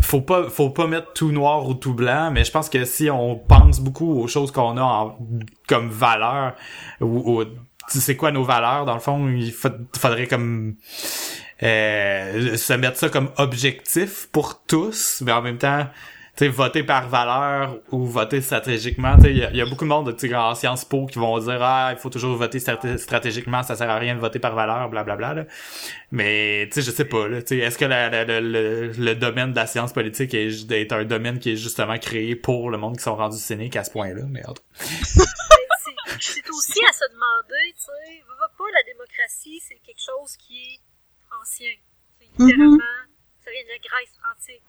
faut 0.00 0.20
pas 0.20 0.48
faut 0.50 0.70
pas 0.70 0.86
mettre 0.86 1.12
tout 1.12 1.30
noir 1.30 1.66
ou 1.68 1.74
tout 1.74 1.94
blanc 1.94 2.30
mais 2.32 2.44
je 2.44 2.50
pense 2.50 2.68
que 2.68 2.84
si 2.84 3.10
on 3.10 3.36
pense 3.36 3.78
beaucoup 3.78 4.20
aux 4.20 4.26
choses 4.26 4.50
qu'on 4.50 4.76
a 4.76 4.82
en, 4.82 5.18
comme 5.68 5.88
valeur 5.88 6.54
ou, 7.00 7.40
ou 7.40 7.44
c'est 7.86 8.16
quoi 8.16 8.32
nos 8.32 8.42
valeurs 8.42 8.86
dans 8.86 8.94
le 8.94 9.00
fond 9.00 9.28
il 9.28 9.52
faudrait 9.52 10.26
comme 10.26 10.74
euh, 11.64 12.56
se 12.56 12.72
mettre 12.74 12.98
ça 12.98 13.08
comme 13.08 13.30
objectif 13.38 14.28
pour 14.30 14.64
tous, 14.66 15.22
mais 15.24 15.32
en 15.32 15.42
même 15.42 15.58
temps, 15.58 15.86
tu 16.36 16.48
voter 16.48 16.82
par 16.82 17.08
valeur 17.08 17.78
ou 17.92 18.04
voter 18.04 18.40
stratégiquement, 18.40 19.16
il 19.24 19.36
y, 19.36 19.60
a 19.60 19.66
beaucoup 19.66 19.84
de 19.84 19.88
monde 19.88 20.16
en 20.34 20.54
Sciences 20.56 20.84
Po 20.84 21.06
qui 21.06 21.18
vont 21.18 21.38
dire 21.38 21.62
ah 21.62 21.90
il 21.92 21.98
faut 21.98 22.10
toujours 22.10 22.36
voter 22.36 22.58
stratégiquement, 22.58 23.62
ça 23.62 23.76
sert 23.76 23.88
à 23.88 23.98
rien 23.98 24.16
de 24.16 24.20
voter 24.20 24.40
par 24.40 24.54
valeur, 24.54 24.88
blablabla. 24.88 25.34
Bla, 25.34 25.42
bla, 25.44 25.52
Mais 26.10 26.68
tu 26.72 26.80
sais, 26.80 26.82
je 26.82 26.90
sais 26.90 27.04
pas 27.04 27.28
est-ce 27.28 27.78
que 27.78 27.84
le, 27.84 29.14
domaine 29.14 29.52
de 29.52 29.56
la 29.56 29.66
science 29.68 29.92
politique 29.92 30.34
est, 30.34 30.92
un 30.92 31.04
domaine 31.04 31.38
qui 31.38 31.52
est 31.52 31.56
justement 31.56 31.98
créé 31.98 32.34
pour 32.34 32.68
le 32.68 32.78
monde 32.78 32.96
qui 32.96 33.04
sont 33.04 33.14
rendus 33.14 33.38
cyniques 33.38 33.76
à 33.76 33.84
ce 33.84 33.92
point-là, 33.92 34.22
mais 34.28 34.42
c'est 36.18 36.50
aussi 36.50 36.80
à 36.88 36.92
se 36.92 37.04
demander, 37.12 37.74
tu 37.74 37.82
sais, 37.82 38.24
pas 38.58 38.64
la 38.72 38.82
démocratie, 38.92 39.60
c'est 39.66 39.78
quelque 39.84 40.02
chose 40.04 40.36
qui 40.36 40.56
est 40.56 40.93
ancien. 41.40 41.74
Mhm. 42.38 42.48
Littéralement, 42.48 43.00
ça 43.44 43.50
vient 43.50 43.64
de 43.64 43.68
la 43.68 43.78
Grèce 43.78 44.14
antique. 44.30 44.62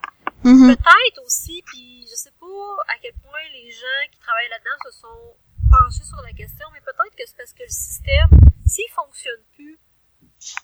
Mhm. 0.43 0.75
Peut-être 0.75 1.23
aussi, 1.25 1.63
puis 1.65 2.05
je 2.09 2.15
sais 2.15 2.33
pas 2.39 2.83
à 2.87 2.97
quel 3.01 3.13
point 3.15 3.43
les 3.51 3.71
gens 3.71 4.03
qui 4.11 4.19
travaillent 4.19 4.49
là-dedans 4.49 4.77
se 4.85 4.91
sont 4.99 5.37
penchés 5.69 6.03
sur 6.03 6.21
la 6.21 6.33
question, 6.33 6.67
mais 6.73 6.81
peut-être 6.81 7.15
que 7.15 7.25
c'est 7.25 7.37
parce 7.37 7.53
que 7.53 7.63
le 7.63 7.69
système, 7.69 8.29
s'il 8.67 8.89
fonctionne 8.91 9.41
plus, 9.55 9.79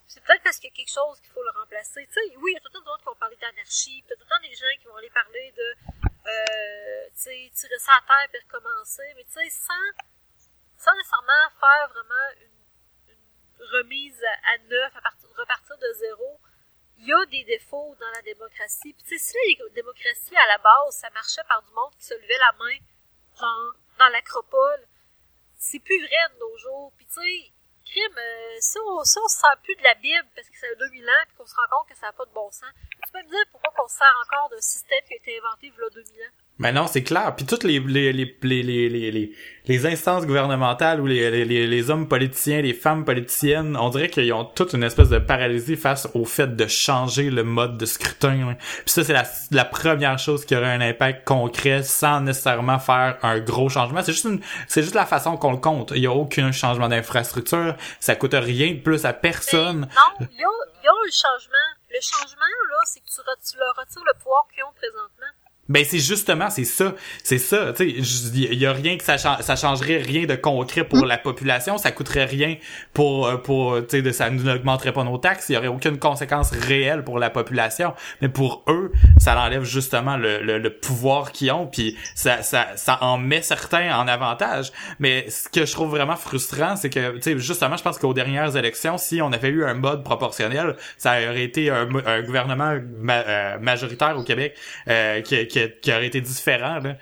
c'est 0.07 0.21
peut-être 0.23 0.43
parce 0.43 0.57
qu'il 0.59 0.69
y 0.69 0.73
a 0.73 0.75
quelque 0.75 0.93
chose 0.93 1.19
qu'il 1.21 1.31
faut 1.31 1.43
le 1.43 1.49
remplacer. 1.59 2.05
Tu 2.07 2.13
sais, 2.13 2.37
oui, 2.37 2.51
il 2.51 2.53
y 2.53 2.57
a 2.57 2.59
tout 2.59 2.69
le 2.69 2.79
temps 2.79 2.85
d'autres 2.85 2.99
qui 2.99 3.05
vont 3.05 3.15
parler 3.15 3.37
d'anarchie, 3.41 4.03
il 4.03 4.09
y 4.09 4.13
a 4.13 4.15
tout 4.15 4.27
le 4.27 4.29
temps 4.29 4.43
des 4.43 4.53
gens 4.53 4.73
qui 4.79 4.85
vont 4.85 4.95
aller 4.95 5.09
parler 5.09 5.53
de, 5.57 5.67
euh, 6.27 7.09
tu 7.15 7.21
sais, 7.25 7.51
tirer 7.55 7.79
ça 7.79 7.93
à 7.97 8.01
terre 8.05 8.29
et 8.33 8.43
recommencer, 8.45 9.07
mais 9.15 9.23
tu 9.25 9.31
sais, 9.31 9.49
sans, 9.49 9.87
sans 10.77 10.95
nécessairement 10.95 11.49
faire 11.59 11.89
vraiment 11.89 12.27
une 12.37 13.65
remise 13.73 14.21
à, 14.43 14.57
neuf, 14.69 14.95
à 14.95 15.01
partir, 15.01 15.20
repartir 15.41 15.77
de 15.77 15.93
zéro, 15.93 16.39
il 16.97 17.07
y 17.07 17.13
a 17.13 17.25
des 17.25 17.43
défauts 17.43 17.95
dans 17.99 18.11
la 18.11 18.21
démocratie. 18.21 18.93
Puis, 18.93 19.19
si 19.19 19.37
la 19.59 19.69
démocratie, 19.69 20.35
à 20.35 20.47
la 20.47 20.57
base, 20.59 20.95
ça 20.95 21.09
marchait 21.11 21.43
par 21.47 21.61
du 21.63 21.71
monde 21.73 21.91
qui 21.97 22.05
se 22.05 22.13
levait 22.13 22.37
la 22.37 22.51
main, 22.59 22.77
genre, 23.39 23.75
dans 23.97 24.09
l'acropole, 24.09 24.87
c'est 25.57 25.79
plus 25.79 25.99
vrai 25.99 26.29
de 26.33 26.39
nos 26.39 26.57
jours. 26.57 26.93
Puis, 26.97 27.05
tu 27.05 27.13
sais, 27.13 27.51
crime, 27.85 28.17
euh, 28.17 28.57
si, 28.59 28.77
on, 28.79 29.03
si 29.03 29.17
on 29.19 29.27
se 29.27 29.37
sert 29.37 29.57
plus 29.63 29.75
de 29.75 29.83
la 29.83 29.95
Bible 29.95 30.27
parce 30.35 30.47
que 30.47 30.65
a 30.65 30.75
2000 30.75 31.09
ans 31.09 31.23
puis 31.27 31.35
qu'on 31.37 31.45
se 31.45 31.55
rend 31.55 31.67
compte 31.69 31.89
que 31.89 31.95
ça 31.95 32.07
n'a 32.07 32.13
pas 32.13 32.25
de 32.25 32.31
bon 32.31 32.49
sens, 32.51 32.71
tu 33.05 33.11
peux 33.11 33.21
me 33.21 33.29
dire 33.29 33.45
pourquoi 33.51 33.73
on 33.83 33.87
se 33.87 33.97
sert 33.97 34.15
encore 34.25 34.49
d'un 34.49 34.61
système 34.61 35.03
qui 35.05 35.13
a 35.13 35.17
été 35.17 35.37
inventé 35.39 35.67
il 35.67 35.73
y 35.73 35.83
a 35.83 35.89
2000 35.89 36.21
ans? 36.23 36.40
Mais 36.61 36.71
non, 36.71 36.85
c'est 36.85 37.01
clair. 37.01 37.33
Puis 37.35 37.47
toutes 37.47 37.63
les 37.63 37.79
les, 37.79 38.13
les, 38.13 38.35
les, 38.43 38.61
les, 38.87 39.33
les, 39.65 39.85
instances 39.87 40.27
gouvernementales 40.27 41.01
ou 41.01 41.07
les, 41.07 41.43
les, 41.43 41.65
les 41.65 41.89
hommes 41.89 42.07
politiciens, 42.07 42.61
les 42.61 42.75
femmes 42.75 43.03
politiciennes, 43.03 43.75
on 43.75 43.89
dirait 43.89 44.09
qu'ils 44.09 44.31
ont 44.31 44.45
toute 44.45 44.73
une 44.73 44.83
espèce 44.83 45.09
de 45.09 45.17
paralysie 45.17 45.75
face 45.75 46.07
au 46.13 46.23
fait 46.23 46.55
de 46.55 46.67
changer 46.67 47.31
le 47.31 47.43
mode 47.43 47.79
de 47.79 47.85
scrutin. 47.87 48.55
Puis 48.59 48.83
ça, 48.85 49.03
c'est 49.03 49.15
la, 49.49 49.65
première 49.65 50.19
chose 50.19 50.45
qui 50.45 50.55
aurait 50.55 50.71
un 50.71 50.81
impact 50.81 51.27
concret 51.27 51.81
sans 51.81 52.21
nécessairement 52.21 52.77
faire 52.77 53.17
un 53.23 53.39
gros 53.39 53.69
changement. 53.69 54.03
C'est 54.03 54.11
juste 54.11 54.25
une, 54.25 54.41
c'est 54.67 54.83
juste 54.83 54.93
la 54.93 55.07
façon 55.07 55.37
qu'on 55.37 55.51
le 55.51 55.57
compte. 55.57 55.93
Il 55.95 56.03
y 56.03 56.07
a 56.07 56.11
aucun 56.11 56.51
changement 56.51 56.89
d'infrastructure. 56.89 57.75
Ça 57.99 58.15
coûte 58.15 58.35
rien 58.35 58.75
de 58.75 58.81
plus 58.81 59.03
à 59.05 59.13
personne. 59.13 59.81
non, 59.81 60.27
il 60.31 60.37
y 60.37 60.43
a, 60.43 60.83
y 60.83 60.87
a 60.87 60.91
un 60.91 61.11
changement. 61.11 61.69
Le 61.89 61.99
changement, 62.01 62.45
là, 62.69 62.77
c'est 62.85 62.99
que 62.99 63.05
tu, 63.07 63.51
tu 63.51 63.57
leur 63.57 63.75
retires 63.75 64.03
le 64.05 64.13
pouvoir 64.19 64.45
qu'ils 64.53 64.63
ont 64.63 64.73
présentement. 64.77 65.40
Ben 65.71 65.85
c'est 65.85 65.99
justement 65.99 66.49
c'est 66.49 66.65
ça, 66.65 66.95
c'est 67.23 67.37
ça, 67.37 67.71
tu 67.71 67.89
sais, 67.89 68.09
il 68.33 68.59
y 68.59 68.65
a 68.65 68.73
rien 68.73 68.97
que 68.97 69.05
ça 69.05 69.17
ça 69.17 69.55
changerait 69.55 69.99
rien 69.99 70.25
de 70.25 70.35
concret 70.35 70.83
pour 70.83 71.05
la 71.05 71.17
population, 71.17 71.77
ça 71.77 71.91
coûterait 71.91 72.25
rien 72.25 72.57
pour 72.93 73.25
euh, 73.25 73.37
pour 73.37 73.77
tu 73.87 74.03
sais 74.03 74.11
ça 74.11 74.29
n'augmenterait 74.29 74.91
pas 74.91 75.05
nos 75.05 75.17
taxes, 75.17 75.47
il 75.47 75.53
y 75.53 75.57
aurait 75.57 75.67
aucune 75.67 75.97
conséquence 75.97 76.51
réelle 76.51 77.05
pour 77.05 77.19
la 77.19 77.29
population, 77.29 77.93
mais 78.21 78.27
pour 78.27 78.65
eux, 78.67 78.91
ça 79.17 79.39
enlève 79.39 79.63
justement 79.63 80.17
le, 80.17 80.41
le, 80.41 80.69
pouvoir 80.69 81.31
qu'ils 81.31 81.51
ont 81.53 81.67
puis 81.67 81.97
ça 82.15 82.41
ça 82.41 82.67
ça 82.75 82.97
en 83.01 83.17
met 83.17 83.41
certains 83.41 83.97
en 83.97 84.09
avantage. 84.09 84.73
Mais 84.99 85.29
ce 85.29 85.47
que 85.47 85.65
je 85.65 85.71
trouve 85.71 85.91
vraiment 85.91 86.17
frustrant, 86.17 86.75
c'est 86.75 86.89
que 86.89 87.15
tu 87.15 87.21
sais 87.21 87.39
justement, 87.39 87.77
je 87.77 87.83
pense 87.83 87.97
qu'aux 87.97 88.13
dernières 88.13 88.57
élections, 88.57 88.97
si 88.97 89.21
on 89.21 89.31
avait 89.31 89.49
eu 89.49 89.63
un 89.63 89.75
mode 89.75 90.03
proportionnel, 90.03 90.75
ça 90.97 91.11
aurait 91.11 91.43
été 91.43 91.69
un, 91.69 91.85
gouvernement 92.23 92.77
euh, 93.09 93.59
majoritaire 93.59 94.17
au 94.17 94.23
Québec 94.23 94.57
euh, 94.89 95.21
qui, 95.21 95.47
qui 95.47 95.60
qui, 95.67 95.91
aurait 95.91 96.07
été 96.07 96.21
différent, 96.21 96.79
là. 96.79 96.97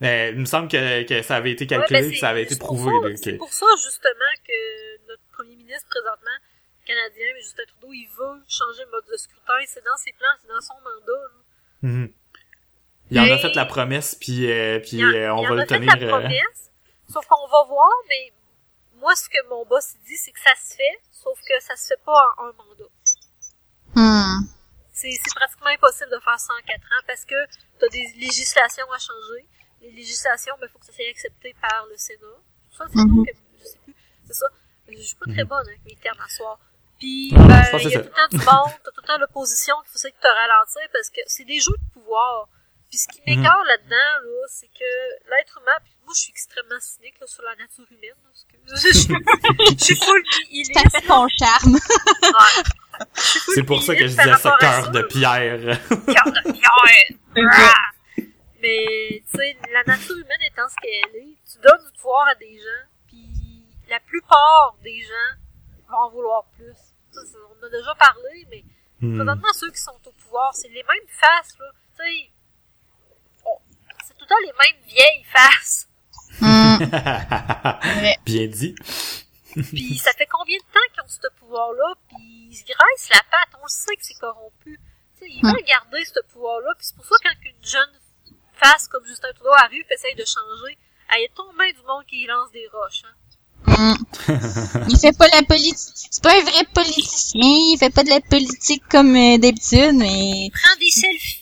Mais 0.00 0.30
il 0.32 0.40
me 0.40 0.44
semble 0.44 0.68
que, 0.68 1.04
que 1.04 1.22
ça 1.22 1.36
avait 1.36 1.52
été 1.52 1.66
calculé, 1.66 2.10
que 2.10 2.18
ça 2.18 2.30
avait 2.30 2.42
été 2.42 2.56
prouvé. 2.56 2.90
C'est 3.16 3.34
pour 3.34 3.52
ça, 3.52 3.66
justement, 3.82 4.32
que 4.46 5.08
notre 5.08 5.22
premier 5.32 5.56
ministre, 5.56 5.88
présentement, 5.88 6.36
canadien, 6.84 7.26
Justin 7.38 7.62
Trudeau, 7.68 7.92
il 7.92 8.08
veut 8.08 8.42
changer 8.48 8.82
le 8.84 8.90
mode 8.90 9.04
de 9.10 9.16
scrutin. 9.16 9.54
C'est 9.66 9.84
dans 9.84 9.96
ses 9.96 10.12
plans, 10.12 10.34
c'est 10.42 10.48
dans 10.48 10.60
son 10.60 10.74
mandat. 10.82 11.22
Mm 11.82 12.12
Il 13.10 13.20
en 13.20 13.34
a 13.34 13.38
fait 13.38 13.54
la 13.54 13.66
promesse, 13.66 14.14
puis, 14.14 14.50
euh, 14.50 14.80
puis 14.80 15.02
euh, 15.02 15.32
on 15.34 15.42
va 15.48 15.54
le 15.54 15.66
tenir. 15.66 15.92
Fait 15.92 16.00
la 16.00 16.06
euh, 16.06 16.20
promesse, 16.20 16.70
sauf 17.08 17.24
qu'on 17.26 17.46
va 17.48 17.64
voir, 17.66 17.92
mais 18.08 18.32
moi, 18.96 19.14
ce 19.14 19.28
que 19.28 19.48
mon 19.48 19.64
boss 19.64 19.94
dit, 20.06 20.16
c'est 20.16 20.32
que 20.32 20.40
ça 20.40 20.54
se 20.56 20.74
fait, 20.76 20.98
sauf 21.12 21.38
que 21.40 21.60
ça 21.60 21.76
se 21.76 21.88
fait 21.88 22.02
pas 22.04 22.20
en 22.38 22.48
un 22.48 22.52
mandat. 22.52 22.90
Hmm 23.94 24.53
c'est 25.12 25.34
pratiquement 25.34 25.70
impossible 25.70 26.10
de 26.10 26.20
faire 26.20 26.38
ça 26.38 26.52
en 26.54 26.66
quatre 26.66 26.86
ans 26.86 27.04
parce 27.06 27.24
que 27.24 27.34
tu 27.78 27.84
as 27.84 27.88
des 27.88 28.06
législations 28.16 28.90
à 28.92 28.98
changer. 28.98 29.48
Les 29.80 29.90
législations, 29.90 30.54
il 30.56 30.60
ben, 30.60 30.68
faut 30.68 30.78
que 30.78 30.86
ça 30.86 30.92
soit 30.92 31.10
accepté 31.10 31.54
par 31.60 31.86
le 31.90 31.96
Sénat. 31.96 32.40
Ça, 32.70 32.84
c'est 32.88 33.04
mm 33.04 33.24
je 33.58 33.64
sais 33.64 33.78
plus. 33.84 33.94
C'est 34.26 34.34
ça. 34.34 34.46
Je 34.88 35.00
suis 35.00 35.16
pas 35.16 35.30
très 35.32 35.42
mhm. 35.42 35.48
bonne 35.48 35.68
avec 35.68 35.84
mes 35.84 35.96
termes 35.96 36.20
à 36.20 36.28
soir. 36.28 36.58
Puis, 36.98 37.32
ben, 37.32 37.64
il 37.80 37.90
y 37.90 37.96
a 37.96 38.00
tout 38.00 38.08
le 38.08 38.14
temps 38.14 38.28
du 38.30 38.36
monde, 38.38 38.72
t'as 38.84 38.90
tout 38.90 39.00
le 39.02 39.06
temps 39.06 39.18
l'opposition 39.18 39.74
qu'il 39.82 39.90
faut 39.90 39.98
essayer 39.98 40.14
de 40.14 40.20
te 40.20 40.26
ralentir 40.26 40.82
parce 40.92 41.10
que 41.10 41.20
c'est 41.26 41.44
des 41.44 41.60
jeux 41.60 41.76
de 41.76 41.92
pouvoir. 41.92 42.48
Puis 42.94 43.00
ce 43.00 43.08
qui 43.08 43.20
mhm. 43.26 43.40
m'écarte 43.42 43.66
là-dedans, 43.66 44.12
là, 44.22 44.46
c'est 44.46 44.68
que 44.68 45.28
l'être 45.28 45.58
humain, 45.60 45.72
puis 45.82 45.92
moi, 46.04 46.12
je 46.14 46.20
suis 46.20 46.30
extrêmement 46.30 46.78
cynique 46.78 47.18
là, 47.20 47.26
sur 47.26 47.42
la 47.42 47.56
nature 47.56 47.84
humaine. 47.90 48.14
Parce 48.22 48.44
que 48.44 48.56
je, 48.70 48.96
suis- 48.96 49.76
je 49.80 49.84
suis 49.84 49.96
full 49.96 50.22
C'est 50.62 50.76
à 50.86 50.90
fait 50.90 51.06
ton 51.08 51.26
charme. 51.26 51.76
C'est 53.52 53.64
pour 53.64 53.82
ça 53.82 53.96
que 53.96 54.02
je 54.06 54.14
disais 54.14 54.22
ce 54.22 54.58
cœur 54.60 54.92
de 54.92 55.02
pierre. 55.02 55.60
cœur 56.06 56.32
de 56.32 56.52
pierre. 56.52 56.70
Ah! 57.50 58.30
Mais, 58.62 59.24
tu 59.28 59.36
sais, 59.38 59.56
la 59.72 59.82
nature 59.82 60.14
humaine 60.16 60.42
étant 60.46 60.68
ce 60.68 60.76
qu'elle 60.80 61.16
est, 61.16 61.36
tu 61.50 61.58
donnes 61.60 61.84
du 61.84 61.98
pouvoir 61.98 62.28
à 62.28 62.36
des 62.36 62.56
gens, 62.56 62.86
puis 63.08 63.66
la 63.90 63.98
plupart 63.98 64.76
des 64.84 65.00
gens 65.00 65.90
vont 65.90 65.96
en 65.96 66.10
vouloir 66.10 66.44
plus. 66.56 66.72
Ça, 67.10 67.20
on 67.50 67.60
en 67.60 67.66
a 67.66 67.70
déjà 67.70 67.92
parlé, 67.96 68.46
mais 68.52 68.62
Hmm. 69.00 69.16
présentement, 69.16 69.52
ceux 69.52 69.70
qui 69.70 69.80
sont 69.80 69.98
au 70.06 70.12
pouvoir, 70.12 70.54
c'est 70.54 70.68
les 70.68 70.82
mêmes 70.84 71.08
faces, 71.08 71.58
là. 71.58 71.66
Tu 71.98 72.04
sais, 72.04 72.30
c'est 74.06 74.14
tout 74.14 74.24
le 74.24 74.28
temps 74.28 74.44
les 74.44 74.52
mêmes 74.52 74.82
vieilles 74.86 75.24
faces. 75.24 75.88
Hmm. 76.40 76.78
Bien 78.26 78.46
dit. 78.48 78.74
Puis 79.54 79.98
ça 79.98 80.12
fait 80.12 80.26
combien 80.26 80.58
de 80.58 80.62
temps 80.64 80.80
qu'ils 80.92 81.02
ont 81.02 81.08
ce 81.08 81.28
pouvoir-là, 81.38 81.94
puis 82.08 82.48
ils 82.50 82.56
se 82.56 82.64
graissent 82.64 83.08
la 83.10 83.22
patte, 83.30 83.54
on 83.60 83.64
le 83.64 83.68
sait 83.68 83.94
que 83.96 84.04
c'est 84.04 84.14
corrompu. 84.18 84.80
Tu 85.16 85.20
sais, 85.26 85.30
ils 85.30 85.40
Hmm. 85.44 85.52
veulent 85.52 85.64
garder 85.64 86.04
ce 86.04 86.20
pouvoir-là, 86.32 86.74
puis 86.76 86.86
c'est 86.86 86.96
pour 86.96 87.06
ça 87.06 87.14
que 87.22 87.28
quand 87.28 87.44
une 87.44 87.64
jeune 87.64 88.00
face 88.54 88.88
comme 88.88 89.04
Justin 89.06 89.32
Trudeau 89.34 89.52
arrive 89.52 89.84
et 89.90 89.94
essaye 89.94 90.14
de 90.16 90.24
changer, 90.24 90.76
elle 91.14 91.22
est 91.22 91.34
tombée 91.34 91.72
du 91.72 91.82
monde 91.82 92.04
qui 92.06 92.26
lance 92.26 92.50
des 92.50 92.66
roches. 92.72 93.02
Hein. 93.04 93.14
Hmm. 93.66 93.94
Il 94.88 94.98
fait 94.98 95.16
pas 95.16 95.26
la 95.32 95.42
politique. 95.42 95.78
C'est 96.10 96.22
pas 96.22 96.34
un 96.36 96.42
vrai 96.42 96.64
politicien. 96.74 97.40
Il 97.42 97.76
fait 97.78 97.90
pas 97.90 98.02
de 98.04 98.10
la 98.10 98.20
politique 98.20 98.82
comme 98.90 99.14
euh, 99.16 99.38
d'habitude, 99.38 99.94
mais 99.94 100.46
Il 100.46 100.50
prend 100.52 100.76
des 100.78 100.90
selfies, 100.90 101.40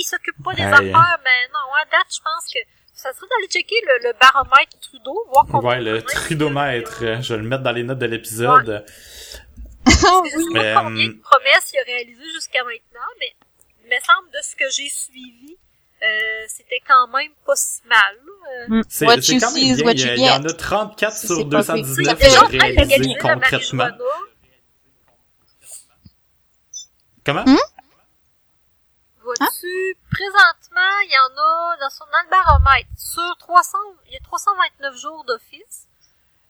il 0.00 0.04
s'occupe 0.08 0.42
pas 0.44 0.54
des 0.54 0.62
affaires, 0.62 1.18
mais 1.24 1.48
non, 1.52 1.74
à 1.80 1.84
date, 1.90 2.08
je 2.10 2.18
pense 2.20 2.52
que 2.52 2.58
ça 2.94 3.12
serait 3.12 3.26
d'aller 3.30 3.48
checker 3.48 3.76
le, 3.86 4.08
le 4.08 4.12
baromètre 4.18 4.78
Trudeau, 4.80 5.16
voir 5.32 5.46
combien 5.50 5.68
Ouais, 5.70 5.80
le 5.80 5.94
de 5.98 6.06
trudomètre. 6.06 6.98
euh, 7.02 7.20
Je 7.22 7.34
vais 7.34 7.42
le 7.42 7.48
mettre 7.48 7.62
dans 7.62 7.72
les 7.72 7.82
notes 7.84 7.98
de 7.98 8.06
l'épisode. 8.06 8.84
Ah 9.86 10.20
Je 10.24 10.30
sais 10.30 10.36
oui. 10.36 10.52
pas 10.54 10.60
Euh, 10.60 10.74
combien 10.84 11.06
de 11.08 11.12
promesses 11.22 11.72
il 11.72 11.78
a 11.78 11.82
réalisé 11.86 12.22
jusqu'à 12.34 12.62
maintenant, 12.62 13.08
mais 13.20 13.32
il 13.82 13.88
me 13.88 13.94
semble 14.04 14.28
de 14.30 14.38
ce 14.42 14.54
que 14.54 14.64
j'ai 14.70 14.88
suivi, 14.90 15.56
euh, 16.02 16.44
c'était 16.48 16.80
quand 16.86 17.08
même 17.08 17.32
pas 17.44 17.56
si 17.56 17.80
mal. 17.86 17.98
là. 18.24 18.32
Euh, 18.78 18.82
C'est 18.88 19.06
What 19.06 19.20
c'est 19.20 19.32
you 19.34 19.40
quand 19.40 19.50
see 19.50 19.64
même 19.66 19.72
is 19.72 19.76
bien. 19.76 19.84
what 19.86 19.92
Il 19.92 20.00
y, 20.00 20.08
a- 20.08 20.14
il 20.14 20.20
y 20.22 20.30
en 20.30 20.44
a 20.44 20.52
34 20.52 21.12
Ça, 21.12 21.26
sur 21.26 21.36
c'est 21.36 21.44
pas 21.48 21.62
pire. 21.62 21.76
il 21.76 21.80
y 21.80 21.82
219 21.82 22.08
a 22.08 22.14
déjà 22.14 22.38
en 22.38 22.42
train 22.44 22.52
de 22.52 22.58
réalisés 22.60 23.14
concrètement. 23.20 23.88
Comment? 27.24 27.44
Hmm? 27.44 27.56
Vois-tu, 29.22 29.96
présentement, 30.10 30.94
il 31.04 31.10
y 31.12 31.18
en 31.18 31.36
a 31.36 31.76
dans 31.80 31.90
son 31.90 32.04
dans 32.06 32.22
le 32.24 32.30
baromètre. 32.30 32.88
Sur 32.96 33.36
300, 33.38 33.76
il 34.06 34.12
y 34.14 34.16
a 34.16 34.20
329 34.20 34.96
jours 34.96 35.24
d'office. 35.24 35.86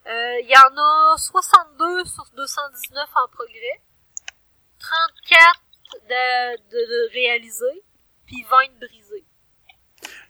Euh, 0.07 0.40
il 0.42 0.49
y 0.49 0.57
en 0.57 0.76
a 0.76 1.16
62 1.18 2.05
sur 2.05 2.24
219 2.36 3.09
en 3.16 3.28
progrès. 3.28 3.80
34 4.78 5.61
de, 6.09 6.57
de, 6.70 6.76
de 6.86 7.12
réalisés, 7.12 7.82
puis 8.26 8.44
20 8.49 8.78
de 8.80 8.86
brisés. 8.86 9.24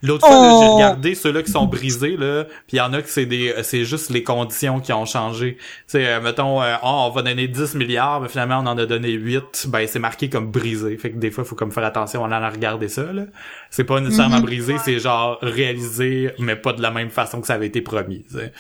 L'autre 0.01 0.25
fois, 0.27 0.37
là, 0.37 0.51
j'ai 0.61 0.67
Oh. 0.69 0.75
regardé 0.77 1.15
ceux-là 1.17 1.43
qui 1.43 1.51
sont 1.51 1.67
brisés, 1.67 2.17
là, 2.17 2.45
puis 2.45 2.77
il 2.77 2.77
y 2.77 2.81
en 2.81 2.93
a 2.93 3.03
que 3.03 3.09
c'est 3.09 3.27
des, 3.27 3.53
c'est 3.65 3.85
juste 3.85 4.11
les 4.11 4.23
conditions 4.23 4.79
qui 4.79 4.93
ont 4.93 5.05
changé. 5.05 5.57
Tu 5.57 5.65
sais, 5.89 6.07
euh, 6.07 6.21
mettons, 6.21 6.63
euh, 6.63 6.77
Ah, 6.81 7.07
on 7.07 7.11
va 7.11 7.23
donner 7.23 7.49
10 7.49 7.75
milliards, 7.75 8.21
mais 8.21 8.29
finalement, 8.29 8.59
on 8.61 8.67
en 8.67 8.79
a 8.79 8.87
donné 8.87 9.11
8, 9.11 9.67
ben, 9.69 9.87
c'est 9.89 9.99
marqué 9.99 10.31
comme 10.31 10.53
brisé. 10.53 10.97
Fait 10.99 11.11
que 11.11 11.17
des 11.17 11.33
fois, 11.33 11.43
il 11.45 11.49
faut 11.49 11.57
comme 11.57 11.73
faire 11.73 11.85
attention, 11.85 12.23
on 12.23 12.27
en 12.27 12.31
a 12.33 12.49
regardé 12.49 12.89
ça, 12.89 13.13
là. 13.13 13.25
C'est 13.71 13.83
pas 13.85 13.99
nécessairement 14.01 14.37
Mhm. 14.37 14.43
brisé, 14.45 14.77
c'est 14.85 15.01
genre 15.01 15.39
réalisé, 15.43 16.33
mais 16.39 16.55
pas 16.55 16.73
de 16.73 16.81
la 16.83 16.93
même 16.93 17.11
façon 17.11 17.41
que 17.41 17.49
ça 17.49 17.55
avait 17.55 17.67
été 17.67 17.81
promis, 17.83 18.25
tu 18.31 18.39
sais. 18.39 18.53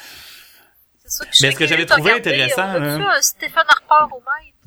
C'est 1.05 1.11
ça 1.11 1.24
que 1.24 1.30
Mais 1.41 1.51
ce 1.53 1.57
que 1.57 1.66
j'avais 1.66 1.86
trouvé 1.86 2.12
intéressant, 2.12 2.66
là- 2.66 2.95
un 3.16 3.22
Stéphane 3.22 3.64
Harper 3.68 4.12
au 4.12 4.18
maître? 4.18 4.57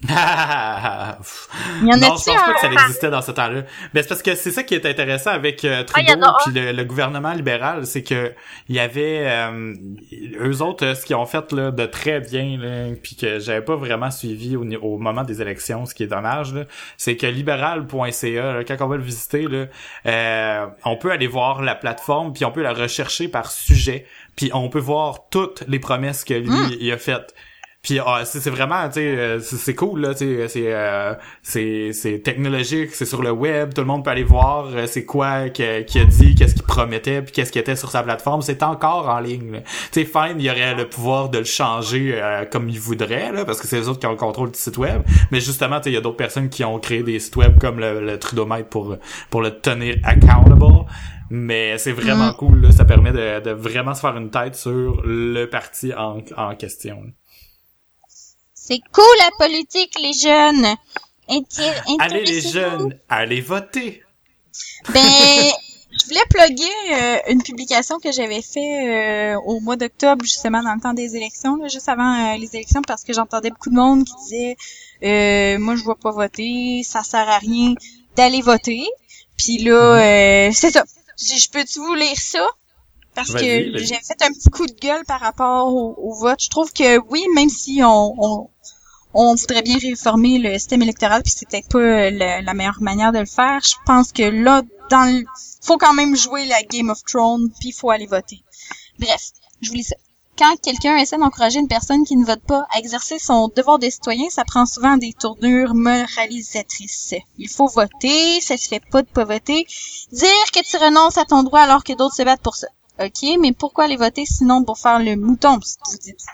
Il 0.00 0.10
y 0.10 0.14
en 0.14 1.96
non, 1.96 2.16
je 2.16 2.24
pense 2.24 2.24
pas 2.24 2.54
que 2.54 2.60
ça 2.60 2.70
existait 2.84 3.10
dans 3.10 3.20
ce 3.20 3.32
temps-là. 3.32 3.62
Mais 3.92 4.02
c'est 4.02 4.08
parce 4.08 4.22
que 4.22 4.36
c'est 4.36 4.52
ça 4.52 4.62
qui 4.62 4.74
est 4.76 4.86
intéressant 4.86 5.30
avec 5.30 5.64
euh, 5.64 5.80
Ah, 5.80 5.84
Trudeau 6.04 6.24
a 6.24 6.28
un. 6.28 6.34
puis 6.44 6.54
le, 6.54 6.70
le 6.72 6.84
gouvernement 6.84 7.32
libéral, 7.32 7.84
c'est 7.84 8.04
que 8.04 8.32
il 8.68 8.76
y 8.76 8.78
avait 8.78 9.24
euh, 9.26 9.74
eux 10.40 10.62
autres 10.62 10.86
euh, 10.86 10.94
ce 10.94 11.04
qu'ils 11.04 11.16
ont 11.16 11.26
fait 11.26 11.50
là 11.52 11.72
de 11.72 11.84
très 11.86 12.20
bien 12.20 12.94
puis 13.02 13.16
que 13.16 13.40
j'avais 13.40 13.62
pas 13.62 13.74
vraiment 13.74 14.12
suivi 14.12 14.56
au, 14.56 14.98
moment 14.98 15.24
des 15.24 15.42
élections, 15.42 15.84
ce 15.84 15.94
qui 15.94 16.04
est 16.04 16.08
dommage 16.08 16.54
là, 16.54 16.64
c'est 16.96 17.16
que 17.16 17.26
libéral.ca 17.26 18.64
quand 18.64 18.76
on 18.80 18.86
va 18.86 18.96
le 18.96 19.02
visiter 19.02 19.48
là, 19.48 19.66
euh, 20.06 20.66
on 20.84 20.96
peut 20.96 21.10
aller 21.10 21.26
voir 21.26 21.60
la 21.62 21.74
plateforme 21.74 22.32
puis 22.32 22.44
on 22.44 22.52
peut 22.52 22.62
la 22.62 22.72
rechercher 22.72 23.26
par 23.28 23.50
sujet 23.50 24.06
puis 24.36 24.50
on 24.54 24.68
peut 24.68 24.78
voir 24.78 25.28
toutes 25.30 25.64
les 25.66 25.80
promesses 25.80 26.24
que 26.24 26.34
lui 26.34 26.48
Mm. 26.48 26.70
il 26.80 26.92
a 26.92 26.98
faites. 26.98 27.34
Puis 27.80 28.00
ah, 28.04 28.22
c'est 28.24 28.50
vraiment, 28.50 28.86
tu 28.88 28.94
sais, 28.94 29.16
euh, 29.16 29.40
c'est 29.40 29.74
cool 29.76 30.00
là, 30.00 30.12
tu 30.12 30.26
sais, 30.26 30.48
c'est 30.48 30.74
euh, 30.74 31.14
c'est 31.42 31.92
c'est 31.92 32.18
technologique, 32.18 32.90
c'est 32.92 33.06
sur 33.06 33.22
le 33.22 33.30
web, 33.30 33.72
tout 33.72 33.80
le 33.82 33.86
monde 33.86 34.04
peut 34.04 34.10
aller 34.10 34.24
voir 34.24 34.66
euh, 34.74 34.86
c'est 34.88 35.04
quoi 35.04 35.48
qu'il 35.48 35.64
a 35.64 35.82
dit, 36.04 36.34
qu'est-ce 36.34 36.54
qu'il 36.54 36.64
promettait, 36.64 37.22
puis 37.22 37.32
qu'est-ce 37.32 37.52
qui 37.52 37.58
était 37.58 37.76
sur 37.76 37.90
sa 37.90 38.02
plateforme, 38.02 38.42
c'est 38.42 38.64
encore 38.64 39.08
en 39.08 39.20
ligne. 39.20 39.62
Tu 39.92 40.00
sais, 40.02 40.04
fine, 40.04 40.34
il 40.40 40.42
y 40.44 40.50
aurait 40.50 40.74
le 40.74 40.88
pouvoir 40.88 41.28
de 41.28 41.38
le 41.38 41.44
changer 41.44 42.20
euh, 42.20 42.44
comme 42.46 42.68
il 42.68 42.80
voudrait 42.80 43.30
là, 43.32 43.44
parce 43.44 43.60
que 43.60 43.68
c'est 43.68 43.78
les 43.78 43.88
autres 43.88 44.00
qui 44.00 44.06
ont 44.06 44.10
le 44.10 44.16
contrôle 44.16 44.50
du 44.50 44.58
site 44.58 44.76
web. 44.76 45.02
Mais 45.30 45.40
justement, 45.40 45.78
tu 45.78 45.84
sais, 45.84 45.90
il 45.90 45.94
y 45.94 45.98
a 45.98 46.00
d'autres 46.00 46.16
personnes 46.16 46.48
qui 46.48 46.64
ont 46.64 46.80
créé 46.80 47.04
des 47.04 47.20
sites 47.20 47.36
web 47.36 47.58
comme 47.60 47.78
le, 47.78 48.04
le 48.04 48.18
Trudomètre 48.18 48.68
pour 48.68 48.96
pour 49.30 49.40
le 49.40 49.60
tenir 49.60 49.96
accountable. 50.02 50.84
Mais 51.30 51.78
c'est 51.78 51.92
vraiment 51.92 52.32
Mm. 52.32 52.36
cool, 52.38 52.60
là, 52.62 52.72
ça 52.72 52.84
permet 52.84 53.12
de, 53.12 53.40
de 53.40 53.50
vraiment 53.50 53.94
se 53.94 54.00
faire 54.00 54.16
une 54.16 54.30
tête 54.30 54.56
sur 54.56 55.00
le 55.04 55.44
parti 55.46 55.92
en, 55.94 56.18
en 56.36 56.56
question. 56.56 57.02
C'est 58.68 58.82
cool 58.92 59.04
la 59.20 59.30
politique, 59.46 59.98
les 59.98 60.12
jeunes. 60.12 60.76
Allez 62.00 62.22
les 62.26 62.42
jeunes, 62.42 62.98
allez 63.08 63.40
voter. 63.40 64.02
Ben, 64.92 65.00
je 65.90 66.04
voulais 66.04 66.20
plugger 66.28 66.64
euh, 66.92 67.16
une 67.30 67.42
publication 67.42 67.98
que 67.98 68.12
j'avais 68.12 68.42
fait 68.42 69.32
euh, 69.32 69.40
au 69.46 69.60
mois 69.60 69.76
d'octobre, 69.76 70.22
justement 70.22 70.62
dans 70.62 70.74
le 70.74 70.82
temps 70.82 70.92
des 70.92 71.16
élections, 71.16 71.56
là, 71.56 71.68
juste 71.68 71.88
avant 71.88 72.34
euh, 72.34 72.36
les 72.36 72.56
élections, 72.56 72.82
parce 72.82 73.04
que 73.04 73.14
j'entendais 73.14 73.48
beaucoup 73.48 73.70
de 73.70 73.74
monde 73.74 74.04
qui 74.04 74.12
disait 74.24 74.56
euh, 75.02 75.58
moi 75.58 75.74
je 75.74 75.84
vais 75.86 75.98
pas 75.98 76.10
voter, 76.10 76.82
ça 76.84 77.02
sert 77.02 77.26
à 77.26 77.38
rien 77.38 77.72
d'aller 78.16 78.42
voter. 78.42 78.84
Puis 79.38 79.56
là, 79.58 80.48
euh, 80.48 80.50
c'est 80.52 80.72
ça. 80.72 80.84
Je 81.18 81.38
je 81.38 81.48
peux-tu 81.48 81.78
vous 81.78 81.94
lire 81.94 82.20
ça? 82.20 82.46
Parce 83.14 83.32
que 83.32 83.78
j'ai 83.78 83.96
fait 83.96 84.22
un 84.22 84.32
petit 84.32 84.50
coup 84.50 84.66
de 84.66 84.74
gueule 84.74 85.04
par 85.04 85.20
rapport 85.20 85.74
au, 85.74 85.94
au 85.96 86.14
vote. 86.14 86.40
Je 86.40 86.50
trouve 86.50 86.72
que 86.72 86.98
oui, 87.08 87.24
même 87.34 87.48
si 87.48 87.80
on, 87.82 88.14
on, 88.16 88.50
on 89.20 89.34
voudrait 89.34 89.62
bien 89.62 89.78
réformer 89.78 90.38
le 90.38 90.52
système 90.54 90.82
électoral, 90.82 91.22
puis 91.22 91.32
c'était 91.34 91.64
pas 91.68 91.78
euh, 91.78 92.10
la 92.10 92.54
meilleure 92.54 92.80
manière 92.80 93.10
de 93.10 93.18
le 93.18 93.26
faire, 93.26 93.60
je 93.62 93.74
pense 93.84 94.12
que 94.12 94.22
là, 94.22 94.62
dans 94.90 95.12
le, 95.12 95.24
faut 95.60 95.76
quand 95.76 95.92
même 95.92 96.16
jouer 96.16 96.46
la 96.46 96.62
Game 96.62 96.88
of 96.88 97.02
Thrones, 97.04 97.50
puis 97.58 97.72
faut 97.72 97.90
aller 97.90 98.06
voter. 98.06 98.44
Bref, 98.98 99.30
je 99.60 99.70
vous 99.70 99.74
lis 99.74 99.84
ça. 99.84 99.96
Quand 100.38 100.54
quelqu'un 100.62 100.96
essaie 100.98 101.18
d'encourager 101.18 101.58
une 101.58 101.66
personne 101.66 102.04
qui 102.04 102.16
ne 102.16 102.24
vote 102.24 102.42
pas 102.42 102.64
à 102.70 102.78
exercer 102.78 103.18
son 103.18 103.48
devoir 103.48 103.80
de 103.80 103.90
citoyen, 103.90 104.30
ça 104.30 104.44
prend 104.44 104.66
souvent 104.66 104.96
des 104.96 105.12
tournures 105.12 105.74
moralisatrices. 105.74 107.14
Il 107.38 107.48
faut 107.48 107.66
voter, 107.66 108.40
ça 108.40 108.56
se 108.56 108.68
fait 108.68 108.82
pas 108.88 109.02
de 109.02 109.08
pas 109.08 109.24
voter. 109.24 109.66
Dire 110.12 110.50
que 110.54 110.62
tu 110.62 110.76
renonces 110.76 111.18
à 111.18 111.24
ton 111.24 111.42
droit 111.42 111.60
alors 111.60 111.82
que 111.82 111.92
d'autres 111.92 112.14
se 112.14 112.22
battent 112.22 112.40
pour 112.40 112.54
ça. 112.54 112.68
Ok, 113.00 113.36
mais 113.40 113.52
pourquoi 113.52 113.84
aller 113.84 113.96
voter 113.96 114.26
sinon 114.26 114.62
pour 114.62 114.78
faire 114.78 115.00
le 115.00 115.16
mouton, 115.16 115.58
vous 115.58 115.98
dites? 115.98 116.24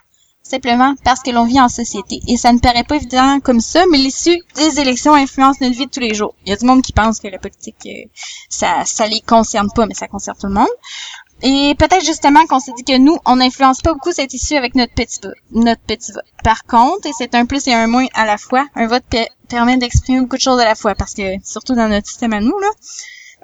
Simplement 0.47 0.95
parce 1.05 1.21
que 1.23 1.31
l'on 1.31 1.47
vit 1.47 1.59
en 1.59 1.71
société. 1.71 2.21
Et 2.29 2.37
ça 2.37 2.53
ne 2.53 2.59
paraît 2.59 2.85
pas 2.85 2.97
évident 2.97 3.41
comme 3.41 3.61
ça, 3.61 3.83
mais 3.91 3.97
l'issue 3.97 4.39
des 4.57 4.79
élections 4.79 5.15
influence 5.15 5.59
notre 5.63 5.75
vie 5.75 5.87
de 5.87 5.91
tous 5.91 6.01
les 6.01 6.13
jours. 6.15 6.35
Il 6.45 6.51
y 6.51 6.53
a 6.53 6.57
du 6.57 6.67
monde 6.67 6.83
qui 6.83 6.93
pense 6.93 7.19
que 7.19 7.29
la 7.29 7.39
politique, 7.39 7.77
euh, 7.87 8.09
ça, 8.51 8.85
ça 8.85 9.07
les 9.07 9.23
concerne 9.23 9.69
pas, 9.75 9.87
mais 9.87 9.95
ça 9.95 10.07
concerne 10.07 10.37
tout 10.39 10.47
le 10.49 10.53
monde. 10.53 10.69
Et 11.43 11.75
peut-être 11.79 12.05
justement 12.05 12.45
qu'on 12.47 12.61
s'est 12.61 12.73
dit 12.77 12.85
que 12.85 12.97
nous, 12.99 13.17
on 13.25 13.37
n'influence 13.37 13.81
pas 13.81 13.95
beaucoup 13.95 14.13
cette 14.13 14.35
issue 14.35 14.55
avec 14.57 14.75
notre 14.75 14.93
petit 14.95 15.19
vote. 15.23 15.35
Notre 15.51 15.81
petit 15.83 16.13
vote. 16.13 16.25
Par 16.45 16.65
contre, 16.65 17.07
et 17.09 17.13
c'est 17.17 17.35
un 17.35 17.47
plus 17.47 17.67
et 17.67 17.73
un 17.75 17.87
moins 17.87 18.07
à 18.13 18.27
la 18.27 18.37
fois, 18.37 18.67
un 18.75 18.87
vote 18.87 19.05
pe- 19.11 19.27
permet 19.49 19.79
d'exprimer 19.79 20.21
beaucoup 20.21 20.37
de 20.37 20.43
choses 20.43 20.61
à 20.61 20.65
la 20.67 20.75
fois, 20.75 20.95
parce 20.95 21.15
que 21.15 21.23
surtout 21.43 21.75
dans 21.75 21.89
notre 21.89 22.07
système 22.07 22.35
à 22.35 22.41
nous, 22.41 22.59
là, 22.59 22.69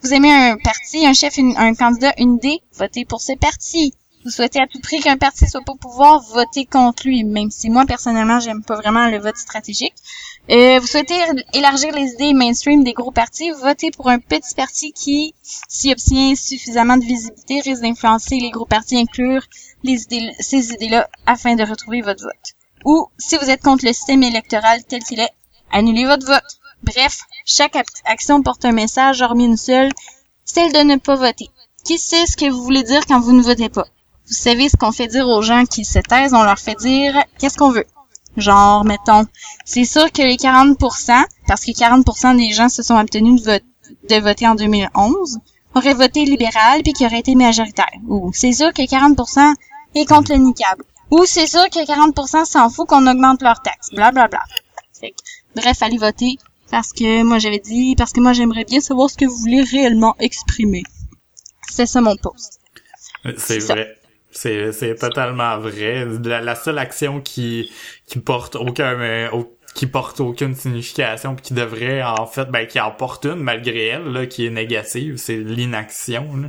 vous 0.02 0.12
aimez 0.14 0.32
un 0.32 0.56
parti, 0.62 1.06
un 1.06 1.14
chef, 1.14 1.38
un 1.38 1.74
candidat, 1.74 2.12
une 2.18 2.34
idée, 2.36 2.60
votez 2.78 3.04
pour 3.06 3.20
ce 3.22 3.32
parti. 3.36 3.94
Vous 4.22 4.30
souhaitez 4.30 4.60
à 4.60 4.66
tout 4.66 4.80
prix 4.80 5.00
qu'un 5.00 5.16
parti 5.16 5.48
soit 5.48 5.62
pas 5.62 5.74
pouvoir, 5.74 6.20
votez 6.20 6.66
contre 6.66 7.06
lui, 7.06 7.24
même 7.24 7.50
si 7.50 7.70
moi, 7.70 7.86
personnellement, 7.86 8.38
j'aime 8.38 8.62
pas 8.62 8.76
vraiment 8.76 9.08
le 9.08 9.18
vote 9.18 9.38
stratégique. 9.38 9.94
Euh, 10.50 10.78
vous 10.78 10.86
souhaitez 10.86 11.18
élargir 11.54 11.94
les 11.94 12.12
idées 12.12 12.34
mainstream 12.34 12.84
des 12.84 12.92
gros 12.92 13.12
partis, 13.12 13.50
votez 13.50 13.90
pour 13.90 14.10
un 14.10 14.18
petit 14.18 14.54
parti 14.54 14.92
qui, 14.92 15.34
s'y 15.42 15.90
obtient 15.90 16.34
suffisamment 16.34 16.98
de 16.98 17.04
visibilité, 17.04 17.60
risque 17.60 17.80
d'influencer 17.80 18.36
les 18.38 18.50
gros 18.50 18.66
partis, 18.66 18.98
inclure 18.98 19.42
les 19.84 20.02
idées, 20.02 20.32
ces 20.38 20.70
idées-là 20.74 21.08
afin 21.24 21.54
de 21.54 21.64
retrouver 21.64 22.02
votre 22.02 22.22
vote. 22.22 22.54
Ou, 22.84 23.06
si 23.16 23.38
vous 23.38 23.48
êtes 23.48 23.62
contre 23.62 23.86
le 23.86 23.94
système 23.94 24.22
électoral 24.22 24.84
tel 24.84 25.02
qu'il 25.02 25.20
est, 25.20 25.32
annulez 25.72 26.04
votre 26.04 26.26
vote. 26.26 26.58
Bref, 26.82 27.20
chaque 27.46 27.76
action 28.04 28.42
porte 28.42 28.66
un 28.66 28.72
message, 28.72 29.22
hormis 29.22 29.46
une 29.46 29.56
seule, 29.56 29.90
celle 30.44 30.72
de 30.74 30.80
ne 30.80 30.96
pas 30.96 31.14
voter. 31.14 31.48
qui 31.86 31.96
sait 31.96 32.26
ce 32.26 32.36
que 32.36 32.50
vous 32.50 32.62
voulez 32.62 32.82
dire 32.82 33.06
quand 33.06 33.20
vous 33.20 33.32
ne 33.32 33.40
votez 33.42 33.70
pas? 33.70 33.86
Vous 34.30 34.36
savez 34.36 34.68
ce 34.68 34.76
qu'on 34.76 34.92
fait 34.92 35.08
dire 35.08 35.26
aux 35.26 35.42
gens 35.42 35.64
qui 35.64 35.84
se 35.84 35.98
taisent? 35.98 36.34
On 36.34 36.44
leur 36.44 36.58
fait 36.58 36.76
dire 36.76 37.20
qu'est-ce 37.38 37.58
qu'on 37.58 37.70
veut? 37.70 37.86
Genre, 38.36 38.84
mettons, 38.84 39.26
c'est 39.64 39.84
sûr 39.84 40.12
que 40.12 40.22
les 40.22 40.36
40%, 40.36 41.24
parce 41.48 41.64
que 41.64 41.72
40% 41.72 42.36
des 42.36 42.52
gens 42.52 42.68
se 42.68 42.82
sont 42.84 42.94
abstenus 42.94 43.42
de, 43.42 43.60
de 44.08 44.20
voter 44.20 44.46
en 44.46 44.54
2011, 44.54 45.38
auraient 45.74 45.94
voté 45.94 46.24
libéral 46.24 46.82
puis 46.84 46.92
qui 46.92 47.04
auraient 47.04 47.18
été 47.18 47.34
majoritaires. 47.34 47.98
Ou 48.06 48.30
c'est 48.32 48.52
sûr 48.52 48.72
que 48.72 48.82
40% 48.82 49.54
est 49.96 50.06
contre 50.06 50.32
le 50.32 50.38
niqab. 50.38 50.80
Ou 51.10 51.24
c'est 51.26 51.48
sûr 51.48 51.68
que 51.68 51.84
40% 51.84 52.44
s'en 52.44 52.70
fout 52.70 52.86
qu'on 52.86 53.06
augmente 53.08 53.42
leurs 53.42 53.62
taxes. 53.62 53.90
Bla 53.92 54.12
bla 54.12 54.28
bla. 54.28 54.40
Fait 55.00 55.10
que, 55.10 55.60
bref, 55.60 55.82
allez 55.82 55.98
voter. 55.98 56.38
Parce 56.70 56.92
que 56.92 57.24
moi 57.24 57.40
j'avais 57.40 57.58
dit, 57.58 57.96
parce 57.96 58.12
que 58.12 58.20
moi 58.20 58.32
j'aimerais 58.32 58.64
bien 58.64 58.80
savoir 58.80 59.10
ce 59.10 59.16
que 59.16 59.24
vous 59.24 59.36
voulez 59.36 59.62
réellement 59.62 60.14
exprimer. 60.20 60.84
C'est 61.68 61.86
ça 61.86 62.00
mon 62.00 62.16
post. 62.16 62.60
C'est 63.38 63.58
ça. 63.58 63.74
C'est, 64.30 64.72
c'est 64.72 64.94
totalement 64.94 65.58
vrai. 65.58 66.06
La, 66.24 66.40
la 66.40 66.54
seule 66.54 66.78
action 66.78 67.20
qui, 67.20 67.72
qui 68.06 68.18
porte 68.20 68.56
aucun, 68.56 69.00
euh, 69.00 69.28
qui 69.74 69.86
porte 69.86 70.20
aucune 70.20 70.54
signification 70.54 71.34
puis 71.34 71.42
qui 71.42 71.54
devrait, 71.54 72.02
en 72.02 72.26
fait, 72.26 72.46
ben, 72.46 72.66
qui 72.66 72.80
en 72.80 72.90
porte 72.90 73.24
une 73.26 73.36
malgré 73.36 73.86
elle, 73.86 74.12
là, 74.12 74.26
qui 74.26 74.46
est 74.46 74.50
négative, 74.50 75.16
c'est 75.16 75.36
l'inaction, 75.36 76.36
là. 76.36 76.48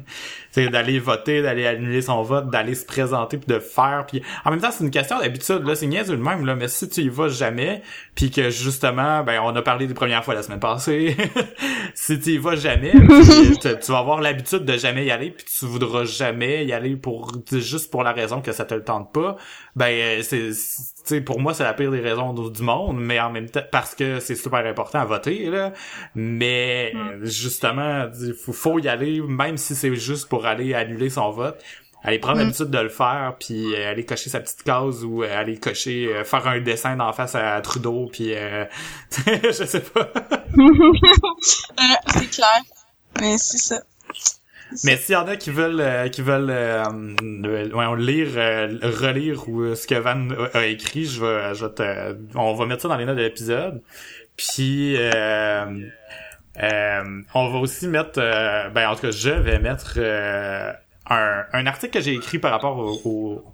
C'est 0.52 0.68
d'aller 0.70 1.00
voter, 1.00 1.42
d'aller 1.42 1.66
annuler 1.66 2.02
son 2.02 2.22
vote, 2.24 2.50
d'aller 2.50 2.76
se 2.76 2.86
présenter 2.86 3.38
puis 3.38 3.48
de 3.54 3.60
faire 3.60 4.06
puis 4.08 4.22
en 4.46 4.52
même 4.52 4.62
temps, 4.62 4.72
c'est 4.72 4.84
une 4.84 4.92
question 4.92 5.20
d'habitude, 5.20 5.66
là, 5.66 5.76
c'est 5.76 5.88
niaiseux 5.88 6.16
le 6.16 6.22
même, 6.22 6.46
là, 6.46 6.56
mais 6.56 6.68
si 6.68 6.90
tu 6.90 7.02
y 7.02 7.10
vas 7.10 7.28
jamais 7.28 7.82
puis 8.16 8.32
que 8.32 8.50
justement, 8.50 9.24
ben, 9.24 9.42
on 9.44 9.56
a 9.56 9.62
parlé 9.62 9.88
des 9.88 9.94
premières 9.94 10.24
fois 10.24 10.34
la 10.34 10.44
semaine 10.44 10.60
passée, 10.60 11.16
si 11.96 12.20
tu 12.20 12.32
y 12.32 12.38
vas 12.38 12.56
jamais, 12.56 12.92
tu, 13.62 13.92
vas 13.92 13.98
avoir 13.98 14.22
l'habitude 14.22 14.66
de 14.66 14.78
jamais 14.78 15.06
y 15.06 15.12
aller 15.12 15.32
puis 15.32 15.46
tu 15.46 15.66
voudras 15.66 16.06
jamais 16.06 16.66
y 16.66 16.74
aller 16.74 16.96
pour 16.96 17.32
juste 17.52 17.92
pour 17.92 18.04
la 18.04 18.12
raison 18.12 18.42
que 18.42 18.52
ça 18.52 18.66
te 18.66 18.74
le 18.74 18.84
tente 18.84 19.14
pas 19.14 19.38
ben 19.76 20.22
c'est 20.24 20.54
c'est- 20.54 20.92
tu 21.04 21.16
sais 21.16 21.22
pour 21.22 21.40
moi 21.40 21.54
c'est 21.54 21.64
la 21.64 21.74
pire 21.74 21.90
des 21.90 22.00
raisons 22.00 22.34
du 22.34 22.62
monde 22.62 22.98
mais 23.00 23.20
en 23.20 23.32
même 23.32 23.50
temps 23.50 23.62
parce 23.72 23.96
que 23.96 24.20
c'est 24.20 24.36
super 24.36 24.66
important 24.66 25.00
à 25.00 25.06
voter 25.06 25.50
là 25.50 25.74
mais 26.14 26.94
euh, 26.96 27.26
justement 27.26 28.08
il 28.22 28.34
faut, 28.34 28.54
faut 28.54 28.78
y 28.80 28.88
aller 28.88 29.22
même 29.22 29.58
si 29.58 29.74
c'est 29.74 29.96
juste 29.96 30.30
pour 30.30 30.41
aller 30.46 30.74
annuler 30.74 31.10
son 31.10 31.32
vote 31.32 31.58
aller 32.04 32.18
prendre 32.20 32.38
Mm. 32.38 32.46
l'habitude 32.46 32.70
de 32.72 32.80
le 32.80 32.90
faire 32.90 33.36
puis 33.40 33.76
euh, 33.76 33.92
aller 33.92 34.06
cocher 34.06 34.30
sa 34.32 34.40
petite 34.40 34.64
case 34.64 35.04
ou 35.04 35.24
euh, 35.24 35.40
aller 35.40 35.58
cocher 35.60 36.08
euh, 36.12 36.24
faire 36.24 36.48
un 36.48 36.60
dessin 36.60 36.96
d'en 36.96 37.14
face 37.14 37.36
à 37.36 37.62
Trudeau 37.62 38.10
puis 38.12 38.34
euh, 38.34 38.66
je 39.28 39.52
sais 39.52 39.82
pas 39.82 40.12
c'est 42.08 42.30
clair. 42.32 42.62
Mais 43.20 43.38
c'est 43.38 43.58
ça. 43.58 43.82
Mais 44.86 44.96
s'il 44.98 45.14
y 45.14 45.16
en 45.18 45.28
a 45.28 45.36
qui 45.36 45.52
veulent 45.52 45.82
euh, 45.82 46.08
qui 46.08 46.22
veulent 46.22 46.50
ouais, 46.50 47.98
lire, 47.98 48.30
relire 48.82 49.48
ou 49.50 49.76
ce 49.76 49.86
que 49.86 49.96
Van 49.96 50.30
a, 50.54 50.58
a 50.58 50.66
écrit, 50.66 51.06
je 51.06 51.24
vais, 51.24 51.54
je 51.54 51.66
vais 51.66 51.74
te, 51.74 52.18
on 52.36 52.54
va 52.54 52.66
mettre 52.66 52.82
ça 52.82 52.88
dans 52.88 52.96
les 52.96 53.06
notes 53.06 53.18
de 53.18 53.22
l'épisode. 53.22 53.82
Puis 54.38 54.96
euh, 56.58 56.62
euh, 56.62 57.22
on 57.34 57.50
va 57.50 57.60
aussi 57.60 57.88
mettre, 57.88 58.20
euh, 58.20 58.70
ben 58.70 58.90
en 58.90 58.96
tout 58.96 59.02
cas 59.02 59.12
je 59.12 59.30
vais 59.30 59.60
mettre 59.60 59.94
euh, 59.98 60.74
un, 61.10 61.44
un 61.54 61.66
article 61.66 61.94
que 61.94 62.02
j'ai 62.02 62.14
écrit 62.14 62.40
par 62.40 62.52
rapport 62.52 62.78
au, 62.78 63.00
au, 63.06 63.46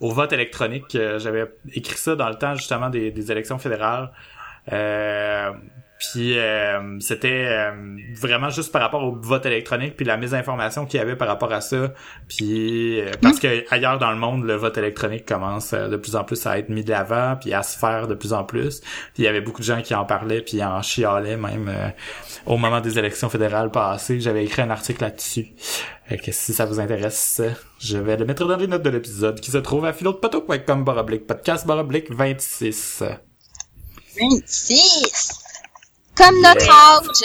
au 0.00 0.12
vote 0.12 0.32
électronique. 0.32 0.94
Euh, 0.94 1.18
J'avais 1.18 1.44
écrit 1.74 1.96
ça 1.96 2.16
dans 2.16 2.28
le 2.28 2.36
temps 2.36 2.54
justement 2.54 2.90
des, 2.90 3.10
des 3.10 3.32
élections 3.32 3.58
fédérales. 3.58 4.10
Puis 5.98 6.38
euh, 6.38 6.98
c'était 7.00 7.46
euh, 7.48 7.72
vraiment 8.14 8.50
juste 8.50 8.70
par 8.70 8.82
rapport 8.82 9.02
au 9.02 9.16
vote 9.16 9.44
électronique 9.46 9.96
puis 9.96 10.06
la 10.06 10.16
mésinformation 10.16 10.86
qu'il 10.86 10.98
y 10.98 11.02
avait 11.02 11.16
par 11.16 11.26
rapport 11.26 11.52
à 11.52 11.60
ça. 11.60 11.92
Puis 12.28 13.00
euh, 13.00 13.10
parce 13.20 13.40
que 13.40 13.64
ailleurs 13.74 13.98
dans 13.98 14.12
le 14.12 14.16
monde 14.16 14.44
le 14.44 14.54
vote 14.54 14.78
électronique 14.78 15.26
commence 15.26 15.72
euh, 15.72 15.88
de 15.88 15.96
plus 15.96 16.14
en 16.14 16.22
plus 16.22 16.46
à 16.46 16.58
être 16.58 16.68
mis 16.68 16.84
de 16.84 16.90
l'avant 16.90 17.36
puis 17.40 17.52
à 17.52 17.64
se 17.64 17.76
faire 17.76 18.06
de 18.06 18.14
plus 18.14 18.32
en 18.32 18.44
plus. 18.44 18.80
Puis 18.80 19.18
il 19.18 19.24
y 19.24 19.28
avait 19.28 19.40
beaucoup 19.40 19.60
de 19.60 19.66
gens 19.66 19.82
qui 19.82 19.92
en 19.94 20.04
parlaient 20.04 20.40
puis 20.40 20.62
en 20.62 20.82
chialaient 20.82 21.36
même 21.36 21.68
euh, 21.68 21.88
au 22.46 22.58
moment 22.58 22.80
des 22.80 22.96
élections 22.96 23.28
fédérales 23.28 23.72
passées. 23.72 24.20
J'avais 24.20 24.44
écrit 24.44 24.62
un 24.62 24.70
article 24.70 25.02
là-dessus. 25.02 25.48
Que 26.08 26.32
si 26.32 26.54
ça 26.54 26.64
vous 26.64 26.80
intéresse, 26.80 27.42
je 27.80 27.98
vais 27.98 28.16
le 28.16 28.24
mettre 28.24 28.46
dans 28.46 28.56
les 28.56 28.66
notes 28.66 28.82
de 28.82 28.88
l'épisode 28.88 29.40
qui 29.40 29.50
se 29.50 29.58
trouve 29.58 29.84
à 29.84 29.92
philotepoteau.com 29.92 30.84
baroblique 30.84 31.26
podcast 31.26 31.66
baroblique 31.66 32.10
26. 32.10 33.02
26! 34.16 35.47
Comme 36.18 36.40
notre 36.42 36.68
âge! 36.70 37.24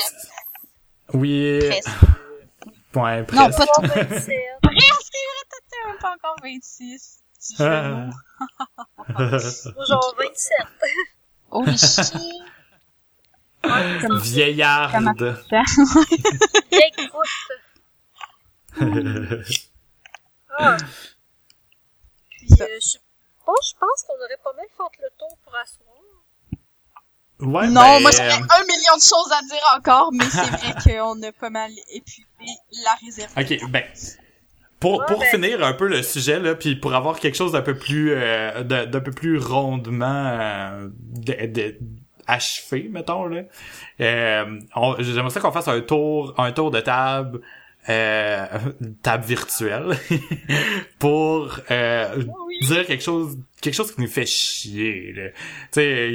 Oui. 1.14 1.60
Presque. 1.68 1.89
Ouais, 2.96 3.20
Non, 3.22 3.50
presque. 3.50 3.58
pas 3.58 3.66
tout. 3.66 3.82
27. 3.82 4.39
Presque, 4.62 5.18
t'étais 5.50 5.88
même 5.88 5.98
pas 6.00 6.14
encore 6.14 6.36
26. 6.44 7.20
Tu 7.50 7.56
fais 7.58 7.64
Ah. 7.66 8.10
genre 9.88 10.16
27. 10.18 10.68
Holy 11.52 11.78
shit! 11.78 12.14
Comme 14.02 14.20
Vieillarde. 14.20 15.44
Vieille 16.72 16.91
croûte. 17.10 17.52
Ah. 20.56 20.78
Puis, 22.30 22.48
euh, 22.52 22.56
je 22.80 22.88
sais 22.88 23.00
pas, 23.44 23.54
je 23.68 23.74
pense 23.80 24.04
qu'on 24.06 24.14
aurait 24.24 24.38
pas 24.44 24.54
mal 24.54 24.68
fait 24.78 25.02
le 25.02 25.10
tour 25.18 25.36
pour 25.44 25.56
asseoir. 25.56 25.98
Ouais, 27.44 27.68
non, 27.68 27.82
ben, 27.82 28.02
moi 28.02 28.12
j'aurais 28.12 28.30
euh, 28.32 28.60
un 28.60 28.64
million 28.64 28.96
de 28.96 29.02
choses 29.02 29.32
à 29.32 29.41
dire 29.44 29.64
encore, 29.78 30.12
mais 30.14 30.26
c'est 30.26 30.41
vrai 30.50 30.74
qu'on 30.98 31.22
a 31.24 31.32
pas 31.32 31.50
mal 31.50 31.72
épuisé 31.91 32.26
la 32.84 32.91
réserve. 33.06 33.32
Ok, 33.38 33.70
ben. 33.72 33.84
Pour, 34.80 35.00
Ouais, 35.00 35.06
pour 35.08 35.20
ben- 35.20 35.28
finir 35.30 35.64
un 35.64 35.72
peu 35.74 35.88
le 35.88 36.04
sujet, 36.04 36.39
là, 36.39 36.56
puis 36.56 36.76
pour 36.76 36.94
avoir 36.94 37.18
quelque 37.20 37.36
chose 37.38 37.54
d'un 37.54 37.62
peu 37.62 37.74
plus 37.78 38.12
euh, 38.12 38.64
d'un 38.64 38.86
d'un 38.86 39.00
peu 39.00 39.12
plus 39.12 39.38
rondement 39.38 40.06
euh, 40.39 40.89
de, 40.91 41.46
de- 41.48 41.78
achevé, 42.28 42.89
mettons, 42.91 43.26
là. 43.28 43.44
Euh, 44.02 44.60
J'aimerais 45.00 45.30
ça 45.30 45.39
qu'on 45.39 45.52
fasse 45.54 45.68
un 45.70 45.80
tour, 45.82 46.34
un 46.38 46.52
tour 46.52 46.70
de 46.72 46.82
table, 46.82 47.39
euh, 47.88 48.46
table 49.04 49.24
virtuelle, 49.24 49.98
pour 51.00 51.60
euh, 51.72 52.24
Oui. 52.62 52.68
dire 52.68 52.86
quelque 52.86 53.04
chose 53.04 53.38
quelque 53.62 53.74
chose 53.74 53.93
qui 53.93 54.01
nous 54.01 54.08
fait 54.08 54.26
chier 54.26 55.14
là. 55.16 55.30
tu 55.72 55.82
sais 55.82 56.10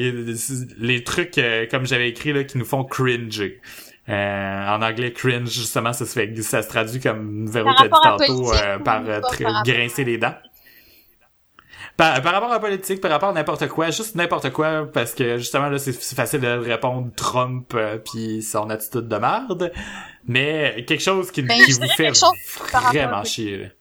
les 0.78 1.04
trucs 1.04 1.38
euh, 1.38 1.66
comme 1.70 1.86
j'avais 1.86 2.08
écrit 2.08 2.32
là 2.32 2.44
qui 2.44 2.58
nous 2.58 2.64
font 2.64 2.84
cringer 2.84 3.60
euh, 4.08 4.66
en 4.68 4.80
anglais 4.82 5.12
cringe 5.12 5.50
justement 5.50 5.92
ça 5.92 6.06
se 6.06 6.12
fait 6.12 6.34
ça 6.42 6.62
se 6.62 6.68
traduit 6.68 7.00
comme 7.00 7.46
Véro 7.50 7.70
t'a 7.74 7.84
dit 7.84 7.90
tantôt 8.02 8.52
euh, 8.52 8.78
par 8.78 9.02
euh, 9.06 9.20
pas 9.20 9.36
par 9.42 9.62
grincer 9.64 10.04
les 10.04 10.18
dents 10.18 10.34
par, 11.96 12.22
par 12.22 12.32
rapport 12.32 12.50
à 12.50 12.54
la 12.54 12.60
politique, 12.60 13.00
par 13.00 13.10
rapport 13.10 13.30
à 13.30 13.32
n'importe 13.32 13.66
quoi, 13.68 13.90
juste 13.90 14.14
n'importe 14.14 14.50
quoi, 14.52 14.86
parce 14.92 15.14
que 15.14 15.36
justement 15.38 15.68
là 15.68 15.78
c'est 15.78 15.92
facile 15.92 16.40
de 16.40 16.46
répondre 16.46 17.10
Trump 17.16 17.72
euh, 17.74 17.98
puis 17.98 18.40
son 18.42 18.70
attitude 18.70 19.08
de 19.08 19.16
merde, 19.16 19.72
mais 20.26 20.84
quelque 20.86 21.02
chose 21.02 21.32
qui, 21.32 21.42
Ben, 21.42 21.58
qui 21.64 21.72
vous 21.72 21.88
fait 21.88 22.04
quelque 22.04 22.18
chose 22.18 22.30
vraiment 22.92 23.24
chier. 23.24 23.72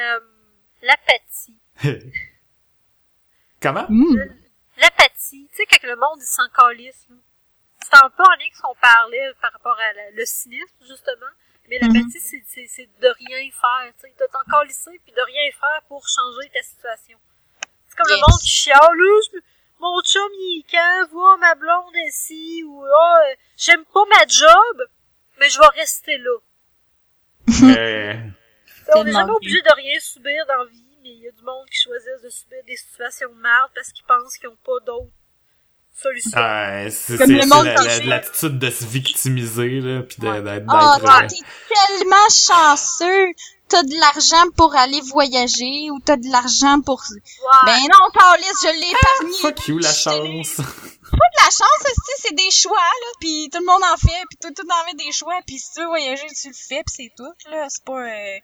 Euh, 0.00 0.20
l'apathie. 0.82 1.58
Comment? 3.62 3.86
Hmm. 3.88 4.16
L'apathie. 4.78 5.48
Tu 5.50 5.56
sais, 5.56 5.66
quand 5.66 5.86
le 5.86 5.96
monde, 5.96 6.18
il 6.20 6.26
s'en 6.26 6.48
calisse, 6.48 7.06
là. 7.10 7.16
C'est 7.82 7.96
un 8.04 8.10
peu 8.10 8.22
en 8.22 8.30
lien 8.30 8.36
avec 8.40 8.54
ce 8.54 8.62
qu'on 8.62 8.74
parlait 8.76 9.32
par 9.40 9.52
rapport 9.52 9.78
à 9.78 9.92
la- 9.94 10.10
le 10.12 10.24
cynisme, 10.24 10.76
justement. 10.86 11.26
Mais 11.68 11.78
l'apathie, 11.78 12.20
c'est, 12.20 12.42
c'est, 12.46 12.66
c'est 12.66 12.88
de 13.00 13.08
rien 13.08 13.50
faire, 13.50 13.92
tu 13.94 14.08
sais. 14.08 14.14
De 14.18 14.26
t'en 14.32 14.42
calisser 14.50 14.98
puis 15.04 15.12
de 15.12 15.20
rien 15.20 15.50
faire 15.52 15.82
pour 15.88 16.06
changer 16.08 16.48
ta 16.50 16.62
situation. 16.62 17.18
C'est 17.88 17.96
comme 17.96 18.08
le 18.10 18.16
monde 18.20 18.40
qui 18.40 18.48
chiale, 18.48 18.78
mon 19.80 20.00
chum, 20.02 20.30
il 20.34 20.60
est 20.60 20.70
cave, 20.70 21.08
vois 21.10 21.36
ma 21.38 21.54
blonde 21.54 21.94
ici, 22.08 22.62
ou, 22.66 22.84
ah, 22.84 23.18
euh, 23.30 23.34
j'aime 23.56 23.84
pas 23.86 24.04
ma 24.14 24.26
job, 24.26 24.88
mais 25.38 25.48
je 25.48 25.58
vais 25.58 25.66
rester 25.80 26.18
là. 26.18 26.36
Euh, 27.78 28.14
on 28.94 29.04
n'est 29.04 29.12
jamais 29.12 29.32
obligé 29.32 29.60
de 29.60 29.74
rien 29.76 29.98
subir 30.00 30.44
dans 30.48 30.64
la 30.64 30.70
vie, 30.70 30.84
mais 31.02 31.10
il 31.10 31.18
y 31.22 31.28
a 31.28 31.32
du 31.32 31.42
monde 31.42 31.66
qui 31.70 31.78
choisissent 31.80 32.22
de 32.24 32.30
subir 32.30 32.58
des 32.66 32.76
situations 32.76 33.28
de 33.28 33.40
merde 33.40 33.70
parce 33.74 33.90
qu'ils 33.92 34.04
pensent 34.06 34.36
qu'ils 34.38 34.48
n'ont 34.48 34.56
pas 34.64 34.84
d'autres 34.86 35.10
solutions. 35.96 36.30
Ah, 36.34 36.88
c'est 36.90 37.18
monde 37.46 37.64
la- 37.66 37.98
l'attitude 38.04 38.58
de 38.58 38.70
se 38.70 38.84
victimiser 38.84 39.80
là 39.80 40.02
puis 40.02 40.16
de- 40.18 40.26
Ouais. 40.28 40.42
d'être 40.42 40.64
Oh, 40.68 41.00
d'être, 41.00 41.22
euh, 41.22 41.26
t'es 41.28 41.74
tellement 41.74 42.28
chanceux! 42.30 43.26
T'as 43.68 43.84
de 43.84 44.00
l'argent 44.00 44.50
pour 44.56 44.74
aller 44.74 45.00
voyager 45.12 45.90
ou 45.92 46.00
t'as 46.04 46.16
de 46.16 46.26
l'argent 46.32 46.80
pour... 46.80 47.00
Ouais. 47.12 47.20
Ben 47.66 47.78
non, 47.82 48.10
Carlis, 48.12 48.42
je 48.62 48.80
l'ai 48.80 48.90
épargné! 48.90 49.36
fuck 49.40 49.68
you 49.68 49.78
la 49.78 49.92
chance 49.92 50.56
chance, 51.50 51.80
c'est 51.84 52.28
c'est 52.28 52.34
des 52.34 52.50
choix, 52.50 52.76
là, 52.76 53.10
pis 53.20 53.48
tout 53.52 53.58
le 53.60 53.66
monde 53.66 53.82
en 53.92 53.96
fait, 53.96 54.24
pis 54.30 54.36
tout, 54.40 54.52
tout 54.54 54.66
en 54.70 54.88
fait 54.88 54.96
des 54.96 55.12
choix, 55.12 55.34
pis 55.46 55.58
si 55.58 55.72
tu 55.74 55.80
veux 55.80 55.86
voyager, 55.86 56.26
tu 56.28 56.48
le 56.48 56.54
fais, 56.54 56.82
pis 56.84 56.92
c'est 56.92 57.12
tout, 57.16 57.32
là, 57.50 57.66
c'est 57.68 57.84
pas... 57.84 58.00
euh, 58.00 58.38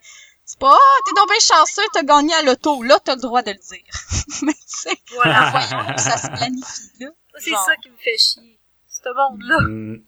c'est 0.48 0.60
pas, 0.60 0.74
ah, 0.74 1.00
t'es 1.04 1.12
donc 1.16 1.28
bien 1.28 1.40
chanceux, 1.40 1.82
t'as 1.92 2.04
gagné 2.04 2.32
à 2.34 2.42
l'auto, 2.42 2.80
là, 2.84 2.98
t'as 3.04 3.16
le 3.16 3.20
droit 3.20 3.42
de 3.42 3.50
le 3.50 3.56
dire. 3.56 3.82
Mais 4.42 4.52
tu 4.52 4.60
sais, 4.66 4.96
Voilà. 5.16 5.50
voyons 5.50 5.96
ça 5.98 6.16
se 6.18 6.28
planifie, 6.28 6.90
là. 7.00 7.08
C'est 7.38 7.50
ça 7.50 7.76
qui 7.82 7.90
me 7.90 7.96
fait 7.96 8.16
chier. 8.16 8.58
Ce 8.88 9.08
monde-là. 9.14 9.58
Hmm. 9.60 10.02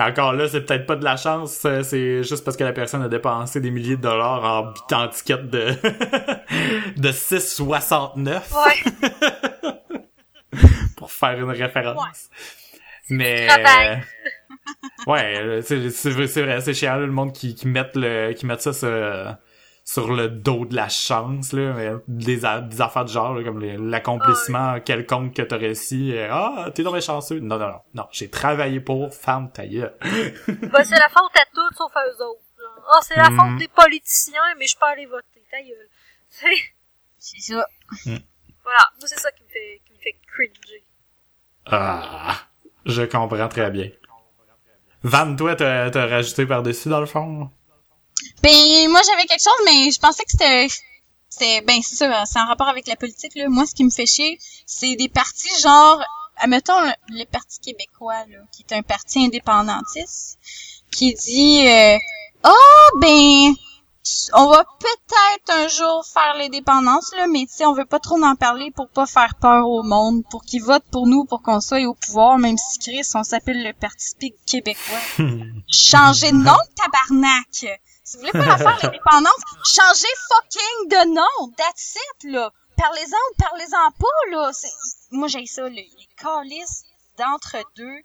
Encore 0.00 0.32
là, 0.32 0.48
c'est 0.48 0.60
peut-être 0.60 0.86
pas 0.86 0.94
de 0.96 1.02
la 1.04 1.16
chance, 1.16 1.64
euh, 1.64 1.82
c'est 1.82 2.22
juste 2.22 2.44
parce 2.44 2.56
que 2.56 2.62
la 2.62 2.72
personne 2.72 3.02
a 3.02 3.08
dépensé 3.08 3.60
des 3.60 3.70
milliers 3.72 3.96
de 3.96 4.02
dollars 4.02 4.44
en, 4.44 4.96
en 4.96 5.08
ticket 5.08 5.38
de 5.38 5.74
de 6.96 7.08
6,69 7.10 8.42
Ouais. 8.52 9.47
Faire 11.18 11.38
une 11.38 11.50
référence. 11.50 11.96
Ouais. 12.32 12.78
Mais 13.10 13.46
travail. 13.46 14.02
ouais, 15.06 15.38
euh, 15.38 15.62
c'est 15.62 15.90
c'est 15.90 16.10
vrai, 16.10 16.26
c'est 16.26 16.42
vrai, 16.42 16.60
c'est 16.60 16.74
chiant 16.74 16.96
là, 16.96 17.06
le 17.06 17.12
monde 17.12 17.32
qui 17.32 17.54
qui 17.54 17.66
mettent 17.68 17.96
le 17.96 18.32
qui 18.34 18.44
mettent 18.46 18.60
ça 18.60 18.72
sur, 18.74 19.36
sur 19.84 20.12
le 20.12 20.28
dos 20.28 20.66
de 20.66 20.76
la 20.76 20.88
chance 20.90 21.52
là, 21.54 21.72
mais 21.72 21.90
des, 22.06 22.44
a- 22.44 22.60
des 22.60 22.80
affaires 22.82 23.04
de 23.06 23.10
genre 23.10 23.34
là, 23.34 23.42
comme 23.42 23.60
l'accomplissement 23.90 24.78
quelconque 24.80 25.34
que 25.34 25.42
t'as 25.42 25.56
réussi. 25.56 26.12
euh, 26.14 26.28
Ah, 26.30 26.70
t'es 26.74 26.82
tombé 26.82 27.00
chanceux. 27.00 27.40
Non 27.40 27.56
non 27.58 27.68
non, 27.68 27.80
non, 27.94 28.06
j'ai 28.12 28.28
travaillé 28.28 28.80
pour 28.80 29.12
femme 29.14 29.50
ta 29.50 29.66
gueule. 29.66 29.96
Bah, 30.70 30.84
c'est 30.84 30.98
la 30.98 31.08
faute 31.08 31.34
à 31.36 31.44
toutes 31.54 31.76
sauf 31.78 31.92
à 31.96 32.04
eux 32.06 32.22
autres. 32.24 32.42
Ah, 32.90 32.98
c'est 33.02 33.16
la 33.16 33.30
Mhm. 33.30 33.36
faute 33.38 33.58
des 33.58 33.68
politiciens, 33.68 34.42
mais 34.58 34.66
je 34.66 34.76
peux 34.78 34.86
aller 34.86 35.06
voter. 35.06 35.42
Ta 35.50 35.62
gueule. 35.62 35.88
C'est- 37.18 37.40
ça. 37.54 37.66
voilà. 38.04 38.84
Moi, 38.98 39.06
c'est 39.06 39.18
ça 39.18 39.30
qui 39.32 39.42
me 39.44 39.48
fait, 39.48 39.80
qui 39.86 39.92
me 39.94 39.98
fait 39.98 40.16
cringer. 40.26 40.84
Ah, 41.70 42.36
je 42.86 43.02
comprends 43.02 43.48
très 43.48 43.70
bien. 43.70 43.90
Van, 45.02 45.36
toi, 45.36 45.54
t'as 45.54 46.06
rajouté 46.06 46.46
par-dessus, 46.46 46.88
dans 46.88 47.00
le 47.00 47.06
fond? 47.06 47.50
Ben, 48.42 48.88
moi, 48.88 49.00
j'avais 49.06 49.26
quelque 49.26 49.42
chose, 49.42 49.64
mais 49.64 49.90
je 49.90 50.00
pensais 50.00 50.24
que 50.24 50.30
c'était... 50.30 50.68
C'était, 51.30 51.60
ben, 51.60 51.80
c'est 51.82 51.94
ça, 51.94 52.24
c'est 52.24 52.38
en 52.40 52.46
rapport 52.46 52.68
avec 52.68 52.86
la 52.88 52.96
politique, 52.96 53.34
là. 53.34 53.48
Moi, 53.48 53.66
ce 53.66 53.74
qui 53.74 53.84
me 53.84 53.90
fait 53.90 54.06
chier, 54.06 54.38
c'est 54.66 54.96
des 54.96 55.08
partis 55.10 55.60
genre, 55.60 56.02
admettons, 56.38 56.80
le, 56.80 56.90
le 57.10 57.24
Parti 57.26 57.60
québécois, 57.60 58.24
là, 58.30 58.38
qui 58.50 58.64
est 58.68 58.74
un 58.74 58.82
parti 58.82 59.26
indépendantiste, 59.26 60.38
qui 60.90 61.12
dit, 61.12 61.68
euh, 61.68 61.98
oh, 62.44 62.98
ben, 62.98 63.54
on 64.32 64.46
va 64.48 64.64
peut-être 64.64 65.50
un 65.50 65.68
jour 65.68 66.04
faire 66.06 66.34
l'indépendance, 66.36 67.12
là, 67.16 67.26
mais 67.26 67.46
tu 67.46 67.64
on 67.64 67.72
veut 67.72 67.84
pas 67.84 67.98
trop 67.98 68.22
en 68.22 68.36
parler 68.36 68.70
pour 68.70 68.88
pas 68.88 69.06
faire 69.06 69.34
peur 69.40 69.68
au 69.68 69.82
monde, 69.82 70.22
pour 70.30 70.42
qu'ils 70.42 70.62
votent 70.62 70.90
pour 70.90 71.06
nous, 71.06 71.24
pour 71.24 71.42
qu'on 71.42 71.60
soit 71.60 71.84
au 71.84 71.94
pouvoir, 71.94 72.38
même 72.38 72.56
si 72.56 72.78
Chris, 72.78 73.08
on 73.14 73.24
s'appelle 73.24 73.62
le 73.62 73.72
Parti 73.72 74.34
québécois. 74.46 74.98
Changez 75.70 76.32
de 76.32 76.36
nom, 76.36 76.56
tabarnak! 76.76 77.46
Si 77.52 78.16
vous 78.16 78.20
voulez 78.20 78.32
pas 78.32 78.56
faire 78.56 78.78
l'indépendance, 78.82 79.42
changez 79.64 80.14
fucking 80.28 80.88
de 80.88 81.14
nom! 81.14 81.52
That's 81.56 81.96
it, 81.96 82.30
là! 82.32 82.50
Parlez-en 82.76 83.16
ou 83.30 83.42
parlez-en 83.42 83.90
pas, 83.98 84.30
là! 84.30 84.50
Moi, 85.10 85.28
j'ai 85.28 85.46
ça, 85.46 85.62
là. 85.62 85.70
Les 85.70 86.08
calices 86.16 86.84
d'entre-deux, 87.18 87.98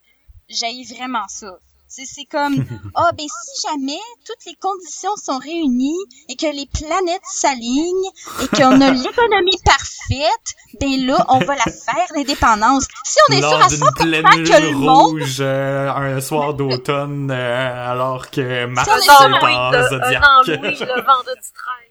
j'ai 0.50 0.84
vraiment 0.96 1.28
ça. 1.28 1.58
C'est 1.96 2.06
c'est 2.08 2.26
comme, 2.26 2.56
ah, 2.96 3.12
ben, 3.16 3.28
si 3.28 3.68
jamais 3.68 4.00
toutes 4.26 4.44
les 4.48 4.56
conditions 4.56 5.16
sont 5.16 5.38
réunies 5.38 6.00
et 6.28 6.36
que 6.36 6.48
les 6.48 6.66
planètes 6.66 7.22
s'alignent 7.24 8.10
et 8.42 8.48
qu'on 8.48 8.82
a 8.82 8.90
l'économie 9.04 9.60
parfaite, 9.64 10.56
ben 10.82 11.06
là, 11.06 11.24
on 11.30 11.38
va 11.38 11.54
la 11.56 11.66
faire, 11.72 12.08
l'indépendance. 12.16 12.88
Si 13.06 13.20
on 13.30 13.34
est 13.34 13.42
sûr 13.42 13.54
à 13.54 13.60
Lors 13.60 13.70
100% 13.70 13.78
d'une 14.02 14.10
pleine 14.12 14.24
que 14.44 14.62
le 14.64 14.72
monde 14.76 15.06
rouge, 15.12 15.38
euh, 15.42 15.92
un 15.94 16.20
soir 16.20 16.54
d'automne, 16.56 17.30
euh, 17.30 17.92
alors 17.92 18.32
que 18.32 18.66
Mars 18.66 18.90
on 18.90 18.94
Un 18.94 18.98
est 18.98 19.06
est 19.06 19.36
embrouille, 19.36 19.54
en 19.56 19.72
de- 19.72 19.78
un 19.78 19.90
zodiaque. 19.90 20.24
embrouille 20.24 20.80
le 20.80 21.02
vendredi 21.04 21.50
13. 21.54 21.83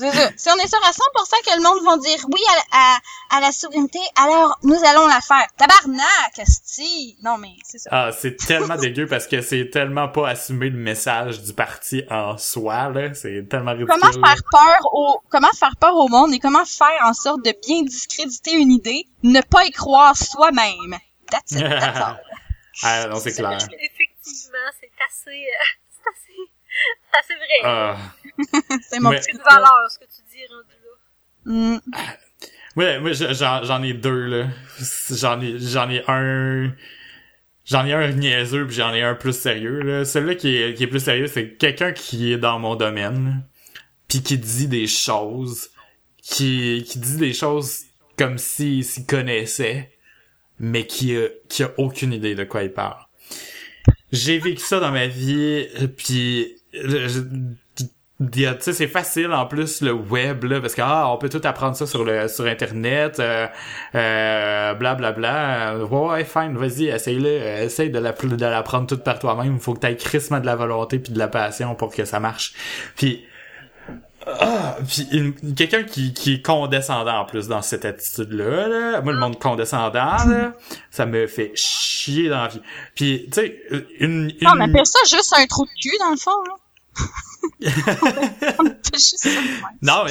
C'est 0.00 0.10
ça. 0.12 0.30
Si 0.36 0.48
on 0.48 0.56
est 0.56 0.68
sûr 0.68 0.80
à 0.82 0.90
100% 0.90 0.96
que 1.44 1.56
le 1.56 1.62
monde 1.62 1.84
va 1.84 1.96
dire 1.98 2.24
oui 2.32 2.40
à, 2.72 2.96
à, 2.96 3.36
à 3.36 3.40
la 3.40 3.52
souveraineté, 3.52 3.98
alors 4.16 4.58
nous 4.62 4.78
allons 4.84 5.06
la 5.06 5.20
faire. 5.20 5.46
Tabarnak, 5.58 6.38
esti! 6.38 7.18
Non, 7.22 7.36
mais 7.36 7.50
c'est 7.64 7.78
ça. 7.78 7.90
Ah, 7.92 8.10
c'est 8.12 8.36
tellement 8.36 8.76
dégueu 8.80 9.06
parce 9.06 9.26
que 9.26 9.42
c'est 9.42 9.68
tellement 9.70 10.08
pas 10.08 10.30
assumé 10.30 10.70
le 10.70 10.78
message 10.78 11.42
du 11.42 11.52
parti 11.52 12.02
en 12.10 12.38
soi, 12.38 12.88
là. 12.88 13.12
C'est 13.14 13.46
tellement 13.48 13.72
ridicule. 13.72 13.94
Comment 14.00 14.12
faire 14.12 14.42
peur 14.50 14.78
au, 14.92 15.20
comment 15.28 15.52
faire 15.58 15.76
peur 15.78 15.94
au 15.94 16.08
monde 16.08 16.32
et 16.32 16.38
comment 16.38 16.64
faire 16.64 17.02
en 17.04 17.12
sorte 17.12 17.44
de 17.44 17.54
bien 17.66 17.82
discréditer 17.82 18.52
une 18.52 18.70
idée, 18.70 19.04
ne 19.22 19.40
pas 19.42 19.64
y 19.64 19.70
croire 19.70 20.16
soi-même? 20.16 20.98
That's 21.30 21.52
it, 21.52 21.60
that's 21.60 22.00
all. 22.00 22.20
ah, 22.82 23.06
non, 23.08 23.16
c'est 23.20 23.32
clair. 23.32 23.58
Effectivement, 23.58 24.70
c'est 24.80 24.90
assez, 25.04 25.44
euh, 25.44 25.89
c'est 26.02 26.10
assez, 26.10 26.50
c'est 27.12 27.18
assez 27.18 27.34
vrai. 27.34 27.60
Ah. 27.64 27.96
C'est 28.88 29.00
mon 29.00 29.10
Mais- 29.10 29.20
petit 29.20 29.36
valeur, 29.38 29.90
ce 29.90 29.98
que 29.98 30.04
tu 30.04 30.22
dis 30.30 30.46
rendu 30.46 30.76
là. 30.84 31.76
Mm. 31.76 31.80
Ouais, 32.76 33.00
moi 33.00 33.12
je- 33.12 33.32
j'en 33.34 33.64
j'en 33.64 33.82
ai 33.82 33.92
deux 33.94 34.26
là. 34.26 34.46
J'en 35.10 35.40
ai 35.40 35.58
j'en 35.58 35.90
ai 35.90 36.02
un 36.08 36.72
j'en 37.64 37.84
ai 37.84 37.92
un 37.92 38.08
niaiseux 38.12 38.66
puis 38.66 38.76
j'en 38.76 38.94
ai 38.94 39.02
un 39.02 39.14
plus 39.14 39.36
sérieux 39.36 39.80
là. 39.82 40.04
Celui-là 40.04 40.34
qui 40.36 40.56
est 40.56 40.74
qui 40.74 40.84
est 40.84 40.86
plus 40.86 41.00
sérieux, 41.04 41.26
c'est 41.26 41.54
quelqu'un 41.56 41.92
qui 41.92 42.32
est 42.32 42.38
dans 42.38 42.58
mon 42.58 42.76
domaine 42.76 43.44
puis 44.08 44.22
qui 44.22 44.38
dit 44.38 44.68
des 44.68 44.86
choses 44.86 45.70
qui 46.22 46.84
qui 46.88 46.98
dit 47.00 47.16
des 47.16 47.32
choses 47.32 47.80
comme 48.16 48.38
s'il 48.38 48.84
s'y 48.84 49.04
connaissait 49.06 49.92
mais 50.58 50.86
qui 50.86 51.16
a 51.16 51.26
qui 51.48 51.64
a 51.64 51.72
aucune 51.78 52.12
idée 52.12 52.34
de 52.36 52.44
quoi 52.44 52.62
il 52.62 52.72
parle. 52.72 53.02
J'ai 54.12 54.38
vécu 54.38 54.60
ça 54.60 54.80
dans 54.80 54.90
ma 54.90 55.06
vie 55.06 55.66
puis 55.96 56.56
tu 58.32 58.72
c'est 58.72 58.86
facile 58.86 59.32
en 59.32 59.46
plus 59.46 59.80
le 59.80 59.92
web 59.92 60.44
là 60.44 60.60
parce 60.60 60.74
que 60.74 60.82
ah 60.84 61.10
on 61.10 61.16
peut 61.16 61.30
tout 61.30 61.40
apprendre 61.44 61.74
ça 61.74 61.86
sur 61.86 62.04
le 62.04 62.28
sur 62.28 62.44
internet 62.44 63.18
euh, 63.18 63.46
euh, 63.94 64.74
bla 64.74 64.94
bla 64.94 65.12
bla. 65.12 65.78
Ouais 65.86 66.24
fine 66.24 66.56
vas-y 66.56 66.88
essaye-le 66.88 67.30
essaye 67.64 67.88
de 67.88 67.98
la 67.98 68.12
de 68.12 68.44
l'apprendre 68.44 68.86
tout 68.86 68.98
par 68.98 69.18
toi-même. 69.18 69.54
Il 69.54 69.60
faut 69.60 69.72
que 69.74 69.80
t'aies 69.80 69.96
crissement 69.96 70.38
de 70.38 70.46
la 70.46 70.56
volonté 70.56 70.98
puis 70.98 71.14
de 71.14 71.18
la 71.18 71.28
passion 71.28 71.74
pour 71.74 71.94
que 71.94 72.04
ça 72.04 72.20
marche. 72.20 72.52
Puis 72.96 73.24
ah, 74.26 74.76
puis 74.86 75.34
quelqu'un 75.56 75.82
qui, 75.82 76.12
qui 76.12 76.34
est 76.34 76.42
condescendant 76.42 77.20
en 77.20 77.24
plus 77.24 77.48
dans 77.48 77.62
cette 77.62 77.84
attitude-là, 77.84 78.68
là. 78.68 79.00
moi 79.00 79.12
le 79.12 79.18
monde 79.18 79.38
condescendant, 79.38 80.16
là, 80.26 80.52
ça 80.90 81.06
me 81.06 81.26
fait 81.26 81.52
chier 81.54 82.28
dans 82.28 82.42
la 82.42 82.48
vie. 82.48 82.60
Puis, 82.94 83.28
tu 83.32 83.40
sais, 83.40 83.62
une, 83.98 84.32
une... 84.40 84.46
On 84.46 84.60
appelle 84.60 84.86
ça 84.86 84.98
juste 85.08 85.34
un 85.38 85.46
trou 85.46 85.64
de 85.64 85.70
cul, 85.80 85.96
dans 86.00 86.10
le 86.10 86.16
fond, 86.16 86.42
là. 86.46 86.54
Non, 89.82 90.04
mais, 90.04 90.10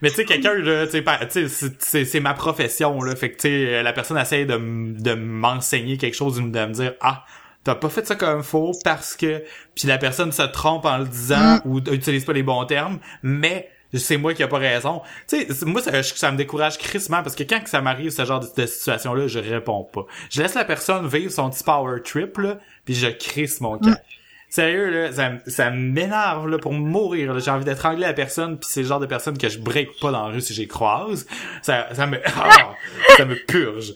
mais 0.00 0.10
tu 0.10 0.16
sais, 0.16 0.24
quelqu'un, 0.24 0.54
là, 0.54 0.86
tu 0.86 1.02
sais, 1.28 2.04
c'est- 2.04 2.20
ma 2.20 2.34
profession, 2.34 3.02
là. 3.02 3.14
Fait 3.16 3.30
que, 3.32 3.36
tu 3.36 3.48
sais, 3.48 3.82
la 3.82 3.92
personne 3.92 4.18
essaye 4.18 4.46
de, 4.46 4.56
de 4.56 5.14
m'enseigner 5.14 5.98
quelque 5.98 6.14
chose, 6.14 6.36
de 6.36 6.42
me 6.42 6.72
dire, 6.72 6.94
ah, 7.00 7.24
t'as 7.64 7.74
pas 7.74 7.88
fait 7.88 8.06
ça 8.06 8.14
comme 8.16 8.42
faux 8.42 8.72
parce 8.84 9.16
que... 9.16 9.42
Puis 9.74 9.86
la 9.88 9.98
personne 9.98 10.32
se 10.32 10.42
trompe 10.42 10.84
en 10.84 10.98
le 10.98 11.06
disant 11.06 11.60
ou 11.64 11.78
utilise 11.78 12.24
pas 12.24 12.32
les 12.32 12.42
bons 12.42 12.64
termes, 12.66 12.98
mais 13.22 13.70
c'est 13.94 14.16
moi 14.16 14.32
qui 14.34 14.42
a 14.42 14.48
pas 14.48 14.58
raison. 14.58 15.02
Tu 15.28 15.38
sais, 15.40 15.46
c'est- 15.52 15.64
moi, 15.66 15.82
ça, 15.82 16.02
ça 16.02 16.32
me 16.32 16.36
décourage 16.38 16.78
crissement 16.78 17.22
parce 17.22 17.36
que 17.36 17.42
quand 17.42 17.60
que 17.62 17.68
ça 17.68 17.80
m'arrive, 17.82 18.10
ce 18.10 18.24
genre 18.24 18.40
de, 18.40 18.48
de 18.56 18.66
situation-là, 18.66 19.26
je 19.28 19.38
réponds 19.38 19.84
pas. 19.84 20.06
Je 20.30 20.40
laisse 20.42 20.54
la 20.54 20.64
personne 20.64 21.06
vivre 21.06 21.30
son 21.30 21.50
petit 21.50 21.62
power 21.62 22.00
trip, 22.02 22.38
là, 22.38 22.58
puis 22.86 22.94
je 22.94 23.08
crisse 23.08 23.60
mon 23.60 23.78
camp. 23.78 23.94
Sérieux, 24.48 24.90
là, 24.90 25.12
ça, 25.12 25.30
ça 25.46 25.70
m'énerve, 25.70 26.46
là, 26.48 26.58
pour 26.58 26.72
mourir, 26.72 27.32
là. 27.32 27.40
J'ai 27.40 27.50
envie 27.50 27.64
d'étrangler 27.64 28.00
la 28.02 28.12
personne, 28.12 28.58
puis 28.58 28.68
c'est 28.70 28.82
le 28.82 28.86
genre 28.86 29.00
de 29.00 29.06
personne 29.06 29.36
que 29.38 29.48
je 29.48 29.58
break 29.58 29.98
pas 30.00 30.10
dans 30.10 30.26
la 30.28 30.32
rue 30.34 30.40
si 30.42 30.52
j'y 30.52 30.68
croise. 30.68 31.26
Ça, 31.62 31.88
ça 31.94 32.06
me, 32.06 32.18
ah, 32.36 32.74
ça 33.16 33.24
me 33.24 33.34
purge. 33.34 33.94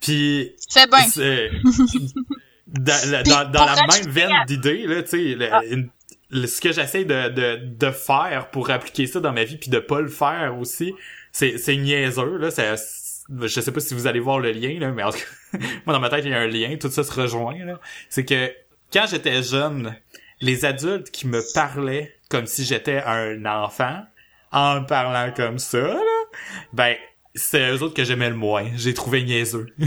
Puis, 0.00 0.52
Fais 0.70 0.86
bien. 0.86 1.00
dans, 2.78 3.10
la- 3.10 3.22
dans, 3.22 3.50
dans 3.50 3.66
même 3.66 4.08
veine 4.08 4.32
d'idées, 4.46 4.86
là, 4.86 5.02
tu 5.02 5.36
sais, 5.38 5.48
Ah. 5.50 5.60
ce 6.32 6.60
que 6.60 6.72
j'essaie 6.72 7.04
de, 7.04 7.28
de, 7.28 7.56
de 7.64 7.90
faire 7.90 8.48
pour 8.50 8.70
appliquer 8.70 9.06
ça 9.06 9.20
dans 9.20 9.32
ma 9.32 9.44
vie, 9.44 9.56
puis 9.56 9.70
de 9.70 9.78
pas 9.78 10.00
le 10.00 10.08
faire 10.08 10.56
aussi, 10.58 10.92
c'est, 11.32 11.58
c'est 11.58 11.76
niaiseux, 11.76 12.36
là, 12.38 12.50
ça, 12.50 12.74
je 12.74 13.46
sais 13.60 13.72
pas 13.72 13.80
si 13.80 13.94
vous 13.94 14.06
allez 14.06 14.20
voir 14.20 14.38
le 14.40 14.50
lien, 14.52 14.78
là, 14.80 14.90
mais 14.92 15.02
en 15.02 15.10
tout 15.10 15.18
cas, 15.18 15.58
moi, 15.86 15.94
dans 15.94 16.00
ma 16.00 16.08
tête, 16.08 16.24
il 16.24 16.30
y 16.30 16.34
a 16.34 16.38
un 16.40 16.46
lien, 16.46 16.76
tout 16.80 16.90
ça 16.90 17.04
se 17.04 17.12
rejoint, 17.12 17.64
là. 17.64 17.80
C'est 18.08 18.24
que, 18.24 18.52
quand 18.92 19.06
j'étais 19.10 19.42
jeune, 19.42 19.96
les 20.40 20.64
adultes 20.64 21.10
qui 21.10 21.26
me 21.26 21.40
parlaient 21.54 22.14
comme 22.28 22.46
si 22.46 22.64
j'étais 22.64 23.02
un 23.04 23.44
enfant, 23.46 24.02
en 24.52 24.80
me 24.80 24.86
parlant 24.86 25.32
comme 25.34 25.58
ça, 25.58 25.78
là, 25.78 26.00
ben, 26.72 26.94
c'est 27.36 27.70
eux 27.70 27.82
autres 27.82 27.94
que 27.94 28.04
j'aimais 28.04 28.30
le 28.30 28.36
moins. 28.36 28.64
J'ai 28.74 28.94
trouvé 28.94 29.22
niaiseux. 29.22 29.66
tu 29.78 29.86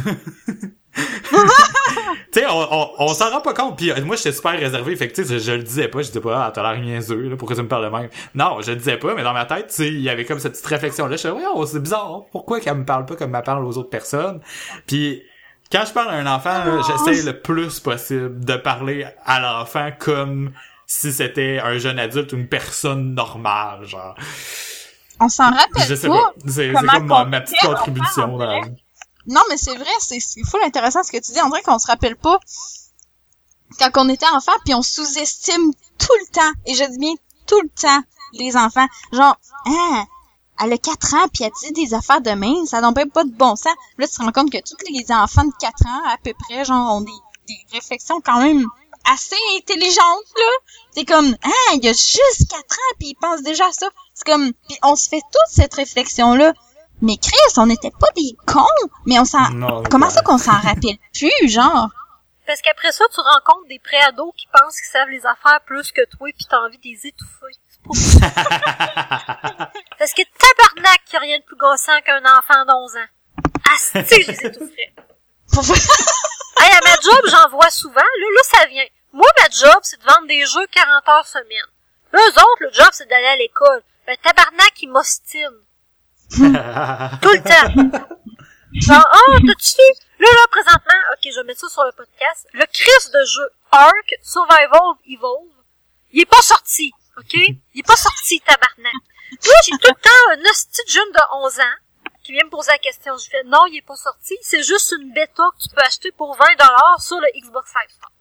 sais, 2.31 2.45
on, 2.47 2.73
on, 2.73 2.89
on 2.99 3.13
s'en 3.13 3.29
rend 3.31 3.41
pas 3.41 3.53
compte. 3.53 3.77
Puis 3.77 3.91
euh, 3.91 4.03
moi, 4.05 4.15
j'étais 4.15 4.31
super 4.31 4.51
réservé. 4.51 4.95
Fait 4.95 5.07
que 5.07 5.15
tu 5.15 5.25
sais, 5.25 5.39
je, 5.39 5.43
je 5.43 5.51
le 5.53 5.63
disais 5.63 5.87
pas. 5.87 6.01
Je 6.01 6.07
disais 6.07 6.21
pas, 6.21 6.45
ah, 6.45 6.51
t'as 6.51 6.71
l'air 6.71 6.81
niaiseux, 6.81 7.29
là, 7.29 7.35
pourquoi 7.35 7.55
tu 7.55 7.63
me 7.63 7.67
parles 7.67 7.85
de 7.85 7.97
même? 7.97 8.09
Non, 8.35 8.61
je 8.61 8.71
le 8.71 8.77
disais 8.77 8.97
pas, 8.97 9.13
mais 9.15 9.23
dans 9.23 9.33
ma 9.33 9.45
tête, 9.45 9.67
tu 9.67 9.75
sais, 9.75 9.87
il 9.87 10.01
y 10.01 10.09
avait 10.09 10.25
comme 10.25 10.39
cette 10.39 10.53
petite 10.53 10.65
réflexion-là. 10.65 11.15
Je 11.17 11.27
ouais, 11.27 11.43
oh, 11.53 11.65
c'est 11.65 11.81
bizarre. 11.81 12.23
Pourquoi 12.31 12.59
qu'elle 12.59 12.77
me 12.77 12.85
parle 12.85 13.05
pas 13.05 13.15
comme 13.15 13.35
elle 13.35 13.43
parle 13.43 13.65
aux 13.65 13.77
autres 13.77 13.89
personnes? 13.89 14.41
Puis 14.85 15.23
quand 15.71 15.83
je 15.85 15.93
parle 15.93 16.09
à 16.09 16.17
un 16.17 16.25
enfant, 16.25 16.65
là, 16.65 16.81
j'essaie 16.87 17.25
le 17.25 17.39
plus 17.39 17.79
possible 17.79 18.43
de 18.43 18.55
parler 18.55 19.05
à 19.25 19.39
l'enfant 19.39 19.89
comme 19.97 20.51
si 20.87 21.13
c'était 21.13 21.59
un 21.63 21.77
jeune 21.77 21.99
adulte 21.99 22.33
ou 22.33 22.37
une 22.37 22.47
personne 22.47 23.13
normale, 23.13 23.85
genre. 23.85 24.15
On 25.19 25.29
s'en 25.29 25.51
rappelle 25.51 25.87
Je 25.87 25.95
sais 25.95 26.07
pas. 26.07 26.33
C'est 26.47 26.71
comme 26.71 27.07
ma, 27.07 27.41
petite 27.41 27.59
contribution 27.61 28.37
dans. 28.37 28.61
Non, 29.27 29.41
mais 29.49 29.57
c'est 29.57 29.75
vrai, 29.75 29.91
c'est 29.99 30.19
full 30.45 30.61
intéressant 30.63 31.03
ce 31.03 31.11
que 31.11 31.17
tu 31.17 31.33
dis. 31.33 31.39
On 31.43 31.49
dirait 31.49 31.61
qu'on 31.61 31.77
se 31.77 31.87
rappelle 31.87 32.15
pas 32.15 32.39
quand 33.77 34.05
on 34.05 34.09
était 34.09 34.27
enfant, 34.27 34.53
puis 34.65 34.73
on 34.73 34.81
sous-estime 34.81 35.71
tout 35.97 36.13
le 36.19 36.33
temps, 36.33 36.59
et 36.65 36.73
je 36.73 36.83
dis 36.83 36.97
bien 36.97 37.13
tout 37.45 37.61
le 37.61 37.69
temps, 37.69 38.01
les 38.33 38.55
enfants. 38.55 38.87
Genre, 39.13 39.37
ah, 39.67 40.03
elle 40.61 40.73
a 40.73 40.77
4 40.77 41.13
ans, 41.15 41.27
puis 41.33 41.43
elle 41.43 41.51
dit 41.63 41.85
des 41.85 41.93
affaires 41.93 42.21
de 42.21 42.31
main, 42.31 42.65
ça 42.65 42.81
n'en 42.81 42.93
pas 42.93 43.05
de 43.05 43.31
bon 43.31 43.55
sens. 43.55 43.73
Là, 43.97 44.07
tu 44.07 44.15
te 44.15 44.21
rends 44.21 44.31
compte 44.31 44.51
que 44.51 44.57
tous 44.57 44.91
les 44.91 45.11
enfants 45.11 45.45
de 45.45 45.53
4 45.59 45.85
ans, 45.85 46.01
à 46.07 46.17
peu 46.23 46.33
près, 46.47 46.65
genre, 46.65 46.95
ont 46.95 47.01
des, 47.01 47.11
des 47.47 47.57
réflexions 47.73 48.21
quand 48.21 48.39
même 48.39 48.65
assez 49.11 49.35
intelligentes, 49.57 50.31
là. 50.35 50.51
C'est 50.91 51.05
comme, 51.05 51.35
ah, 51.43 51.73
il 51.75 51.83
y 51.83 51.89
a 51.89 51.93
juste 51.93 52.49
4 52.49 52.61
ans, 52.61 52.95
puis 52.99 53.09
ils 53.09 53.15
pensent 53.15 53.43
déjà 53.43 53.65
à 53.65 53.71
ça. 53.71 53.89
C'est 54.13 54.25
comme, 54.25 54.53
puis 54.67 54.77
on 54.83 54.95
se 54.95 55.09
fait 55.09 55.21
toute 55.21 55.49
cette 55.49 55.73
réflexion-là. 55.73 56.53
Mais 57.01 57.17
Chris, 57.17 57.53
on 57.57 57.65
n'était 57.67 57.91
pas 57.91 58.09
des 58.15 58.35
cons, 58.45 58.65
mais 59.05 59.19
on 59.19 59.25
s'en... 59.25 59.45
Comment 59.89 60.07
ouais. 60.07 60.13
ça 60.13 60.21
qu'on 60.21 60.37
s'en 60.37 60.59
rappelle 60.59 60.97
plus, 61.13 61.49
genre? 61.49 61.89
Parce 62.45 62.61
qu'après 62.61 62.91
ça, 62.91 63.05
tu 63.13 63.21
rencontres 63.21 63.67
des 63.69 63.79
préados 63.79 64.33
qui 64.35 64.47
pensent 64.51 64.81
qu'ils 64.81 64.91
savent 64.91 65.09
les 65.09 65.25
affaires 65.25 65.61
plus 65.65 65.91
que 65.91 66.03
toi, 66.05 66.27
puis 66.35 66.45
t'as 66.49 66.57
envie 66.57 66.77
de 66.77 66.83
les 66.83 67.07
étouffer. 67.07 67.53
Parce 69.99 70.13
que 70.13 70.21
tabarnak 70.21 71.05
qu'il 71.05 71.13
y 71.13 71.15
a 71.15 71.19
rien 71.19 71.39
de 71.39 71.43
plus 71.43 71.55
gossant 71.55 72.01
qu'un 72.05 72.21
enfant 72.25 72.65
d'11 72.65 72.97
ans. 72.97 73.07
Asti, 73.71 74.23
je 74.23 74.31
les 74.31 74.45
étoufferais. 74.45 74.93
Hey, 76.61 76.71
à 76.73 76.79
ma 76.83 76.95
job, 77.01 77.21
j'en 77.31 77.49
vois 77.51 77.69
souvent. 77.69 77.95
Là, 77.95 78.27
là, 78.35 78.41
ça 78.43 78.65
vient. 78.65 78.83
Moi, 79.11 79.27
ma 79.37 79.49
job, 79.49 79.79
c'est 79.83 79.99
de 79.99 80.05
vendre 80.05 80.27
des 80.27 80.45
jeux 80.45 80.67
40 80.71 81.07
heures 81.09 81.27
semaine. 81.27 81.69
Eux 82.13 82.29
autres, 82.29 82.61
le 82.61 82.73
job, 82.73 82.89
c'est 82.91 83.07
d'aller 83.07 83.27
à 83.27 83.35
l'école. 83.35 83.81
Ben, 84.05 84.17
tabarnak, 84.23 84.81
ils 84.81 84.89
m'ostinent. 84.89 85.63
Tout 86.31 87.33
le 87.33 87.41
temps. 87.41 87.99
Genre, 88.73 89.07
oh, 89.13 89.37
t'as-tu 89.47 89.71
vu? 89.77 89.99
Là, 90.19 90.27
là, 90.31 90.47
présentement, 90.51 91.01
ok, 91.13 91.31
je 91.31 91.39
vais 91.39 91.43
mettre 91.45 91.61
ça 91.61 91.69
sur 91.69 91.83
le 91.83 91.91
podcast. 91.91 92.47
Le 92.53 92.65
Chris 92.71 93.11
de 93.11 93.25
jeu 93.25 93.49
Ark 93.71 94.15
Survival 94.21 94.95
Evolve, 95.07 95.53
il 96.11 96.21
est 96.21 96.25
pas 96.29 96.41
sorti, 96.41 96.91
ok? 97.17 97.33
Il 97.33 97.79
est 97.79 97.87
pas 97.87 97.95
sorti, 97.95 98.41
tabarnak. 98.41 98.93
Là, 99.43 99.53
j'ai 99.65 99.71
tout 99.71 99.87
le 99.87 100.01
temps 100.01 100.31
un 100.33 100.49
hostie 100.49 100.81
jeune 100.87 101.11
de 101.11 101.19
11 101.45 101.59
ans 101.59 101.77
qui 102.23 102.33
vient 102.33 102.43
me 102.43 102.49
poser 102.49 102.71
la 102.71 102.77
question. 102.77 103.17
Je 103.17 103.29
fais, 103.29 103.43
non, 103.45 103.65
il 103.67 103.77
est 103.77 103.85
pas 103.85 103.95
sorti. 103.95 104.37
C'est 104.41 104.61
juste 104.61 104.93
une 104.99 105.13
bêta 105.13 105.43
que 105.57 105.63
tu 105.63 105.69
peux 105.69 105.81
acheter 105.81 106.11
pour 106.11 106.35
20 106.35 106.45
dollars 106.59 107.01
sur 107.01 107.19
le 107.19 107.27
Xbox 107.39 107.71
Live 107.73 107.95
Store. 107.95 108.11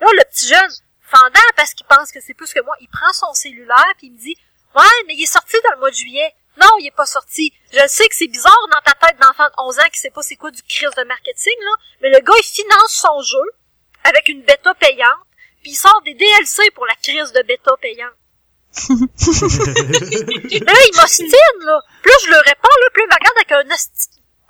Là, 0.00 0.06
le 0.12 0.24
petit 0.30 0.48
jeune, 0.48 0.70
fendant 1.00 1.40
parce 1.56 1.74
qu'il 1.74 1.86
pense 1.86 2.12
que 2.12 2.20
c'est 2.20 2.34
plus 2.34 2.52
que 2.52 2.60
moi, 2.60 2.74
il 2.80 2.88
prend 2.88 3.12
son 3.12 3.32
cellulaire 3.34 3.92
puis 3.98 4.08
il 4.08 4.12
me 4.12 4.18
dit, 4.18 4.36
ouais, 4.74 5.04
mais 5.06 5.14
il 5.14 5.22
est 5.22 5.32
sorti 5.32 5.56
dans 5.64 5.72
le 5.74 5.80
mois 5.80 5.90
de 5.90 5.96
juillet. 5.96 6.34
Non, 6.60 6.68
il 6.80 6.86
est 6.86 6.96
pas 6.96 7.06
sorti. 7.06 7.52
Je 7.72 7.86
sais 7.86 8.08
que 8.08 8.14
c'est 8.14 8.26
bizarre 8.26 8.68
dans 8.72 8.92
ta 8.92 9.06
tête 9.06 9.18
d'enfant 9.20 9.46
de 9.46 9.54
11 9.58 9.78
ans 9.78 9.88
qui 9.92 10.00
sait 10.00 10.10
pas 10.10 10.22
c'est 10.22 10.36
quoi 10.36 10.50
du 10.50 10.62
crise 10.62 10.90
de 10.96 11.04
marketing, 11.04 11.54
là. 11.60 11.72
Mais 12.02 12.10
le 12.10 12.18
gars, 12.18 12.34
il 12.38 12.44
finance 12.44 12.92
son 12.92 13.22
jeu 13.22 13.44
avec 14.04 14.28
une 14.28 14.42
bêta 14.42 14.74
payante 14.74 15.26
puis 15.62 15.72
il 15.72 15.76
sort 15.76 16.00
des 16.04 16.14
DLC 16.14 16.70
pour 16.74 16.86
la 16.86 16.94
crise 16.96 17.32
de 17.32 17.42
bêta 17.42 17.76
payante. 17.80 18.14
là, 18.88 18.96
il 20.86 20.96
m'ostine, 20.96 21.58
là. 21.60 21.80
Là, 22.04 22.12
je 22.24 22.30
le 22.30 22.36
réponds, 22.36 22.76
là, 22.80 22.88
là, 22.94 23.02
il 23.02 23.08
me 23.08 23.14
regarde 23.14 23.36
avec 23.36 23.52
un 23.52 23.64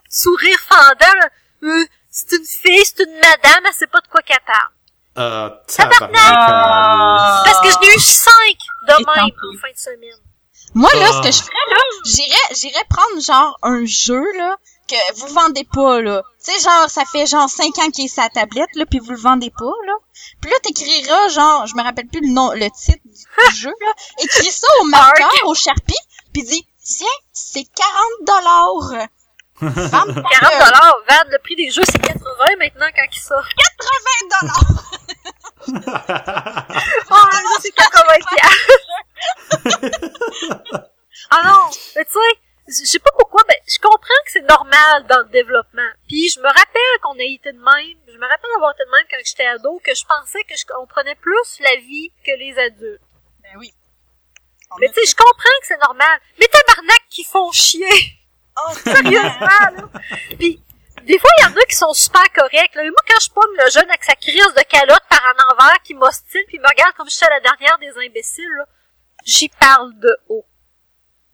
sourire 0.09 0.59
fendant, 0.61 1.15
là. 1.21 1.31
Euh, 1.63 1.85
c'est 2.11 2.37
une 2.37 2.45
fille, 2.45 2.85
c'est 2.85 3.05
une 3.05 3.15
madame, 3.15 3.65
elle 3.67 3.75
sait 3.75 3.87
pas 3.87 4.01
de 4.01 4.09
quoi 4.09 4.23
qu'elle 4.23 4.41
parle. 4.47 4.73
Euh, 5.19 5.51
Tabarnak! 5.67 7.45
Parce 7.45 7.61
que 7.61 7.71
je 7.71 7.79
n'ai 7.81 7.95
eu 7.95 8.01
cinq 8.01 8.57
de 8.89 9.01
Et 9.01 9.05
tant 9.05 9.13
même 9.15 9.25
en 9.25 9.61
fin 9.61 9.73
de 9.73 9.79
semaine. 9.79 10.19
Moi, 10.75 10.91
là, 10.95 11.09
ce 11.09 11.21
que 11.27 11.33
je 11.33 11.43
ferais, 11.43 11.71
là, 11.71 11.77
j'irais, 12.07 12.55
j'irais 12.55 12.85
prendre, 12.89 13.21
genre, 13.21 13.59
un 13.63 13.85
jeu, 13.87 14.23
là, 14.39 14.57
que 14.89 15.15
vous 15.17 15.35
vendez 15.35 15.65
pas, 15.65 16.01
là. 16.01 16.23
Tu 16.45 16.53
sais, 16.53 16.61
genre, 16.61 16.89
ça 16.89 17.05
fait, 17.05 17.27
genre, 17.27 17.49
5 17.49 17.77
ans 17.79 17.91
qu'il 17.91 18.05
est 18.05 18.09
sa 18.09 18.29
tablette, 18.29 18.69
là, 18.77 18.87
puis 18.87 19.01
vous 19.01 19.11
le 19.11 19.19
vendez 19.19 19.51
pas, 19.51 19.73
là. 19.87 19.95
Puis 20.41 20.51
là, 20.51 20.57
t'écriras, 20.63 21.29
genre, 21.31 21.67
je 21.67 21.75
me 21.75 21.83
rappelle 21.83 22.07
plus 22.07 22.21
le 22.21 22.33
nom, 22.33 22.53
le 22.53 22.69
titre 22.71 23.01
du 23.05 23.57
jeu, 23.57 23.75
là. 23.81 23.93
Écris 24.23 24.53
ça 24.53 24.69
au 24.81 24.85
marqueur, 24.85 25.31
au 25.47 25.55
Sharpie, 25.55 25.95
puis 26.33 26.45
dis, 26.45 26.65
tiens, 26.85 27.07
c'est 27.33 27.65
40 27.65 28.05
dollars. 28.27 29.09
40 29.61 29.91
40 29.91 30.15
dollars, 30.15 30.95
le 31.29 31.39
prix 31.43 31.57
des 31.57 31.71
jeux, 31.71 31.83
c'est 31.85 31.99
80 32.01 32.23
maintenant 32.59 32.87
quand 32.97 33.05
il 33.13 33.21
sort. 33.21 33.45
80 33.45 34.41
dollars. 34.41 34.91
Oh, 37.13 37.27
là, 37.33 37.59
c'est 37.61 37.73
80 37.73 38.03
piastres. 38.31 38.91
ah 41.31 41.43
non, 41.45 41.71
mais 41.97 42.05
tu 42.05 42.13
sais, 42.13 42.39
je 42.69 42.87
sais 42.87 42.99
pas 42.99 43.11
pourquoi, 43.19 43.43
ben, 43.49 43.57
je 43.67 43.79
comprends 43.79 44.23
que 44.25 44.33
c'est 44.33 44.49
normal 44.49 45.07
dans 45.09 45.19
le 45.19 45.29
développement. 45.31 45.91
Puis 46.09 46.31
je 46.31 46.41
me 46.41 46.47
rappelle 46.47 47.01
qu'on 47.03 47.19
a 47.19 47.23
été 47.23 47.53
de 47.53 47.59
même, 47.59 47.99
je 48.07 48.19
me 48.19 48.27
rappelle 48.27 48.51
avoir 48.57 48.73
été 48.73 48.85
de 48.85 48.91
même 48.91 49.07
quand 49.11 49.17
j'étais 49.25 49.47
ado, 49.47 49.81
que 49.85 49.95
je 49.95 50.05
pensais 50.05 50.43
que 50.45 50.57
je 50.57 50.67
comprenais 50.67 51.17
plus 51.17 51.59
la 51.61 51.77
vie 51.77 52.13
que 52.25 52.33
les 52.39 52.59
adultes. 52.59 53.01
Ben 53.43 53.59
oui. 53.59 53.73
Mais 54.79 54.89
tu 54.89 54.95
sais, 54.95 55.07
je 55.11 55.17
comprends 55.17 55.59
que 55.61 55.67
c'est 55.67 55.81
normal. 55.81 56.21
Mais 56.39 56.47
tabarnak 56.47 57.03
qui 57.11 57.25
font 57.25 57.51
chier. 57.51 58.21
Oh, 58.57 58.73
Sérieusement, 58.85 59.31
là. 59.41 59.89
Puis, 60.39 60.63
des 61.05 61.19
fois, 61.19 61.31
il 61.39 61.43
y 61.43 61.47
en 61.47 61.57
a 61.57 61.65
qui 61.69 61.77
sont 61.77 61.93
super 61.93 62.23
corrects. 62.35 62.75
Là. 62.75 62.83
Mais 62.83 62.91
moi, 62.91 63.03
quand 63.09 63.21
je 63.23 63.31
pogne 63.31 63.57
le 63.65 63.71
jeune 63.71 63.89
avec 63.89 64.05
sa 64.05 64.15
crise 64.15 64.55
de 64.57 64.63
calotte 64.69 65.03
par 65.09 65.23
en 65.23 65.53
envers, 65.53 65.77
qui 65.85 65.95
m'ostine, 65.95 66.43
puis 66.47 66.57
il 66.57 66.61
me 66.61 66.69
regarde 66.69 66.95
comme 66.97 67.09
je 67.09 67.15
suis 67.15 67.27
à 67.27 67.31
la 67.31 67.41
dernière 67.41 67.79
des 67.79 67.93
imbéciles, 68.07 68.51
là, 68.59 68.65
j'y 69.25 69.49
parle 69.49 69.93
de 69.99 70.17
haut. 70.29 70.45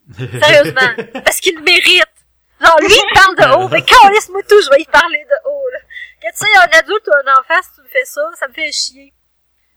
Sérieusement. 0.16 1.20
parce 1.24 1.40
qu'il 1.40 1.56
le 1.56 1.62
mérite. 1.62 2.04
Genre, 2.60 2.80
lui, 2.80 2.88
il 2.94 3.14
parle 3.14 3.36
de 3.36 3.56
haut. 3.64 3.68
Mais 3.68 3.82
quand 3.82 4.08
laisse-moi 4.08 4.42
tout, 4.48 4.60
je 4.62 4.70
vais 4.70 4.80
y 4.82 4.86
parler 4.86 5.24
de 5.24 5.48
haut, 5.50 5.68
là. 5.72 5.78
Que 6.22 6.28
tu 6.32 6.46
sais, 6.46 6.56
un 6.56 6.78
adulte 6.78 7.06
ou 7.08 7.28
un 7.28 7.32
enfant, 7.38 7.60
si 7.62 7.74
tu 7.74 7.82
me 7.82 7.88
fais 7.88 8.04
ça, 8.04 8.22
ça 8.38 8.48
me 8.48 8.54
fait 8.54 8.72
chier. 8.72 9.12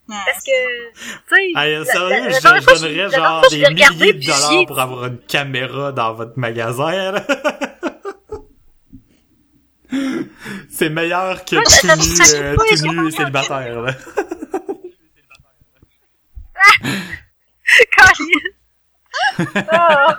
Parce 0.08 0.42
que, 0.42 0.90
tu 0.92 0.98
sais... 1.28 1.52
La- 1.54 1.84
sérieux, 1.84 2.28
la- 2.28 2.30
je, 2.30 2.40
fois, 2.40 2.74
donnerais 2.78 3.10
genre 3.10 3.42
des 3.48 3.58
milliers 3.68 4.12
de 4.14 4.26
dollars 4.26 4.66
pour 4.66 4.80
avoir 4.80 5.04
une 5.06 5.20
caméra 5.20 5.92
dans 5.92 6.14
votre 6.14 6.32
magasin. 6.36 7.12
là. 7.12 7.22
C'est 10.70 10.90
meilleur 10.90 11.44
que 11.44 11.56
tout 11.56 11.62
nu, 11.96 12.38
euh, 12.38 12.56
nu 12.56 13.10
gens. 13.10 13.16
célibataire. 13.16 13.82
Là. 13.82 13.92
Ah. 19.70 20.16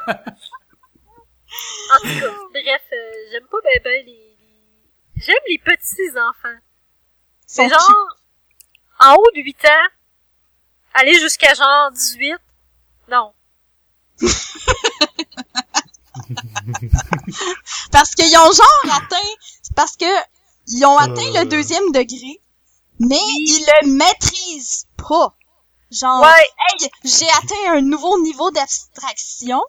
En 1.94 1.98
tout 2.00 2.20
cas, 2.20 2.34
bref, 2.54 2.82
euh, 2.94 3.12
j'aime 3.32 3.46
pas 3.52 3.58
ben 3.64 3.80
ben 3.84 4.06
les, 4.06 4.12
les- 4.14 5.22
J'aime 5.24 5.36
les 5.50 5.58
petits 5.60 6.12
enfants. 6.18 6.58
C'est 7.46 7.68
genre, 7.68 8.18
en 9.00 9.14
haut 9.16 9.32
de 9.36 9.42
8 9.42 9.66
ans, 9.66 9.88
aller 10.94 11.20
jusqu'à 11.20 11.54
genre 11.54 11.92
18, 11.92 12.36
non. 13.10 13.34
Parce 17.92 18.12
qu'ils 18.16 18.36
ont 18.38 18.52
genre 18.52 18.86
atteint, 18.96 19.18
c'est 19.40 19.41
parce 19.76 19.96
que 19.98 20.06
ils 20.68 20.86
ont 20.86 20.98
atteint 20.98 21.36
Euh. 21.36 21.44
le 21.44 21.46
deuxième 21.46 21.92
degré, 21.92 22.40
mais 23.00 23.18
ils 23.20 23.66
le 23.66 23.88
maîtrisent 23.98 24.88
pas. 24.98 25.36
Genre, 25.92 26.22
Ouais, 26.22 26.48
hey, 26.80 26.90
j'ai 27.04 27.30
atteint 27.30 27.74
un 27.78 27.82
nouveau 27.82 28.18
niveau 28.22 28.50
d'abstraction, 28.52 29.62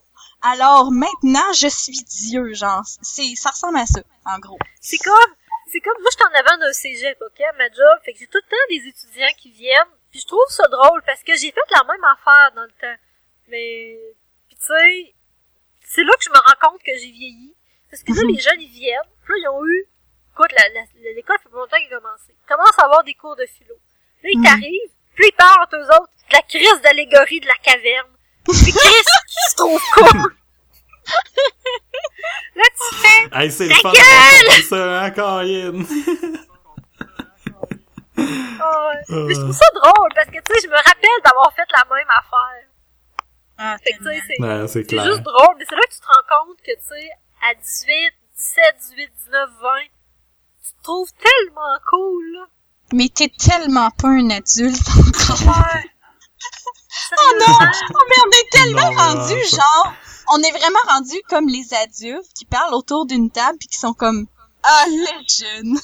alors 0.42 0.92
maintenant 0.92 1.53
je 1.53 1.66
suis 1.68 2.03
Dieu, 2.05 2.53
genre. 2.55 2.82
C'est, 3.03 3.34
ça 3.34 3.50
ressemble 3.50 3.78
à 3.78 3.86
ça, 3.86 4.00
en 4.26 4.38
gros. 4.38 4.59
c'est 4.80 4.98
comme, 4.98 5.34
c'est 5.72 5.80
comme, 5.80 6.00
moi, 6.00 6.11
je 6.12 6.16
suis 6.16 6.24
en 6.30 6.38
avant 6.38 6.59
d'un 6.59 6.72
cégep, 6.72 7.18
ok, 7.20 7.40
à 7.40 7.53
ma 7.57 7.68
job, 7.68 7.98
fait 8.05 8.12
que 8.12 8.18
j'ai 8.20 8.26
tout 8.26 8.38
le 8.38 8.48
temps 8.50 8.68
des 8.70 8.88
étudiants 8.88 9.34
qui 9.38 9.50
viennent, 9.50 9.94
puis 10.11 10.20
je 10.20 10.26
trouve 10.26 10.44
ça 10.48 10.68
drôle, 10.68 11.03
parce 11.07 11.22
que 11.24 11.34
j'ai 11.36 11.50
fait 11.50 11.70
la 11.70 11.82
même 11.84 12.05
affaire 12.05 12.53
dans 12.55 12.62
le 12.62 12.74
temps. 12.80 13.00
Mais, 13.48 13.98
puis 14.48 14.57
tu 14.57 14.66
sais, 14.66 15.14
c'est 15.88 16.05
là 16.05 16.12
que 16.16 16.24
je 16.24 16.30
me 16.30 16.36
rends 16.36 16.70
compte 16.70 16.82
que 16.82 16.92
j'ai 16.98 17.11
vieilli. 17.11 17.55
Parce 17.90 18.03
que 18.05 18.12
là, 18.12 18.22
les 18.32 18.38
jeunes, 18.38 18.61
ils 18.61 18.70
viennent, 18.70 19.11
puis 19.24 19.32
là, 19.34 19.38
ils 19.42 19.48
ont 19.48 19.64
eu, 19.66 19.86
écoute, 20.33 20.53
la, 20.57 20.68
la- 20.70 21.12
l'école 21.14 21.37
fait 21.43 21.49
pas 21.49 21.57
longtemps 21.59 21.76
qu'elle 21.76 21.93
a 21.95 22.01
commencé. 22.01 22.30
Ils 22.30 22.47
commencent 22.49 22.78
à 22.78 22.85
avoir 22.85 23.05
des 23.05 23.14
cours 23.14 23.37
de 23.37 23.47
philo. 23.47 23.74
Là, 24.22 24.30
ils 24.33 24.39
Mhm. 24.39 24.45
t'arrivent, 24.45 24.91
puis 25.14 25.26
ils 25.28 25.37
parlent 25.37 25.62
entre 25.62 25.76
eux 25.76 25.87
autres 26.01 26.12
de 26.30 26.35
la 26.35 26.43
crise 26.43 26.80
d'allégorie 26.83 27.41
de 27.41 27.47
la 27.47 27.57
caverne. 27.62 28.09
Puis 28.45 28.72
Chris, 28.72 28.72
qui 29.28 29.51
se 29.51 29.57
trouve 29.57 29.80
cool. 29.95 30.37
là, 32.57 32.62
tu 32.64 32.97
fais, 32.97 33.28
Hey, 33.33 33.51
c'est 33.51 33.68
le 33.68 33.74
fun 33.74 33.93
gueule! 33.93 34.62
ça, 34.68 35.03
hein, 35.03 35.11
Colin? 35.11 35.85
Ah 38.64 38.89
ouais. 38.89 39.16
Euh. 39.16 39.26
Mais 39.26 39.35
je 39.35 39.41
trouve 39.41 39.53
ça 39.57 39.66
drôle 39.74 40.09
parce 40.14 40.28
que 40.28 40.39
tu 40.39 40.55
sais, 40.55 40.61
je 40.62 40.68
me 40.68 40.76
rappelle 40.76 41.22
d'avoir 41.24 41.53
fait 41.55 41.66
la 41.76 41.85
même 41.97 42.07
affaire. 42.11 42.68
Ah, 43.59 43.76
Fait 43.83 43.93
que 43.95 43.99
tu 43.99 44.05
sais, 44.05 44.22
c'est 44.28 44.43
Ouais, 44.43 44.68
c'est 44.68 44.72
c'est 44.80 44.85
clair. 44.87 45.05
juste 45.05 45.22
drôle, 45.22 45.57
mais 45.59 45.64
c'est 45.68 45.74
là 45.74 45.80
que 45.83 45.93
tu 45.95 46.01
te 46.01 46.07
rends 46.07 46.45
compte 46.47 46.59
que 46.59 46.70
tu 46.72 46.87
sais, 46.89 47.11
à 47.43 47.55
18, 47.55 48.12
17, 48.37 48.76
18, 48.97 49.11
19, 49.24 49.51
20, 49.61 49.68
trouves 50.83 51.11
tellement 51.12 51.78
cool 51.91 52.24
là. 52.35 52.47
Mais 52.93 53.09
t'es 53.09 53.28
tellement 53.39 53.91
pas 53.91 54.09
un 54.09 54.30
adulte 54.30 54.80
encore. 54.99 55.47
Ouais. 55.47 55.85
Oh 57.18 57.33
non! 57.41 57.57
Oh, 57.95 57.99
mais 58.09 58.16
on 58.26 58.30
est 58.30 58.51
tellement 58.51 58.91
Non, 58.91 58.97
rendu 58.99 59.35
non, 59.35 59.45
ça- 59.49 59.57
genre, 59.57 59.93
on 60.35 60.43
est 60.43 60.51
vraiment 60.51 60.78
rendu 60.89 61.16
comme 61.28 61.49
les 61.49 61.72
adultes 61.74 62.33
qui 62.35 62.45
parlent 62.45 62.74
autour 62.74 63.07
d'une 63.07 63.30
table 63.30 63.59
puis 63.59 63.68
qui 63.68 63.78
sont 63.78 63.93
comme, 63.95 64.26
ah, 64.62 64.85
les 64.89 65.26
jeunes. 65.28 65.78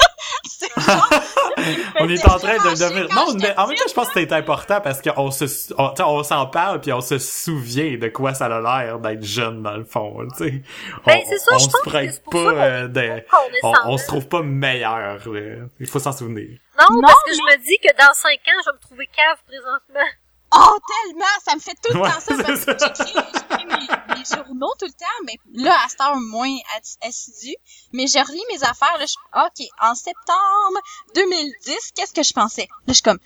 Genre, 0.80 1.10
on 2.00 2.08
est 2.08 2.24
en 2.26 2.38
train 2.38 2.56
de 2.56 2.78
devenir. 2.78 3.08
Non, 3.14 3.34
mais 3.34 3.56
en 3.56 3.66
même 3.66 3.76
temps, 3.76 3.84
je 3.88 3.92
pense 3.94 4.08
que 4.08 4.14
c'est 4.20 4.32
important 4.32 4.80
parce 4.80 5.00
qu'on 5.02 5.30
se, 5.30 5.44
on, 5.76 5.92
on 5.98 6.22
s'en 6.22 6.46
parle 6.46 6.80
puis 6.80 6.92
on 6.92 7.00
se 7.00 7.18
souvient 7.18 7.96
de 7.98 8.08
quoi 8.08 8.34
ça 8.34 8.46
a 8.46 8.60
l'air 8.60 8.98
d'être 8.98 9.22
jeune 9.24 9.62
dans 9.62 9.76
le 9.76 9.84
fond, 9.84 10.18
tu 10.36 10.44
sais. 10.44 10.62
Ben, 11.06 11.18
On- 11.18 11.28
c'est 11.30 11.38
ça, 11.38 11.52
on 11.54 11.58
je 11.58 11.64
se 11.64 11.82
prête 11.84 12.22
pas 12.30 12.38
euh, 12.38 12.88
de, 12.88 13.22
on, 13.62 13.96
se 13.98 14.06
trouve 14.06 14.26
pas 14.28 14.42
meilleur. 14.42 15.18
là. 15.28 15.66
Il 15.78 15.86
faut 15.86 15.98
s'en 15.98 16.12
souvenir. 16.12 16.48
Non, 16.78 16.86
Non, 16.96 17.02
parce 17.02 17.22
que 17.24 17.32
je 17.34 17.40
me 17.42 17.56
dis 17.64 17.78
que 17.82 17.92
dans 17.96 18.12
5 18.12 18.30
ans, 18.32 18.60
je 18.64 18.70
vais 18.70 18.76
me 18.76 18.80
trouver 18.80 19.06
cave 19.14 19.38
présentement. 19.46 20.08
Oh, 20.52 20.78
tellement! 21.06 21.24
Ça 21.44 21.54
me 21.54 21.60
fait 21.60 21.74
tout 21.82 21.92
le 21.94 22.00
Ouais, 22.00 22.10
temps 22.10 22.20
ça 22.20 22.36
parce 22.42 22.64
que 22.64 22.72
j'écris, 22.78 23.14
j'écris 23.34 23.66
mes, 23.66 24.18
mes 24.18 24.24
journaux 24.24 24.72
tout 24.78 24.86
le 24.86 24.92
temps, 24.92 25.06
mais 25.24 25.36
là, 25.54 25.76
à 25.84 25.88
cette 25.88 26.00
heure, 26.00 26.16
moins 26.16 26.56
assi- 26.76 26.96
assidu. 27.06 27.54
Mais 27.92 28.06
je 28.08 28.18
relis 28.18 28.42
mes 28.52 28.62
affaires, 28.64 28.96
là, 28.98 29.06
je, 29.06 29.14
OK, 29.46 29.68
en 29.80 29.94
septembre 29.94 30.80
2010, 31.14 31.92
qu'est-ce 31.94 32.12
que 32.12 32.22
je 32.24 32.32
pensais? 32.32 32.62
Là, 32.86 32.88
je 32.88 32.92
suis 32.94 33.02
comme, 33.02 33.18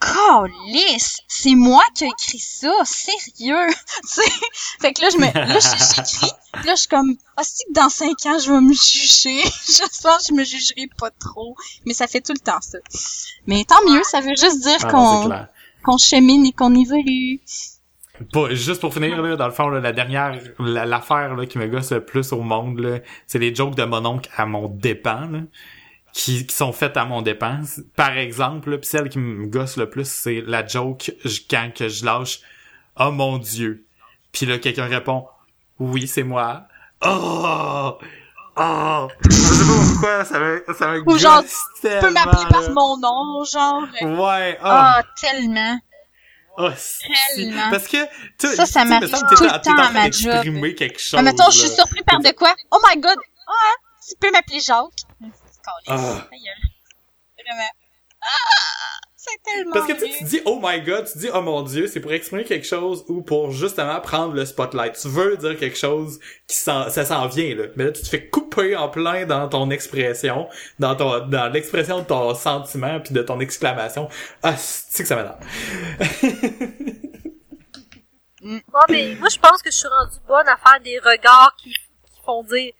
Calice! 0.00 1.18
C'est 1.28 1.54
moi 1.54 1.82
qui 1.94 2.04
ai 2.04 2.08
écrit 2.08 2.38
ça! 2.38 2.72
Sérieux! 2.84 3.68
tu 4.02 4.08
sais? 4.22 4.30
Fait 4.80 4.92
que 4.92 5.00
là, 5.02 5.08
je 5.10 5.16
me, 5.16 5.26
là, 5.32 5.58
j'écris, 5.60 6.30
là, 6.64 6.74
je 6.74 6.80
suis 6.80 6.88
comme, 6.88 7.16
ah, 7.36 7.42
c'est 7.42 7.64
que 7.64 7.72
dans 7.72 7.88
cinq 7.88 8.26
ans, 8.26 8.38
je 8.38 8.52
vais 8.52 8.60
me 8.60 8.74
juger. 8.74 9.42
J'espère 9.66 10.18
que 10.18 10.24
je 10.28 10.34
me 10.34 10.44
jugerai 10.44 10.88
pas 10.98 11.10
trop. 11.10 11.56
Mais 11.86 11.94
ça 11.94 12.06
fait 12.06 12.20
tout 12.20 12.32
le 12.32 12.38
temps 12.38 12.60
ça. 12.60 12.78
Mais 13.46 13.64
tant 13.64 13.82
mieux, 13.90 14.02
ça 14.04 14.20
veut 14.20 14.34
juste 14.36 14.60
dire 14.60 14.76
Ah 14.82 14.92
non, 14.92 15.10
c'est 15.10 15.22
qu'on, 15.22 15.26
clair. 15.26 15.48
Qu'on 15.84 15.98
chemine 15.98 16.46
et 16.46 16.52
qu'on 16.52 16.74
évolue. 16.74 17.40
Pas- 18.32 18.54
juste 18.54 18.80
pour 18.80 18.94
finir, 18.94 19.20
là, 19.22 19.36
dans 19.36 19.46
le 19.46 19.52
fond, 19.52 19.68
là, 19.68 19.80
la 19.80 19.92
dernière, 19.92 20.38
la- 20.58 20.86
l'affaire 20.86 21.34
là, 21.34 21.46
qui 21.46 21.58
me 21.58 21.66
gosse 21.66 21.92
le 21.92 22.04
plus 22.04 22.32
au 22.32 22.42
monde, 22.42 23.02
c'est 23.26 23.38
les 23.38 23.54
jokes 23.54 23.74
de 23.74 23.84
mon 23.84 24.04
oncle 24.06 24.30
à 24.36 24.46
mon 24.46 24.68
dépens, 24.68 25.46
qui, 26.12 26.46
qui 26.46 26.54
sont 26.54 26.72
faites 26.72 26.96
à 26.96 27.04
mon 27.04 27.22
dépens. 27.22 27.62
Par 27.96 28.16
exemple, 28.16 28.78
pis 28.78 28.86
celle 28.86 29.08
qui 29.08 29.18
me 29.18 29.46
gosse 29.46 29.76
le 29.76 29.90
plus, 29.90 30.08
c'est 30.08 30.42
la 30.46 30.64
joke 30.64 31.12
quand 31.50 31.70
que 31.74 31.88
je 31.88 32.04
lâche 32.04 32.40
«Oh 33.00 33.10
mon 33.10 33.38
Dieu!» 33.38 33.84
Puis 34.32 34.46
là, 34.46 34.58
quelqu'un 34.58 34.86
répond 34.86 35.26
«Oui, 35.80 36.06
c'est 36.06 36.22
moi.» 36.22 36.68
Oh! 37.04 37.98
Oh! 38.56 39.08
Je 39.28 39.30
sais 39.32 39.64
pas 39.64 39.72
pourquoi, 39.92 40.24
ça 40.24 40.38
me, 40.38 40.64
ça 40.78 40.86
me 40.88 41.02
Ou 41.08 41.18
genre, 41.18 41.42
Tu 41.42 41.88
peux 42.00 42.10
m'appeler 42.10 42.44
par 42.50 42.70
mon 42.70 42.96
nom, 42.98 43.44
genre. 43.44 43.82
Ouais, 44.02 44.56
oh, 44.60 44.64
Ah, 44.66 45.02
tellement. 45.20 45.78
oh, 46.58 46.70
si. 46.76 47.02
tellement. 47.34 47.70
Parce 47.70 47.88
que, 47.88 48.04
tu 48.38 48.46
Ça, 48.46 48.54
ça 48.54 48.64
tu 48.64 48.72
sais, 48.72 48.84
me 48.84 48.90
m'arrive 48.90 49.10
tout 49.10 49.36
t'es 49.36 49.44
le 49.44 49.60
temps 49.60 49.76
à 49.82 49.90
ma 49.90 50.04
d'exprimer 50.04 50.74
quelque 50.76 51.00
chose. 51.00 51.18
Ah, 51.18 51.22
mettons, 51.22 51.50
je 51.50 51.58
suis 51.58 51.68
surpris 51.68 52.02
par 52.04 52.20
de 52.20 52.30
quoi? 52.30 52.54
Oh 52.70 52.78
my 52.88 53.00
god! 53.00 53.18
Ah, 53.48 53.74
tu 54.08 54.14
peux 54.20 54.30
m'appeler 54.30 54.60
Jacques. 54.60 55.02
Gueule. 55.86 55.96
Vraiment. 55.96 57.70
Ah, 58.22 58.26
tellement 59.44 59.72
Parce 59.72 59.86
que 59.86 59.92
tu 59.92 60.18
tu 60.18 60.24
dis 60.24 60.40
oh 60.44 60.60
my 60.62 60.80
god, 60.82 61.06
tu 61.10 61.18
dis 61.18 61.28
oh 61.32 61.40
mon 61.40 61.62
dieu, 61.62 61.86
c'est 61.86 62.00
pour 62.00 62.12
exprimer 62.12 62.44
quelque 62.44 62.66
chose 62.66 63.04
ou 63.08 63.22
pour 63.22 63.50
justement 63.50 64.00
prendre 64.00 64.34
le 64.34 64.44
spotlight. 64.44 64.98
Tu 65.00 65.08
veux 65.08 65.36
dire 65.36 65.56
quelque 65.58 65.78
chose 65.78 66.18
qui 66.46 66.56
s'en, 66.56 66.90
ça 66.90 67.04
s'en 67.04 67.26
vient 67.28 67.54
là. 67.54 67.64
Mais 67.76 67.84
là 67.84 67.92
tu 67.92 68.02
te 68.02 68.08
fais 68.08 68.26
couper 68.28 68.76
en 68.76 68.88
plein 68.88 69.26
dans 69.26 69.48
ton 69.48 69.70
expression, 69.70 70.48
dans 70.78 70.94
ton 70.96 71.26
dans 71.26 71.52
l'expression 71.52 72.00
de 72.00 72.06
ton 72.06 72.34
sentiment 72.34 73.00
puis 73.00 73.14
de 73.14 73.22
ton 73.22 73.40
exclamation. 73.40 74.08
Ah, 74.42 74.56
c'est 74.56 75.02
que 75.02 75.08
ça 75.08 75.16
m'énerve. 75.16 75.38
Ouais, 78.44 78.60
mais 78.90 79.14
moi, 79.18 79.28
je 79.30 79.38
pense 79.38 79.62
que 79.62 79.70
je 79.70 79.76
suis 79.76 79.88
rendue 79.88 80.18
bonne 80.28 80.46
à 80.46 80.58
faire 80.58 80.78
des 80.80 80.98
regards 80.98 81.54
qui, 81.56 81.70
qui 81.70 82.20
font 82.26 82.42
dire 82.42 82.74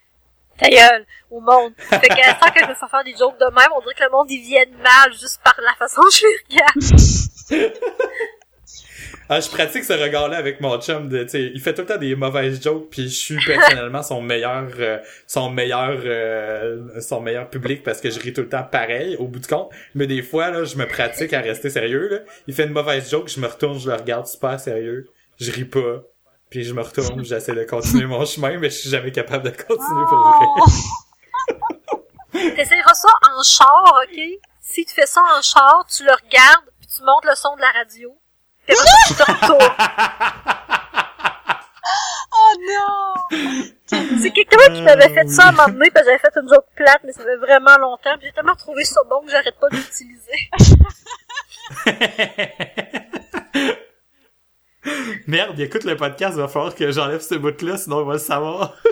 ta 0.59 0.69
gueule 0.69 1.05
au 1.31 1.41
monde. 1.41 1.73
Fait 1.79 2.09
que 2.09 2.15
sans 2.15 2.51
que 2.53 2.61
je 2.61 2.69
me 2.69 2.75
fasse 2.75 2.91
faire 2.91 3.05
des 3.05 3.17
jokes 3.17 3.39
de 3.39 3.47
même, 3.47 3.69
on 3.77 3.81
dirait 3.81 3.95
que 3.95 4.05
le 4.05 4.11
monde, 4.11 4.31
ils 4.31 4.43
viennent 4.43 4.77
mal 4.83 5.13
juste 5.13 5.41
par 5.43 5.57
la 5.63 5.75
façon 5.75 6.03
que 6.03 6.13
je 6.13 6.27
les 6.27 6.61
regarde. 6.61 7.73
Ah, 9.31 9.41
je 9.41 9.49
pratique 9.49 9.85
ce 9.85 9.95
regard-là 9.95 10.37
avec 10.37 10.61
mon 10.61 10.79
chum 10.79 11.09
de, 11.09 11.23
tu 11.23 11.31
sais, 11.31 11.51
il 11.55 11.61
fait 11.61 11.73
tout 11.73 11.81
le 11.81 11.87
temps 11.87 11.97
des 11.97 12.15
mauvaises 12.15 12.63
jokes 12.63 12.91
puis 12.91 13.05
je 13.09 13.15
suis 13.15 13.39
personnellement 13.47 14.03
son 14.03 14.21
meilleur, 14.21 14.69
euh, 14.79 14.99
son 15.27 15.49
meilleur, 15.49 15.99
euh, 16.05 17.01
son 17.01 17.23
meilleur 17.23 17.49
public 17.49 17.83
parce 17.83 18.03
que 18.03 18.11
je 18.11 18.21
ris 18.21 18.35
tout 18.35 18.43
le 18.43 18.51
temps 18.51 18.65
pareil 18.65 19.17
au 19.17 19.27
bout 19.27 19.39
du 19.39 19.47
compte. 19.47 19.71
Mais 19.95 20.07
des 20.07 20.21
fois, 20.21 20.51
là, 20.51 20.65
je 20.65 20.77
me 20.77 20.87
pratique 20.87 21.33
à 21.33 21.41
rester 21.41 21.71
sérieux, 21.71 22.09
là. 22.09 22.19
Il 22.47 22.55
fait 22.55 22.65
une 22.65 22.73
mauvaise 22.73 23.11
joke, 23.11 23.29
je 23.29 23.41
me 23.41 23.47
retourne, 23.47 23.79
je 23.79 23.89
le 23.89 23.97
regarde 23.97 24.27
super 24.27 24.61
sérieux. 24.61 25.07
Je 25.41 25.51
ris 25.51 25.65
pas. 25.65 26.03
Puis 26.55 26.63
je 26.63 26.73
me 26.73 26.83
retourne, 26.83 27.25
j'essaie 27.25 27.53
de 27.53 27.65
continuer 27.65 28.07
mon 28.07 28.25
chemin, 28.25 28.57
mais 28.59 28.71
je 28.71 28.77
suis 28.77 28.89
jamais 28.89 29.11
capable 29.11 29.43
de 29.43 29.51
continuer 29.51 30.05
pour 30.09 30.21
vrai. 30.21 30.47
T'essayeras 32.55 32.95
ça 32.95 33.09
en 33.29 33.43
char, 33.43 34.03
ok? 34.05 34.21
Si 34.61 34.85
tu 34.85 34.95
fais 34.95 35.07
ça 35.07 35.21
en 35.37 35.43
char, 35.43 35.85
tu 35.93 36.05
le 36.05 36.13
regardes, 36.13 36.71
puis 36.79 36.87
tu 36.87 37.03
montes 37.03 37.25
le 37.25 37.35
son 37.35 37.57
de 37.57 37.61
la 37.61 37.73
radio. 37.73 38.17
Puis 38.69 38.77
tu 39.09 39.15
te 39.15 39.23
retournes. 39.33 39.59
Oh 42.37 42.55
non! 42.69 43.15
C'est 44.21 44.31
quelqu'un 44.31 44.75
qui 44.75 44.83
m'avait 44.83 45.13
fait 45.15 45.29
ça 45.29 45.45
à 45.45 45.49
un 45.49 45.53
moment 45.53 45.69
donné, 45.69 45.91
parce 45.91 46.05
que 46.05 46.13
j'avais 46.13 46.19
fait 46.19 46.41
une 46.41 46.49
joke 46.49 46.67
plate, 46.75 47.01
mais 47.05 47.13
ça 47.13 47.23
fait 47.23 47.37
vraiment 47.37 47.77
longtemps, 47.79 48.17
puis 48.19 48.27
j'ai 48.27 48.33
tellement 48.33 48.57
trouvé 48.57 48.85
ça 48.85 49.01
bon 49.09 49.23
que 49.25 49.31
j'arrête 49.31 49.59
pas 49.61 49.69
de 49.69 49.77
l'utiliser. 49.77 50.51
Merde, 55.27 55.55
il 55.59 55.63
écoute 55.63 55.85
le 55.85 55.97
podcast, 55.97 56.35
il 56.37 56.41
va 56.41 56.49
falloir 56.49 56.75
que 56.75 56.91
j'enlève 56.91 57.21
ce 57.21 57.35
bout-là, 57.35 57.77
sinon 57.77 58.03
il 58.03 58.07
va 58.07 58.13
le 58.15 58.19
savoir. 58.19 58.75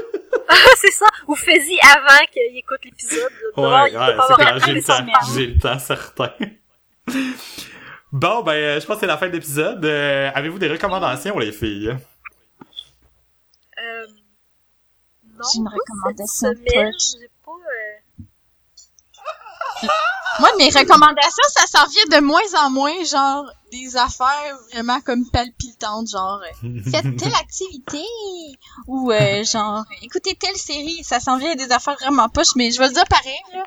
Ah, 0.55 0.75
c'est 0.77 0.91
ça. 0.93 1.07
Ou 1.29 1.35
fais-y 1.35 1.79
avant 1.81 2.25
qu'il 2.31 2.59
écoute 2.59 2.85
l'épisode. 2.85 3.31
Ouais, 3.57 3.65
ouais, 3.65 4.17
c'est 4.29 4.35
clair, 4.35 4.59
j'ai 4.65 4.73
le 4.73 4.83
temps. 4.83 5.07
J'ai 5.35 5.47
le 5.47 5.59
temps, 5.59 5.79
certain. 5.79 6.31
Bon, 8.13 8.43
ben, 8.43 8.79
je 8.79 8.85
pense 8.85 8.97
que 8.97 9.01
c'est 9.01 9.07
la 9.07 9.17
fin 9.17 9.29
de 9.29 9.33
l'épisode. 9.33 9.83
Euh, 9.85 10.31
Avez-vous 10.35 10.59
des 10.59 10.69
recommandations, 10.69 11.39
les 11.39 11.53
filles? 11.53 11.89
Euh, 13.79 14.07
non, 15.25 15.45
J'ai 15.53 15.59
une 15.59 15.65
pas 15.65 15.71
recommandation 15.71 16.49
cette 16.51 16.69
semaine, 16.69 16.93
j'ai 16.99 17.29
Moi, 20.41 20.49
mes 20.59 20.71
recommandations, 20.71 21.43
ça 21.55 21.67
s'en 21.67 21.87
vient 21.89 22.19
de 22.19 22.25
moins 22.25 22.65
en 22.65 22.71
moins, 22.71 23.05
genre, 23.05 23.45
des 23.71 23.97
affaires 23.97 24.57
vraiment 24.73 25.01
comme 25.03 25.29
palpitantes, 25.31 26.09
genre, 26.11 26.41
euh, 26.65 26.81
faites 26.91 27.17
telle 27.19 27.35
activité, 27.35 28.03
ou 28.87 29.13
euh, 29.13 29.45
genre, 29.45 29.85
écoutez 30.03 30.35
telle 30.35 30.57
série, 30.57 31.05
ça 31.05 31.21
s'en 31.21 31.37
vient 31.37 31.53
à 31.53 31.55
des 31.55 31.71
affaires 31.71 31.97
vraiment 32.01 32.29
poches, 32.31 32.55
mais 32.57 32.71
je 32.71 32.79
vais 32.79 32.89
le 32.89 32.95
dire 32.95 33.05
pareil, 33.09 33.39
là. 33.55 33.65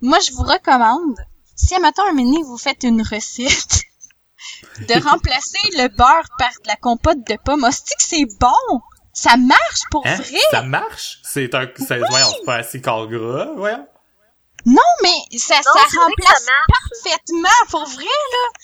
Moi, 0.00 0.18
je 0.26 0.32
vous 0.32 0.42
recommande, 0.42 1.16
si 1.54 1.74
à 1.74 1.78
matin 1.78 2.02
un 2.10 2.14
midi, 2.14 2.42
vous 2.42 2.58
faites 2.58 2.82
une 2.82 3.02
recette, 3.02 3.82
de 4.88 4.94
remplacer 5.08 5.58
le 5.78 5.88
beurre 5.88 6.26
par 6.36 6.50
de 6.50 6.66
la 6.68 6.76
compote 6.76 7.24
de 7.28 7.36
pommes. 7.44 7.62
Hostie 7.64 7.94
que 7.96 8.02
c'est 8.02 8.26
bon! 8.40 8.80
Ça 9.12 9.36
marche 9.36 9.82
pour 9.90 10.04
Hein? 10.06 10.16
vrai! 10.16 10.40
Ça 10.50 10.62
marche? 10.62 11.18
C'est 11.22 11.54
un, 11.54 11.68
c'est, 11.76 11.98
voyons, 11.98 12.26
c'est 12.38 12.44
pas 12.44 12.56
assez 12.56 12.80
corps 12.80 13.06
gras, 13.06 13.50
voyons. 13.56 13.86
Non, 14.64 14.80
mais 15.02 15.38
ça, 15.38 15.56
Non, 15.56 15.62
remplace 16.04 16.46
parfaitement, 17.02 17.48
pour 17.70 17.84
vrai, 17.86 18.04
là. 18.04 18.60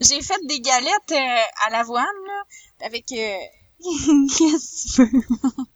J'ai 0.00 0.22
fait 0.22 0.38
des 0.46 0.60
galettes 0.60 1.12
euh, 1.12 1.66
à 1.66 1.70
l'avoine, 1.70 2.04
là, 2.04 2.86
avec... 2.86 3.10
Euh... 3.12 3.36
Qu'est-ce 4.38 4.96
que 4.96 5.02
tu 5.10 5.16
veux? 5.16 5.22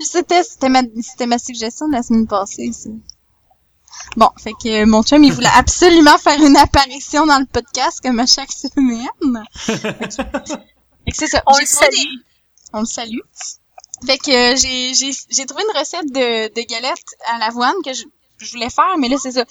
C'était, 0.00 0.42
c'était 0.42 0.68
ma, 0.68 0.82
c'était 1.02 1.26
ma 1.26 1.38
suggestion 1.38 1.88
de 1.88 1.92
la 1.92 2.02
semaine 2.02 2.26
passée, 2.26 2.72
ça. 2.72 2.90
Bon, 4.16 4.28
fait 4.36 4.52
que 4.52 4.82
euh, 4.82 4.86
mon 4.86 5.02
chum, 5.02 5.22
il 5.24 5.32
voulait 5.32 5.46
absolument 5.54 6.18
faire 6.18 6.40
une 6.42 6.56
apparition 6.56 7.26
dans 7.26 7.38
le 7.38 7.46
podcast 7.46 8.00
comme 8.02 8.18
à 8.18 8.26
chaque 8.26 8.52
semaine. 8.52 9.44
Fait 9.66 11.10
que 11.10 11.16
c'est 11.16 11.26
ça. 11.28 11.42
On 11.46 11.54
J'ai 11.54 11.62
le 11.62 11.68
trouvé 11.68 11.86
salue. 11.86 11.94
des- 11.94 12.24
On 12.72 12.80
le 12.80 12.86
salue. 12.86 13.18
Fait 14.06 14.18
que 14.18 14.30
euh, 14.30 14.56
j'ai, 14.56 15.46
trouvé 15.46 15.62
une 15.62 15.78
recette 15.78 16.12
de, 16.12 16.48
de 16.54 16.66
galettes 16.66 17.14
à 17.26 17.38
l'avoine 17.38 17.74
que 17.84 17.92
je, 17.92 18.04
je 18.38 18.52
voulais 18.52 18.70
faire, 18.70 18.96
mais 18.98 19.08
là, 19.08 19.16
c'est 19.18 19.32
ça. 19.32 19.44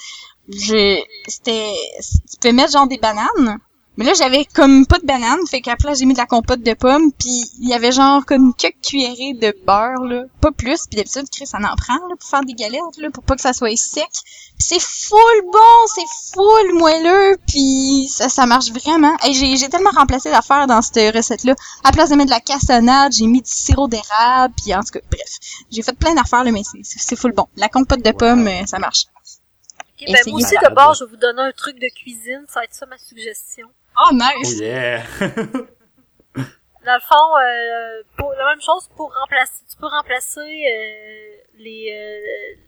C'était, 1.28 1.74
tu 2.00 2.38
peux 2.42 2.52
mettre 2.52 2.72
genre 2.72 2.88
des 2.88 2.98
bananes. 2.98 3.60
Mais 3.96 4.06
là, 4.06 4.14
j'avais 4.16 4.46
comme 4.46 4.88
pas 4.88 4.98
de 4.98 5.06
bananes, 5.06 5.46
fait 5.48 5.62
qu'après, 5.62 5.94
j'ai 5.94 6.06
mis 6.06 6.14
de 6.14 6.18
la 6.18 6.26
compote 6.26 6.62
de 6.64 6.74
pommes, 6.74 7.12
puis 7.12 7.44
il 7.60 7.70
y 7.70 7.74
avait 7.74 7.92
genre 7.92 8.26
comme 8.26 8.54
quelques 8.56 8.82
cuillerées 8.82 9.34
de 9.36 9.56
beurre, 9.68 10.04
là, 10.04 10.24
pas 10.42 10.52
plus, 10.52 10.88
puis 10.88 10.98
d'habitude, 10.98 11.30
Chris, 11.32 11.46
ça 11.46 11.60
en 11.60 11.76
prend, 11.76 12.08
là, 12.08 12.16
pour 12.20 12.28
faire 12.28 12.44
des 12.44 12.54
galettes, 12.54 12.98
là, 12.98 13.12
pour 13.12 13.24
pas 13.24 13.36
que 13.36 13.42
ça 13.42 13.54
soit 13.54 13.76
sec. 13.78 14.10
Puis 14.58 14.68
c'est 14.68 14.82
full 14.82 15.42
bon, 15.52 15.88
c'est 15.94 16.34
full 16.34 16.74
moelleux, 16.74 17.38
puis 17.48 18.08
ça, 18.10 18.30
ça 18.30 18.48
marche 18.48 18.72
vraiment. 18.72 19.16
Et 19.28 19.34
j'ai, 19.34 19.58
j'ai 19.58 19.70
tellement 19.70 19.92
remplacé 19.92 20.32
l'affaire 20.32 20.66
dans 20.66 20.82
cette 20.82 21.16
recette-là. 21.16 21.54
À 21.84 21.90
la 21.90 21.92
place 21.92 22.10
de 22.10 22.16
mettre 22.16 22.32
de 22.32 22.36
la 22.36 22.40
cassonade, 22.40 23.14
j'ai 23.14 23.28
mis 23.28 23.42
du 23.42 23.52
sirop 23.52 23.88
d'érable, 23.88 24.56
puis 24.64 24.74
en 24.74 24.82
tout 24.82 24.92
cas, 24.94 25.02
bref. 25.12 25.38
J'ai 25.70 25.84
fait 25.84 25.96
plein 25.96 26.16
d'affaires, 26.16 26.44
là, 26.44 26.52
mais 26.52 26.64
c'est, 26.82 27.16
full 27.16 27.34
bon. 27.34 27.48
La 27.58 27.70
compote 27.70 28.02
de 28.02 28.12
pommes, 28.12 28.48
euh, 28.48 28.66
ça 28.66 28.80
marche. 28.80 29.06
Ok, 29.80 30.08
ben, 30.08 30.18
moi 30.28 30.36
aussi, 30.36 30.56
Malade. 30.56 30.64
d'abord, 30.64 30.94
je 30.96 31.04
vais 31.04 31.12
vous 31.12 31.18
donner 31.18 31.42
un 31.42 31.52
truc 31.52 31.80
de 31.80 31.88
cuisine. 31.90 32.44
Ça 32.48 32.62
va 32.62 32.64
être 32.66 32.74
ça 32.74 32.88
ma 32.88 32.98
suggestion. 32.98 33.68
Oh, 34.00 34.10
Oh 34.12 34.14
nice! 34.14 34.60
yeah! 34.60 35.04
dans 36.86 36.96
le 36.96 37.00
fond, 37.00 37.38
euh, 37.38 38.04
pour, 38.18 38.34
la 38.34 38.46
même 38.50 38.62
chose 38.62 38.90
pour 38.98 39.14
remplacer, 39.14 39.62
tu 39.70 39.78
peux 39.78 39.88
remplacer 39.88 40.40
euh, 40.40 41.38
les, 41.58 41.94
euh, 41.96 42.60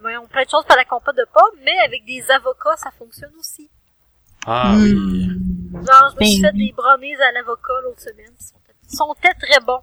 voyons, 0.00 0.26
plein 0.26 0.44
de 0.44 0.50
choses 0.50 0.64
par 0.64 0.76
la 0.76 0.84
compote 0.84 1.16
de 1.16 1.26
pommes, 1.32 1.60
mais 1.62 1.78
avec 1.84 2.04
des 2.04 2.24
avocats, 2.30 2.76
ça 2.76 2.90
fonctionne 2.98 3.32
aussi. 3.38 3.70
Ah 4.46 4.72
Hmm. 4.74 4.82
oui. 4.82 5.28
Genre, 5.86 6.14
je 6.18 6.24
me 6.24 6.30
suis 6.30 6.40
Ben 6.42 6.50
fait 6.50 6.56
des 6.56 6.72
brownies 6.72 7.14
à 7.16 7.32
l'avocat 7.32 7.72
l'autre 7.84 8.00
semaine. 8.00 8.32
Ils 8.40 8.44
sont, 8.44 8.54
ils 8.90 8.96
sont 8.96 9.14
très 9.22 9.34
très 9.34 9.60
bons. 9.60 9.80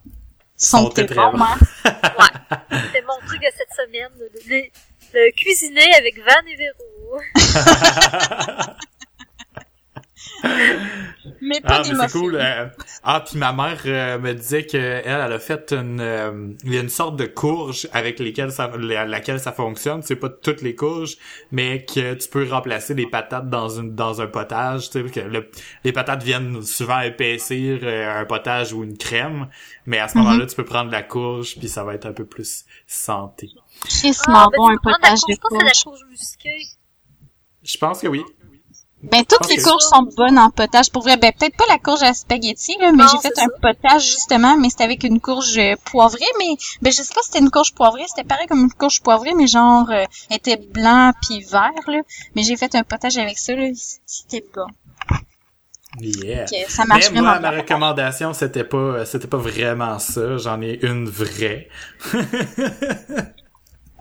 Sont 0.58 0.78
Sont 0.86 0.90
très 0.90 1.06
très 1.06 1.16
bons. 1.16 1.40
hein. 1.40 1.58
C'est 2.92 3.04
mon 3.04 3.18
truc 3.26 3.40
de 3.40 3.48
cette 3.56 3.72
semaine. 3.74 4.10
Le, 4.20 4.30
le- 4.50 4.70
le 5.14 5.32
cuisiner 5.32 5.94
avec 5.96 6.18
Van 6.18 6.46
et 6.48 6.56
Véro. 6.58 7.22
Mais 11.42 11.62
pas 11.62 11.80
Ah, 11.80 11.82
des 11.84 11.90
mais 11.90 11.96
c'est 11.96 12.02
muffins. 12.04 12.20
cool. 12.20 12.36
euh. 12.36 12.68
Ah, 13.04 13.24
puis 13.26 13.38
ma 13.38 13.52
mère 13.54 13.82
euh, 13.86 14.18
me 14.20 14.34
disait 14.34 14.66
que 14.66 14.78
elle, 14.78 15.02
elle 15.06 15.34
a 15.34 15.40
fait 15.40 15.72
une, 15.74 16.00
euh, 16.00 16.54
il 16.64 16.74
y 16.74 16.78
a 16.78 16.82
une 16.82 16.90
sorte 16.90 17.16
de 17.16 17.26
courge 17.26 17.88
avec 17.94 18.20
lesquelles 18.20 18.52
ça, 18.52 18.72
la- 18.78 19.06
laquelle 19.06 19.40
ça 19.40 19.52
fonctionne. 19.52 20.02
C'est 20.02 20.16
pas 20.16 20.30
toutes 20.30 20.62
les 20.62 20.76
courges, 20.76 21.18
mais 21.52 21.86
que 21.86 22.14
tu 22.16 22.30
peux 22.30 22.48
remplacer 22.50 22.94
les 22.94 23.08
patates 23.08 23.50
dans 23.50 23.70
une 23.70 23.94
dans 23.96 24.22
un 24.22 24.28
potage. 24.28 24.90
Tu 24.90 25.04
sais 25.04 25.12
que 25.12 25.20
le- 25.20 25.50
les 25.84 25.92
patates 25.92 26.24
viennent 26.24 26.62
souvent 26.64 27.00
épaissir 27.02 27.80
euh, 27.84 28.22
un 28.22 28.26
potage 28.26 28.74
ou 28.74 28.84
une 28.84 28.98
crème, 28.98 29.48
mais 29.86 30.00
à 30.00 30.08
ce 30.08 30.18
Mhm. 30.18 30.24
moment-là, 30.24 30.46
tu 30.48 30.56
peux 30.56 30.66
prendre 30.66 30.92
la 30.92 31.04
courge 31.04 31.56
puis 31.60 31.68
ça 31.70 31.84
va 31.84 31.94
être 31.94 32.06
un 32.06 32.14
peu 32.14 32.26
plus 32.26 32.66
santé. 32.88 33.50
Crissement 33.84 34.48
ben, 34.48 34.58
bon, 34.58 34.70
un 34.70 34.78
potage 34.78 35.20
de 35.28 35.36
courge. 35.40 35.86
Je 37.64 37.78
pense 37.78 38.00
que 38.02 38.08
oui. 38.08 38.24
Ben, 39.04 39.24
toutes 39.26 39.48
les 39.50 39.58
courges 39.62 39.84
sont 39.84 40.02
bonnes 40.18 40.40
en 40.40 40.50
potage. 40.50 40.92
Pour 40.92 41.04
vrai, 41.04 41.18
ben, 41.18 41.32
peut-être 41.32 41.56
pas 41.56 41.66
la 41.70 41.78
courge 41.78 42.02
à 42.04 42.14
spaghetti, 42.14 42.76
là, 42.82 42.92
mais 42.92 43.04
j'ai 43.12 43.20
fait 43.20 43.38
un 43.40 43.46
ça. 43.46 43.52
potage, 43.62 44.04
justement, 44.06 44.58
mais 44.58 44.70
c'était 44.70 44.86
avec 44.86 45.04
une 45.04 45.22
courge 45.22 45.58
euh, 45.60 45.76
poivrée, 45.86 46.26
mais, 46.40 46.56
ben, 46.82 46.92
je 46.92 47.04
sais 47.04 47.14
pas 47.14 47.22
si 47.22 47.28
c'était 47.28 47.40
une 47.40 47.52
courge 47.52 47.74
poivrée, 47.76 48.04
c'était 48.08 48.24
pareil 48.28 48.48
comme 48.48 48.62
une 48.64 48.72
courge 48.74 49.02
poivrée, 49.02 49.34
mais 49.36 49.46
genre, 49.48 49.90
euh, 49.92 50.04
était 50.32 50.58
blanc 50.58 51.12
puis 51.22 51.42
vert, 51.44 51.72
là. 51.88 52.00
Mais 52.36 52.42
j'ai 52.44 52.58
fait 52.58 52.74
un 52.76 52.84
potage 52.84 53.18
avec 53.18 53.38
ça, 53.38 53.54
là, 53.56 53.68
c'était 54.08 54.44
bon. 54.56 54.66
Yeah. 56.00 56.44
Ok, 56.44 56.56
ça 56.68 56.86
marche 56.86 57.10
Mais 57.12 57.22
moi, 57.22 57.32
vraiment 57.32 57.42
ma 57.42 57.50
bien. 57.52 57.62
recommandation, 57.62 58.34
c'était 58.34 58.64
pas, 58.64 59.06
c'était 59.06 59.28
pas 59.28 59.38
vraiment 59.38 59.98
ça. 60.00 60.38
J'en 60.38 60.62
ai 60.62 60.80
une 60.84 61.08
vraie. 61.10 61.70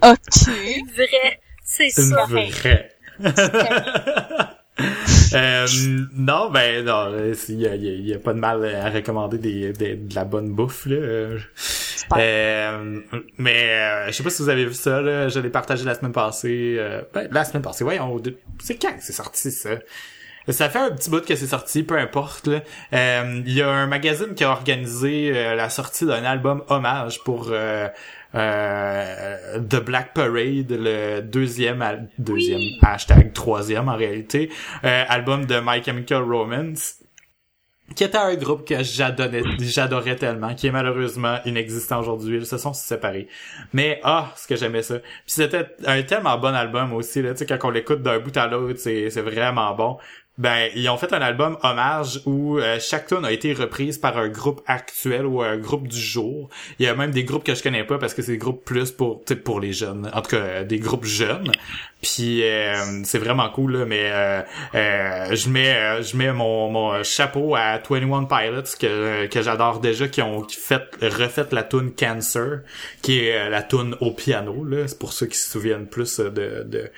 Ok. 0.03 0.47
Vrai. 0.95 1.41
C'est 1.65 1.97
Une 1.97 2.11
ça. 2.11 2.27
vraie. 2.27 2.91
Euh, 5.35 5.67
non, 6.15 6.51
ben 6.51 6.85
non, 6.85 7.11
il 7.49 7.61
y 7.61 7.67
a, 7.67 7.75
y 7.77 8.19
pas 8.19 8.35
de 8.35 8.39
mal 8.39 8.65
à 8.75 8.91
recommander 8.91 9.39
des, 9.39 9.73
des- 9.73 9.97
de 9.97 10.15
la 10.15 10.25
bonne 10.25 10.51
bouffe 10.53 10.87
là. 10.87 10.97
Euh, 10.97 11.39
euh, 12.17 13.01
mais 13.39 13.71
euh, 13.71 14.07
je 14.09 14.13
sais 14.13 14.23
pas 14.23 14.31
si 14.31 14.43
vous 14.43 14.49
avez 14.49 14.65
vu 14.67 14.75
ça 14.75 15.01
là, 15.01 15.29
je 15.29 15.41
l'ai 15.41 15.51
partagé 15.51 15.85
la 15.85 15.95
semaine 15.95 16.13
passée. 16.13 16.77
euh, 16.79 17.03
ben, 17.13 17.29
la 17.33 17.45
semaine 17.45 17.63
passée, 17.63 17.85
voyons, 17.85 18.23
c'est 18.63 18.77
quand 18.77 18.93
que 18.97 19.03
c'est 19.03 19.13
sorti 19.13 19.51
ça? 19.51 19.71
Ça 20.49 20.69
fait 20.71 20.79
un 20.79 20.91
petit 20.93 21.11
bout 21.11 21.25
que 21.27 21.35
c'est 21.35 21.49
sorti, 21.49 21.83
peu 21.83 21.99
importe. 21.99 22.49
Euh, 22.93 23.43
Il 23.45 23.53
y 23.53 23.63
a 23.63 23.69
un 23.69 23.89
magazine 23.89 24.33
qui 24.35 24.45
a 24.45 24.51
organisé 24.51 25.33
euh, 25.35 25.57
la 25.57 25.69
sortie 25.71 26.07
d'un 26.07 26.23
album 26.23 26.63
hommage 26.69 27.25
pour 27.25 27.49
euh, 27.51 27.89
euh, 28.35 29.59
The 29.61 29.77
Black 29.85 30.15
Parade, 30.15 30.71
le 30.71 31.21
deuxième, 31.21 32.09
deuxième 32.19 32.59
Oui. 32.59 32.79
hashtag 32.83 33.33
troisième 33.33 33.89
en 33.89 33.97
réalité, 33.97 34.51
euh, 34.85 35.05
album 35.09 35.47
de 35.47 35.61
My 35.65 35.83
Chemical 35.83 36.23
Romance 36.23 36.97
qui 37.95 38.05
était 38.05 38.19
un 38.19 38.35
groupe 38.35 38.67
que 38.67 38.83
j'adorais, 38.83 40.17
tellement, 40.17 40.55
qui 40.55 40.67
est 40.67 40.71
malheureusement 40.73 41.39
inexistant 41.45 42.01
aujourd'hui. 42.01 42.39
Ils 42.39 42.47
se 42.47 42.59
sont 42.59 42.73
séparés. 42.73 43.29
Mais 43.73 44.01
ah, 44.03 44.33
ce 44.35 44.49
que 44.49 44.57
j'aimais 44.57 44.83
ça. 44.83 44.99
Puis 44.99 45.09
c'était 45.27 45.67
un 45.87 46.03
tellement 46.03 46.37
bon 46.39 46.55
album 46.55 46.93
aussi 46.93 47.23
là, 47.23 47.33
tu 47.33 47.39
sais 47.39 47.47
quand 47.47 47.69
on 47.69 47.71
l'écoute 47.71 48.03
d'un 48.03 48.19
bout 48.19 48.37
à 48.37 48.49
l'autre, 48.49 48.79
c'est 48.81 49.11
c'est 49.11 49.23
vraiment 49.23 49.75
bon. 49.75 49.99
Ben, 50.39 50.69
ils 50.75 50.89
ont 50.91 50.99
fait 50.99 51.13
un 51.15 51.23
album 51.23 51.57
hommage 51.63 52.21
où 52.27 52.59
euh, 52.59 52.79
chaque 52.79 53.07
tune 53.07 53.25
a 53.25 53.33
été 53.33 53.55
reprise 53.55 53.97
par 53.97 54.19
un 54.19 54.29
groupe 54.29 54.61
actuel 54.67 55.25
ou 55.25 55.41
un 55.41 55.57
groupe 55.57 55.89
du 55.89 55.99
jour. 55.99 56.51
Il 56.79 56.85
y 56.85 56.89
a 56.89 56.95
même 56.95 57.11
des 57.11 57.25
groupes 57.25 57.43
que 57.43 57.55
je 57.55 57.63
connais 57.63 57.85
pas 57.85 57.99
parce 57.99 58.13
que 58.13 58.21
c'est 58.21 58.33
des 58.33 58.39
groupes 58.39 58.63
plus 58.65 58.91
pour 58.91 59.25
pour 59.45 59.61
les 59.61 59.73
jeunes, 59.73 60.11
en 60.13 60.21
tout 60.21 60.31
cas 60.31 60.37
euh, 60.37 60.65
des 60.65 60.79
groupes 60.79 61.07
jeunes. 61.07 61.51
Puis 62.03 62.43
euh, 62.45 63.03
c'est 63.05 63.19
vraiment 63.19 63.49
cool 63.49 63.79
là, 63.79 63.87
mais 63.87 64.11
euh, 64.13 64.43
euh, 64.75 65.35
je 65.35 65.49
mets 65.49 66.03
je 66.03 66.17
mets 66.17 66.33
mon, 66.33 66.71
mon 66.71 67.03
chapeau 67.03 67.57
à 67.57 67.79
21 67.79 68.25
Pilots 68.25 68.77
que 68.79 69.27
que 69.27 69.43
j'adore 69.43 69.81
déjà 69.81 70.07
qui 70.07 70.21
ont 70.21 70.47
fait 70.49 70.83
refait 71.01 71.47
la 71.53 71.63
tune 71.63 71.93
Cancer 71.95 72.61
qui 73.01 73.21
est 73.21 73.49
la 73.49 73.63
tune 73.63 73.97
au 74.01 74.11
piano 74.11 74.65
là, 74.65 74.87
c'est 74.87 74.99
pour 74.99 75.15
ceux 75.15 75.27
qui 75.27 75.39
se 75.39 75.51
souviennent 75.51 75.87
plus 75.87 76.21
de 76.21 76.65
de 76.65 76.91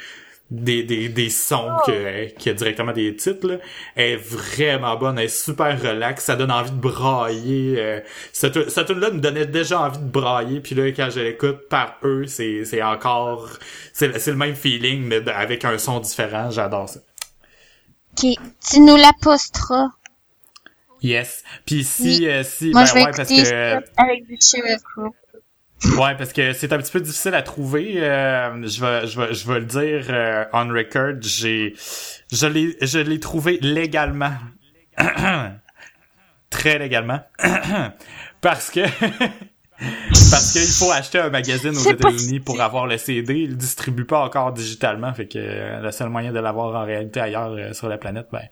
des, 0.50 0.82
des, 0.82 1.08
des 1.08 1.28
sons 1.28 1.76
que, 1.86 2.26
qui 2.36 2.48
a 2.48 2.54
directement 2.54 2.92
des 2.92 3.14
titres 3.14 3.46
là. 3.46 3.58
Elle 3.94 4.12
est 4.12 4.16
vraiment 4.16 4.96
bonne, 4.96 5.18
elle 5.18 5.26
est 5.26 5.28
super 5.28 5.80
relax, 5.80 6.24
ça 6.24 6.36
donne 6.36 6.50
envie 6.50 6.70
de 6.70 6.76
brailler. 6.76 7.76
Euh, 7.78 8.00
cette, 8.32 8.70
cette 8.70 8.86
tune 8.86 9.00
là 9.00 9.10
me 9.10 9.20
donnait 9.20 9.46
déjà 9.46 9.80
envie 9.80 9.98
de 9.98 10.04
brailler, 10.04 10.60
puis 10.60 10.74
là 10.74 10.86
quand 10.92 11.10
je 11.10 11.20
l'écoute 11.20 11.68
par 11.68 11.98
eux, 12.02 12.26
c'est, 12.26 12.64
c'est 12.64 12.82
encore 12.82 13.48
c'est, 13.92 14.18
c'est 14.18 14.30
le 14.30 14.36
même 14.36 14.54
feeling 14.54 15.04
mais 15.04 15.28
avec 15.28 15.64
un 15.64 15.76
son 15.78 16.00
différent, 16.00 16.50
j'adore 16.50 16.88
ça. 16.88 17.00
Ok. 18.12 18.34
Tu 18.68 18.80
nous 18.80 18.96
la 18.96 19.12
posteras. 19.20 19.88
Yes. 21.02 21.44
Puis 21.64 21.84
si 21.84 22.26
euh, 22.26 22.42
si 22.42 22.70
Moi, 22.70 22.82
ben 22.82 22.86
je 22.86 22.94
vais 22.94 23.04
ouais 23.04 23.12
parce 23.14 23.28
que 23.28 23.44
ça 23.44 23.80
avec 23.96 24.26
du. 24.26 24.36
Ouais, 25.84 26.16
parce 26.16 26.32
que 26.32 26.52
c'est 26.52 26.72
un 26.72 26.78
petit 26.78 26.90
peu 26.90 27.00
difficile 27.00 27.34
à 27.34 27.42
trouver. 27.42 28.02
euh, 28.02 28.66
je 28.66 28.80
vais, 28.80 29.06
je 29.06 29.20
vais, 29.20 29.34
je 29.34 29.46
vais 29.46 29.60
le 29.60 29.66
dire 29.66 30.06
euh, 30.10 30.44
on 30.52 30.68
record. 30.68 31.14
J'ai, 31.20 31.74
je 32.32 32.46
l'ai, 32.46 32.76
je 32.80 32.98
l'ai 32.98 33.20
trouvé 33.20 33.58
légalement, 33.60 34.32
très 36.50 36.78
légalement, 36.78 37.20
parce 38.40 38.70
que. 38.70 38.80
Parce 40.30 40.52
qu'il 40.52 40.62
faut 40.62 40.90
acheter 40.92 41.18
un 41.20 41.30
magazine 41.30 41.70
aux 41.70 41.90
États-Unis 41.90 42.40
pour 42.40 42.60
avoir 42.60 42.86
le 42.86 42.98
CD. 42.98 43.34
Ils 43.34 43.50
le 43.50 43.56
distribuent 43.56 44.04
pas 44.04 44.24
encore 44.24 44.52
digitalement, 44.52 45.14
fait 45.14 45.28
que 45.28 45.38
euh, 45.38 45.80
le 45.80 45.90
seul 45.92 46.08
moyen 46.08 46.32
de 46.32 46.38
l'avoir 46.40 46.74
en 46.74 46.84
réalité 46.84 47.20
ailleurs 47.20 47.52
euh, 47.52 47.72
sur 47.72 47.88
la 47.88 47.96
planète, 47.98 48.26
ben 48.32 48.42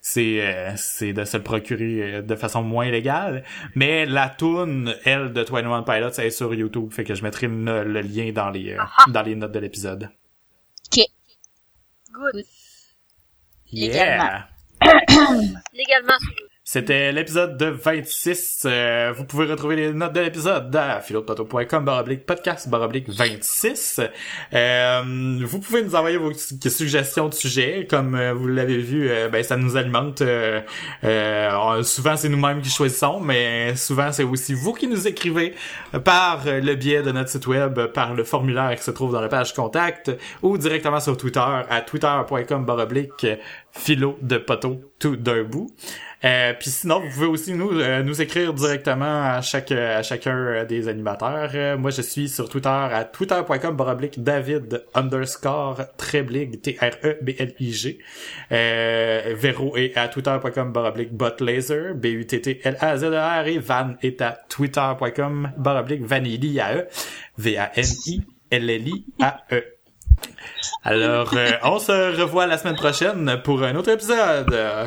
c'est 0.00 0.40
euh, 0.40 0.72
c'est 0.76 1.12
de 1.12 1.24
se 1.24 1.36
le 1.36 1.42
procurer 1.42 2.14
euh, 2.14 2.22
de 2.22 2.36
façon 2.36 2.62
moins 2.62 2.88
légale. 2.90 3.44
Mais 3.74 4.06
la 4.06 4.28
tune, 4.28 4.94
elle, 5.04 5.32
de 5.32 5.42
21 5.42 5.82
Pilots, 5.82 6.10
elle 6.18 6.26
est 6.26 6.30
sur 6.30 6.54
YouTube, 6.54 6.92
fait 6.92 7.04
que 7.04 7.14
je 7.14 7.22
mettrai 7.22 7.48
le, 7.48 7.84
le 7.84 8.00
lien 8.00 8.30
dans 8.32 8.50
les 8.50 8.72
euh, 8.74 8.82
dans 9.08 9.22
les 9.22 9.34
notes 9.34 9.52
de 9.52 9.58
l'épisode. 9.58 10.10
Good. 12.12 12.44
Yeah! 13.72 13.92
Légalement. 13.92 14.46
Légalement 15.74 16.18
sur 16.18 16.30
YouTube. 16.30 16.45
C'était 16.68 17.12
l'épisode 17.12 17.56
de 17.56 17.66
26. 17.66 18.64
Euh, 18.66 19.12
vous 19.16 19.22
pouvez 19.24 19.46
retrouver 19.46 19.76
les 19.76 19.92
notes 19.92 20.12
de 20.14 20.18
l'épisode 20.20 20.74
à 20.74 21.00
philodepoteau.com 21.00 21.84
baroblique 21.84 22.26
podcast 22.26 22.68
baroblique 22.68 23.08
26. 23.08 24.00
Euh, 24.52 25.02
vous 25.44 25.60
pouvez 25.60 25.84
nous 25.84 25.94
envoyer 25.94 26.16
vos 26.16 26.32
su- 26.32 26.58
suggestions 26.68 27.28
de 27.28 27.34
sujets. 27.34 27.86
Comme 27.88 28.16
euh, 28.16 28.32
vous 28.34 28.48
l'avez 28.48 28.78
vu, 28.78 29.08
euh, 29.08 29.28
ben 29.28 29.44
ça 29.44 29.56
nous 29.56 29.76
alimente. 29.76 30.22
Euh, 30.22 30.60
souvent, 31.84 32.16
c'est 32.16 32.28
nous-mêmes 32.28 32.60
qui 32.60 32.70
choisissons, 32.70 33.20
mais 33.20 33.76
souvent, 33.76 34.10
c'est 34.10 34.24
aussi 34.24 34.52
vous 34.52 34.72
qui 34.72 34.88
nous 34.88 35.06
écrivez 35.06 35.54
par 36.04 36.42
le 36.46 36.74
biais 36.74 37.02
de 37.02 37.12
notre 37.12 37.30
site 37.30 37.46
web, 37.46 37.78
par 37.94 38.12
le 38.12 38.24
formulaire 38.24 38.74
qui 38.76 38.82
se 38.82 38.90
trouve 38.90 39.12
dans 39.12 39.20
la 39.20 39.28
page 39.28 39.54
contact 39.54 40.10
ou 40.42 40.58
directement 40.58 40.98
sur 40.98 41.16
Twitter 41.16 41.38
à 41.70 41.80
twitter.com 41.82 42.64
baroblique 42.66 43.24
philo 43.70 44.18
de 44.20 44.44
tout 44.98 45.14
d'un 45.14 45.44
bout. 45.44 45.68
Euh, 46.26 46.54
Puis 46.58 46.70
sinon, 46.70 47.00
vous 47.00 47.08
pouvez 47.10 47.26
aussi 47.26 47.54
nous 47.54 47.70
euh, 47.78 48.02
nous 48.02 48.20
écrire 48.20 48.52
directement 48.52 49.22
à 49.22 49.42
chaque 49.42 49.70
à 49.70 50.02
chacun 50.02 50.36
euh, 50.36 50.64
des 50.64 50.88
animateurs. 50.88 51.50
Euh, 51.54 51.76
moi, 51.78 51.90
je 51.90 52.02
suis 52.02 52.28
sur 52.28 52.48
Twitter 52.48 52.68
à 52.68 53.04
twitter.com 53.04 53.76
baroblique 53.76 54.22
David 54.22 54.84
underscore 54.94 55.82
Treblig 55.96 56.60
T 56.62 56.76
R 56.80 56.96
E 57.04 57.18
B 57.22 57.30
L 57.38 57.54
I 57.60 57.72
G. 57.72 57.98
Euh, 58.50 59.34
Véro 59.36 59.76
est 59.76 59.96
à 59.96 60.08
twitter.com 60.08 60.72
baroblique 60.72 61.12
botlaser 61.12 61.94
B 61.94 62.06
U 62.06 62.26
T 62.26 62.40
T 62.40 62.60
L 62.64 62.76
A 62.80 62.96
Z 62.96 63.04
E 63.04 63.16
R 63.16 63.46
et 63.46 63.58
Van 63.58 63.94
est 64.02 64.20
à 64.20 64.36
twitter.com 64.48 65.52
baroblique 65.56 66.04
Vanilliae 66.04 66.86
V 67.38 67.56
A 67.56 67.70
N 67.76 67.86
I 68.06 68.22
L 68.50 68.70
L 68.70 68.88
I 68.88 69.04
A 69.20 69.44
E. 69.52 69.62
Alors, 70.82 71.30
euh, 71.36 71.50
on 71.62 71.78
se 71.78 72.20
revoit 72.20 72.46
la 72.46 72.58
semaine 72.58 72.76
prochaine 72.76 73.40
pour 73.44 73.62
un 73.62 73.76
autre 73.76 73.90
épisode. 73.90 74.52
Euh, 74.52 74.86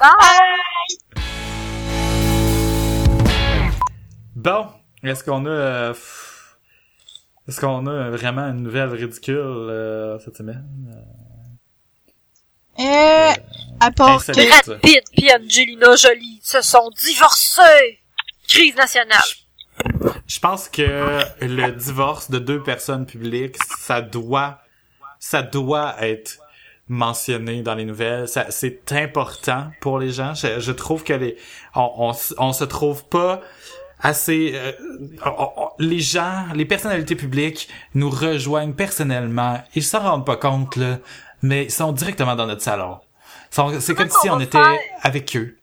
Bye! 0.00 1.22
Bon, 4.34 4.68
est-ce 5.02 5.24
qu'on 5.24 5.46
a... 5.46 5.50
euh, 5.50 5.94
est-ce 7.48 7.60
qu'on 7.60 7.86
a 7.86 8.10
vraiment 8.10 8.42
une 8.42 8.62
nouvelle 8.62 8.90
ridicule 8.90 9.36
euh, 9.36 10.18
cette 10.18 10.36
semaine? 10.36 10.64
Euh, 12.78 13.32
à 13.80 13.90
part 13.90 14.24
que... 14.24 14.32
Brad 14.32 14.80
Pitt 14.80 15.04
puis 15.16 15.30
Angelina 15.32 15.96
Jolie 15.96 16.40
se 16.42 16.60
sont 16.60 16.90
divorcés. 17.04 18.00
Crise 18.48 18.76
nationale. 18.76 19.22
Je 20.26 20.38
pense 20.38 20.68
que 20.68 21.22
le 21.40 21.70
divorce 21.72 22.30
de 22.30 22.38
deux 22.38 22.62
personnes 22.62 23.06
publiques, 23.06 23.56
ça 23.78 24.00
doit, 24.00 24.60
ça 25.18 25.42
doit 25.42 25.96
être 26.00 26.38
mentionné 26.88 27.62
dans 27.62 27.74
les 27.74 27.84
nouvelles. 27.84 28.28
Ça, 28.28 28.46
c'est 28.50 28.92
important 28.92 29.70
pour 29.80 29.98
les 29.98 30.10
gens. 30.10 30.34
Je, 30.34 30.60
je 30.60 30.72
trouve 30.72 31.02
que 31.04 31.12
les, 31.12 31.36
on, 31.74 31.90
on, 32.10 32.12
on 32.38 32.52
se 32.52 32.64
trouve 32.64 33.04
pas 33.06 33.40
assez, 34.00 34.52
euh, 34.54 34.72
on- 35.24 35.50
on- 35.56 35.70
les 35.78 36.00
gens, 36.00 36.44
les 36.54 36.64
personnalités 36.64 37.16
publiques 37.16 37.68
nous 37.94 38.10
rejoignent 38.10 38.74
personnellement. 38.74 39.62
Ils 39.74 39.82
s'en 39.82 40.00
rendent 40.00 40.26
pas 40.26 40.36
compte, 40.36 40.76
là, 40.76 40.98
mais 41.42 41.64
ils 41.64 41.70
sont 41.72 41.92
directement 41.92 42.36
dans 42.36 42.46
notre 42.46 42.62
salon. 42.62 42.98
C'est 43.80 43.94
comme 43.94 44.10
si 44.10 44.28
on 44.30 44.38
était 44.40 44.58
faire? 44.58 44.78
avec 45.02 45.34
eux. 45.36 45.56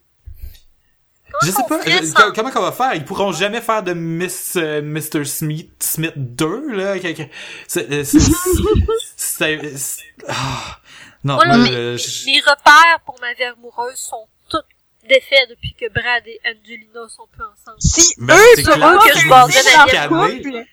Comment 1.40 1.46
Je 1.46 1.50
sais 1.56 1.62
pas, 1.68 1.78
ferait 1.82 1.98
je- 2.00 2.06
sans- 2.06 2.32
comment 2.34 2.50
qu'on 2.50 2.62
va 2.62 2.72
faire? 2.72 2.94
Ils 2.94 3.04
pourront 3.04 3.32
jamais 3.32 3.60
faire 3.60 3.82
de 3.82 3.92
Miss 3.92 4.54
euh, 4.56 4.82
Mr. 4.82 5.24
Smith 5.24 5.70
Smith 5.80 6.12
2 6.16 6.76
là. 6.76 6.94
euh, 6.94 7.24
c'est- 7.66 8.04
c'est- 8.04 9.76
c'est- 9.76 10.02
ah. 10.28 10.78
Non, 11.24 11.58
mais- 11.58 11.70
euh, 11.72 11.96
je- 11.96 12.26
Mes 12.26 12.40
repères 12.40 13.00
pour 13.06 13.18
ma 13.20 13.32
vie 13.34 13.44
amoureuse 13.44 13.96
sont 13.96 14.26
tous 14.50 14.62
défaits 15.08 15.48
depuis 15.50 15.74
que 15.74 15.88
Brad 15.92 16.22
et 16.26 16.40
Angelina 16.46 17.08
sont 17.08 17.26
plus 17.32 17.42
ensemble. 17.42 17.80
Si 17.80 18.14
Ben, 18.18 18.34
eux 18.34 18.38
c'est 18.56 18.62
clair 18.62 18.98
que 18.98 19.18
je 19.18 19.28
retrouvent 19.28 20.18
ma 20.18 20.28
vie. 20.28 20.42
couple, 20.42 20.64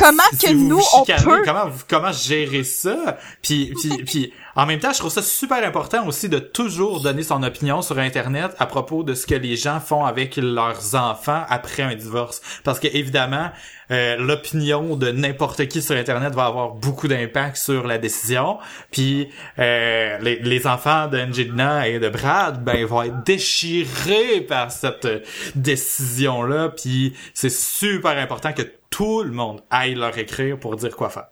comment 0.00 0.22
si 0.32 0.46
que 0.46 0.52
vous 0.52 0.68
nous, 0.68 0.78
vous 0.78 0.84
on 0.94 1.04
chicanez, 1.04 1.24
peut... 1.24 1.42
comment 1.44 1.70
comment 1.88 2.12
gérer 2.12 2.64
ça? 2.64 3.18
Puis 3.42 3.72
puis 3.80 4.04
puis 4.04 4.32
en 4.56 4.66
même 4.66 4.80
temps 4.80 4.92
je 4.92 4.98
trouve 4.98 5.12
ça 5.12 5.22
super 5.22 5.64
important 5.64 6.06
aussi 6.06 6.28
de 6.28 6.38
toujours 6.38 7.00
donner 7.00 7.22
son 7.22 7.42
opinion 7.42 7.82
sur 7.82 7.98
internet 7.98 8.52
à 8.58 8.66
propos 8.66 9.02
de 9.02 9.14
ce 9.14 9.26
que 9.26 9.34
les 9.34 9.56
gens 9.56 9.80
font 9.80 10.04
avec 10.04 10.36
leurs 10.36 10.94
enfants 10.94 11.44
après 11.48 11.82
un 11.82 11.94
divorce. 11.94 12.40
Parce 12.64 12.80
que 12.80 12.88
évidemment 12.88 13.50
euh, 13.90 14.16
l'opinion 14.16 14.96
de 14.96 15.10
n'importe 15.10 15.66
qui 15.66 15.82
sur 15.82 15.96
internet 15.96 16.32
va 16.32 16.46
avoir 16.46 16.70
beaucoup 16.70 17.08
d'impact 17.08 17.56
sur 17.56 17.86
la 17.86 17.98
décision. 17.98 18.58
Puis 18.90 19.28
euh, 19.58 20.18
les, 20.20 20.38
les 20.38 20.66
enfants 20.66 21.08
d'Angelina 21.08 21.88
et 21.88 21.98
de 21.98 22.08
Brad 22.08 22.62
ben 22.62 22.84
vont 22.84 23.02
être 23.02 23.24
déchirés 23.24 24.40
par 24.42 24.70
cette 24.72 25.08
décision 25.54 26.42
là 26.42 26.68
puis 26.68 27.14
c'est 27.34 27.50
super 27.50 28.16
important 28.16 28.52
que 28.52 28.62
tout 28.90 29.22
le 29.22 29.30
monde 29.30 29.62
aille 29.70 29.94
leur 29.94 30.18
écrire 30.18 30.58
pour 30.58 30.76
dire 30.76 30.94
quoi 30.96 31.08
faire 31.08 31.28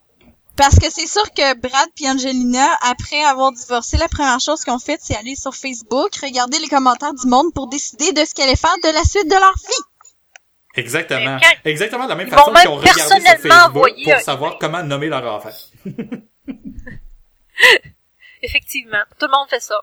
Parce 0.56 0.78
que 0.78 0.90
c'est 0.90 1.06
sûr 1.06 1.24
que 1.34 1.54
Brad 1.56 1.88
et 2.00 2.08
Angelina, 2.08 2.66
après 2.82 3.22
avoir 3.24 3.52
divorcé, 3.52 3.96
la 3.98 4.08
première 4.08 4.40
chose 4.40 4.64
qu'ils 4.64 4.72
ont 4.72 4.78
faite, 4.78 5.00
c'est 5.02 5.16
aller 5.16 5.34
sur 5.34 5.54
Facebook, 5.54 6.14
regarder 6.22 6.58
les 6.60 6.68
commentaires 6.68 7.14
du 7.14 7.26
monde 7.26 7.52
pour 7.54 7.68
décider 7.68 8.12
de 8.12 8.24
ce 8.24 8.34
qu'elle 8.34 8.46
allait 8.46 8.56
faire 8.56 8.76
de 8.82 8.88
la 8.94 9.04
suite 9.04 9.28
de 9.28 9.34
leur 9.34 9.54
vie. 9.54 9.84
Exactement. 10.76 11.38
Exactement 11.64 12.04
de 12.04 12.10
la 12.10 12.14
même 12.14 12.28
Ils 12.28 12.32
façon 12.32 12.52
qu'ils 12.52 12.68
ont 12.68 12.76
regardé 12.76 13.00
sur 13.00 13.08
personnellement 13.08 13.54
Facebook 13.72 14.04
pour 14.04 14.12
un 14.12 14.20
savoir 14.20 14.58
comment 14.58 14.82
nommer 14.82 15.08
leur 15.08 15.34
enfant. 15.34 15.50
Effectivement, 18.42 19.02
tout 19.18 19.26
le 19.26 19.32
monde 19.32 19.48
fait 19.50 19.60
ça. 19.60 19.80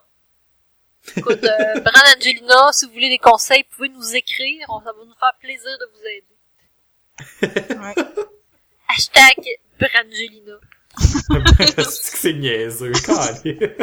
Écoute, 1.17 1.43
euh, 1.43 1.79
Brad 1.81 2.17
Angelina, 2.17 2.71
si 2.71 2.85
vous 2.85 2.93
voulez 2.93 3.09
des 3.09 3.19
conseils, 3.19 3.65
vous 3.69 3.75
pouvez 3.75 3.89
nous 3.89 4.15
écrire. 4.15 4.65
Ça 4.67 4.91
va 4.93 5.05
nous 5.05 5.13
faire 5.19 5.33
plaisir 5.39 5.77
de 5.79 5.85
vous 5.93 5.99
aider. 6.07 6.34
Hashtag 8.89 9.37
Brangelina. 9.79 10.57
c'est 10.97 12.11
que 12.11 12.17
c'est 12.17 12.33
niaiseux, 12.33 12.91
calé. 12.91 13.59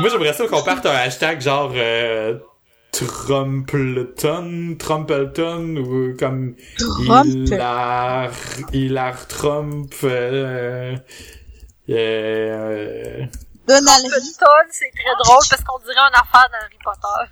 Moi, 0.00 0.10
j'aimerais 0.10 0.32
ça 0.32 0.46
qu'on 0.46 0.62
parte 0.62 0.86
un 0.86 0.94
hashtag 0.94 1.40
genre 1.40 1.72
euh, 1.74 2.38
Trumpleton, 2.92 4.76
Trumpleton 4.78 5.76
ou 5.76 6.16
comme 6.16 6.54
Trump? 6.78 7.26
Hilar, 7.26 8.30
Hilar 8.72 9.26
Trump. 9.26 9.92
Euh, 10.04 10.96
euh, 11.88 13.26
Donald 13.66 14.04
Lee. 14.04 14.10
Fulton, 14.10 14.68
c'est 14.70 14.90
très 14.90 15.14
drôle 15.24 15.44
parce 15.50 15.62
qu'on 15.64 15.78
dirait 15.80 15.96
une 15.98 16.14
affaire 16.14 16.48
d'Harry 16.50 16.78
Potter. 16.84 17.22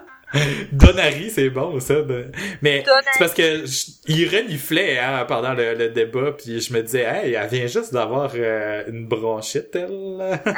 Donary, 0.72 1.30
c'est 1.30 1.50
bon 1.50 1.78
ça. 1.80 2.02
de- 2.02 2.30
Mais 2.62 2.84
c'est 3.12 3.18
parce 3.18 3.34
que 3.34 3.66
je- 3.66 3.86
il 4.08 4.28
reniflait 4.28 4.98
hein, 4.98 5.24
pendant 5.26 5.54
le, 5.54 5.74
le 5.74 5.88
débat, 5.90 6.32
puis 6.32 6.60
je 6.60 6.72
me 6.72 6.82
disais, 6.82 7.02
hey, 7.02 7.34
elle 7.34 7.48
vient 7.48 7.66
juste 7.66 7.92
d'avoir 7.92 8.30
euh, 8.34 8.84
une 8.88 9.06
bronchite, 9.06 9.74
elle. 9.76 10.40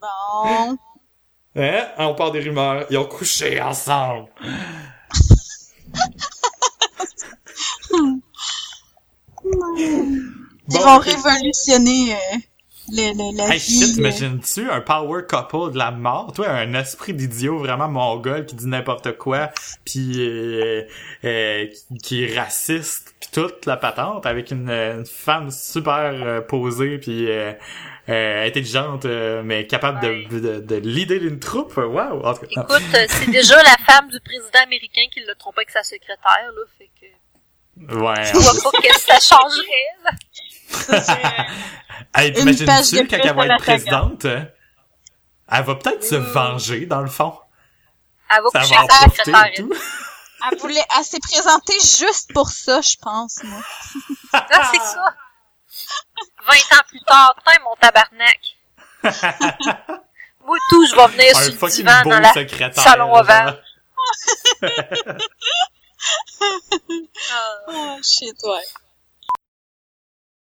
Bon. 0.00 0.76
hein? 1.56 1.86
On 1.98 2.14
part 2.14 2.30
des 2.32 2.40
rumeurs. 2.40 2.86
Ils 2.90 2.96
ont 2.98 3.04
couché 3.06 3.60
ensemble. 3.60 4.28
Ils 10.70 10.74
Bon, 10.74 10.80
vont 10.80 10.98
révolutionner 10.98 12.14
euh, 12.14 12.36
le, 12.92 13.32
le- 13.32 13.36
la 13.36 13.54
Hey 13.54 13.58
vie. 13.58 13.80
shit, 13.80 13.90
euh. 13.90 13.94
t'imagines-tu 13.94 14.70
un 14.70 14.80
power 14.80 15.22
couple 15.28 15.72
de 15.72 15.78
la 15.78 15.90
mort? 15.90 16.32
Toi, 16.34 16.48
un 16.48 16.74
esprit 16.74 17.14
d'idiot 17.14 17.58
vraiment 17.58 17.88
mongol 17.88 18.46
qui 18.46 18.54
dit 18.56 18.66
n'importe 18.66 19.16
quoi, 19.18 19.50
puis 19.84 20.14
euh, 20.18 20.82
euh, 21.24 21.66
qui, 21.66 21.98
qui 21.98 22.24
est 22.24 22.38
raciste, 22.38 23.14
puis 23.20 23.30
toute 23.32 23.66
la 23.66 23.76
patente, 23.76 24.26
avec 24.26 24.50
une, 24.50 24.70
une 24.70 25.06
femme 25.06 25.50
super 25.50 26.12
euh, 26.14 26.40
posée, 26.40 26.98
puis 26.98 27.30
euh, 27.30 27.52
euh, 28.08 28.46
intelligente, 28.46 29.04
euh, 29.04 29.42
mais 29.44 29.66
capable 29.66 30.04
Ouais. 30.06 30.26
de, 30.30 30.38
de, 30.40 30.60
de 30.60 30.74
leader 30.76 31.22
une 31.22 31.38
troupe? 31.40 31.76
Wow! 31.76 32.24
En 32.24 32.34
tout 32.34 32.40
cas, 32.46 32.46
non. 32.56 32.62
Écoute, 32.62 32.82
c'est 33.08 33.30
déjà 33.30 33.56
la 33.62 33.76
femme 33.86 34.08
du 34.10 34.20
président 34.20 34.60
américain 34.62 35.02
qui 35.12 35.20
l'a 35.20 35.34
trompé 35.34 35.58
avec 35.60 35.70
sa 35.70 35.82
secrétaire, 35.82 36.50
là, 36.54 36.62
fait 36.78 36.88
que 37.00 37.06
Ouais. 37.94 38.24
je 38.24 38.32
vois 38.36 38.72
pas 38.72 38.78
que 38.80 38.98
ça 38.98 39.18
changerait, 39.20 39.88
là. 40.04 40.10
Hey, 42.14 42.28
Une 42.30 42.44
page 42.44 42.44
de 42.44 42.52
t'imagines-tu 42.64 43.08
quand 43.08 43.16
elle 43.24 43.34
va 43.36 43.42
à 43.42 43.46
être 43.46 43.58
présidente? 43.62 44.24
hein? 44.24 44.46
Elle 45.50 45.64
va 45.64 45.74
peut-être 45.74 46.04
se 46.04 46.14
Mm. 46.14 46.32
venger, 46.32 46.86
dans 46.86 47.00
le 47.00 47.08
fond. 47.10 47.38
Elle 48.30 48.42
va 48.42 48.50
Ça 48.52 48.60
coucher 48.60 48.74
va 48.74 49.00
secrétaire. 49.10 49.46
et 49.46 49.54
tout. 49.56 49.72
Elle 50.50 50.58
voulait, 50.58 50.84
elle 50.98 51.04
s'est 51.04 51.18
présentée 51.20 51.74
juste 51.80 52.32
pour 52.32 52.48
ça, 52.50 52.80
je 52.80 52.96
pense, 53.00 53.42
moi. 53.44 53.60
Ah, 54.32 54.70
c'est 54.72 54.78
ça. 54.80 55.14
20 56.46 56.54
ans 56.78 56.82
plus 56.88 57.00
tard, 57.00 57.34
putain, 57.36 57.60
mon 57.64 57.74
tabarnak. 57.76 58.40
Moi, 60.46 60.56
tout, 60.70 60.86
je 60.86 60.94
vais 60.96 61.06
venir 61.08 61.36
Un 61.36 61.42
sur 61.42 61.66
le 61.66 61.72
divan 61.72 62.02
dans 62.04 62.20
la 62.20 62.72
salon 62.72 63.14
ovale. 63.14 63.62
Oh, 67.68 67.96
shit, 68.02 68.36
ouais. 68.44 68.64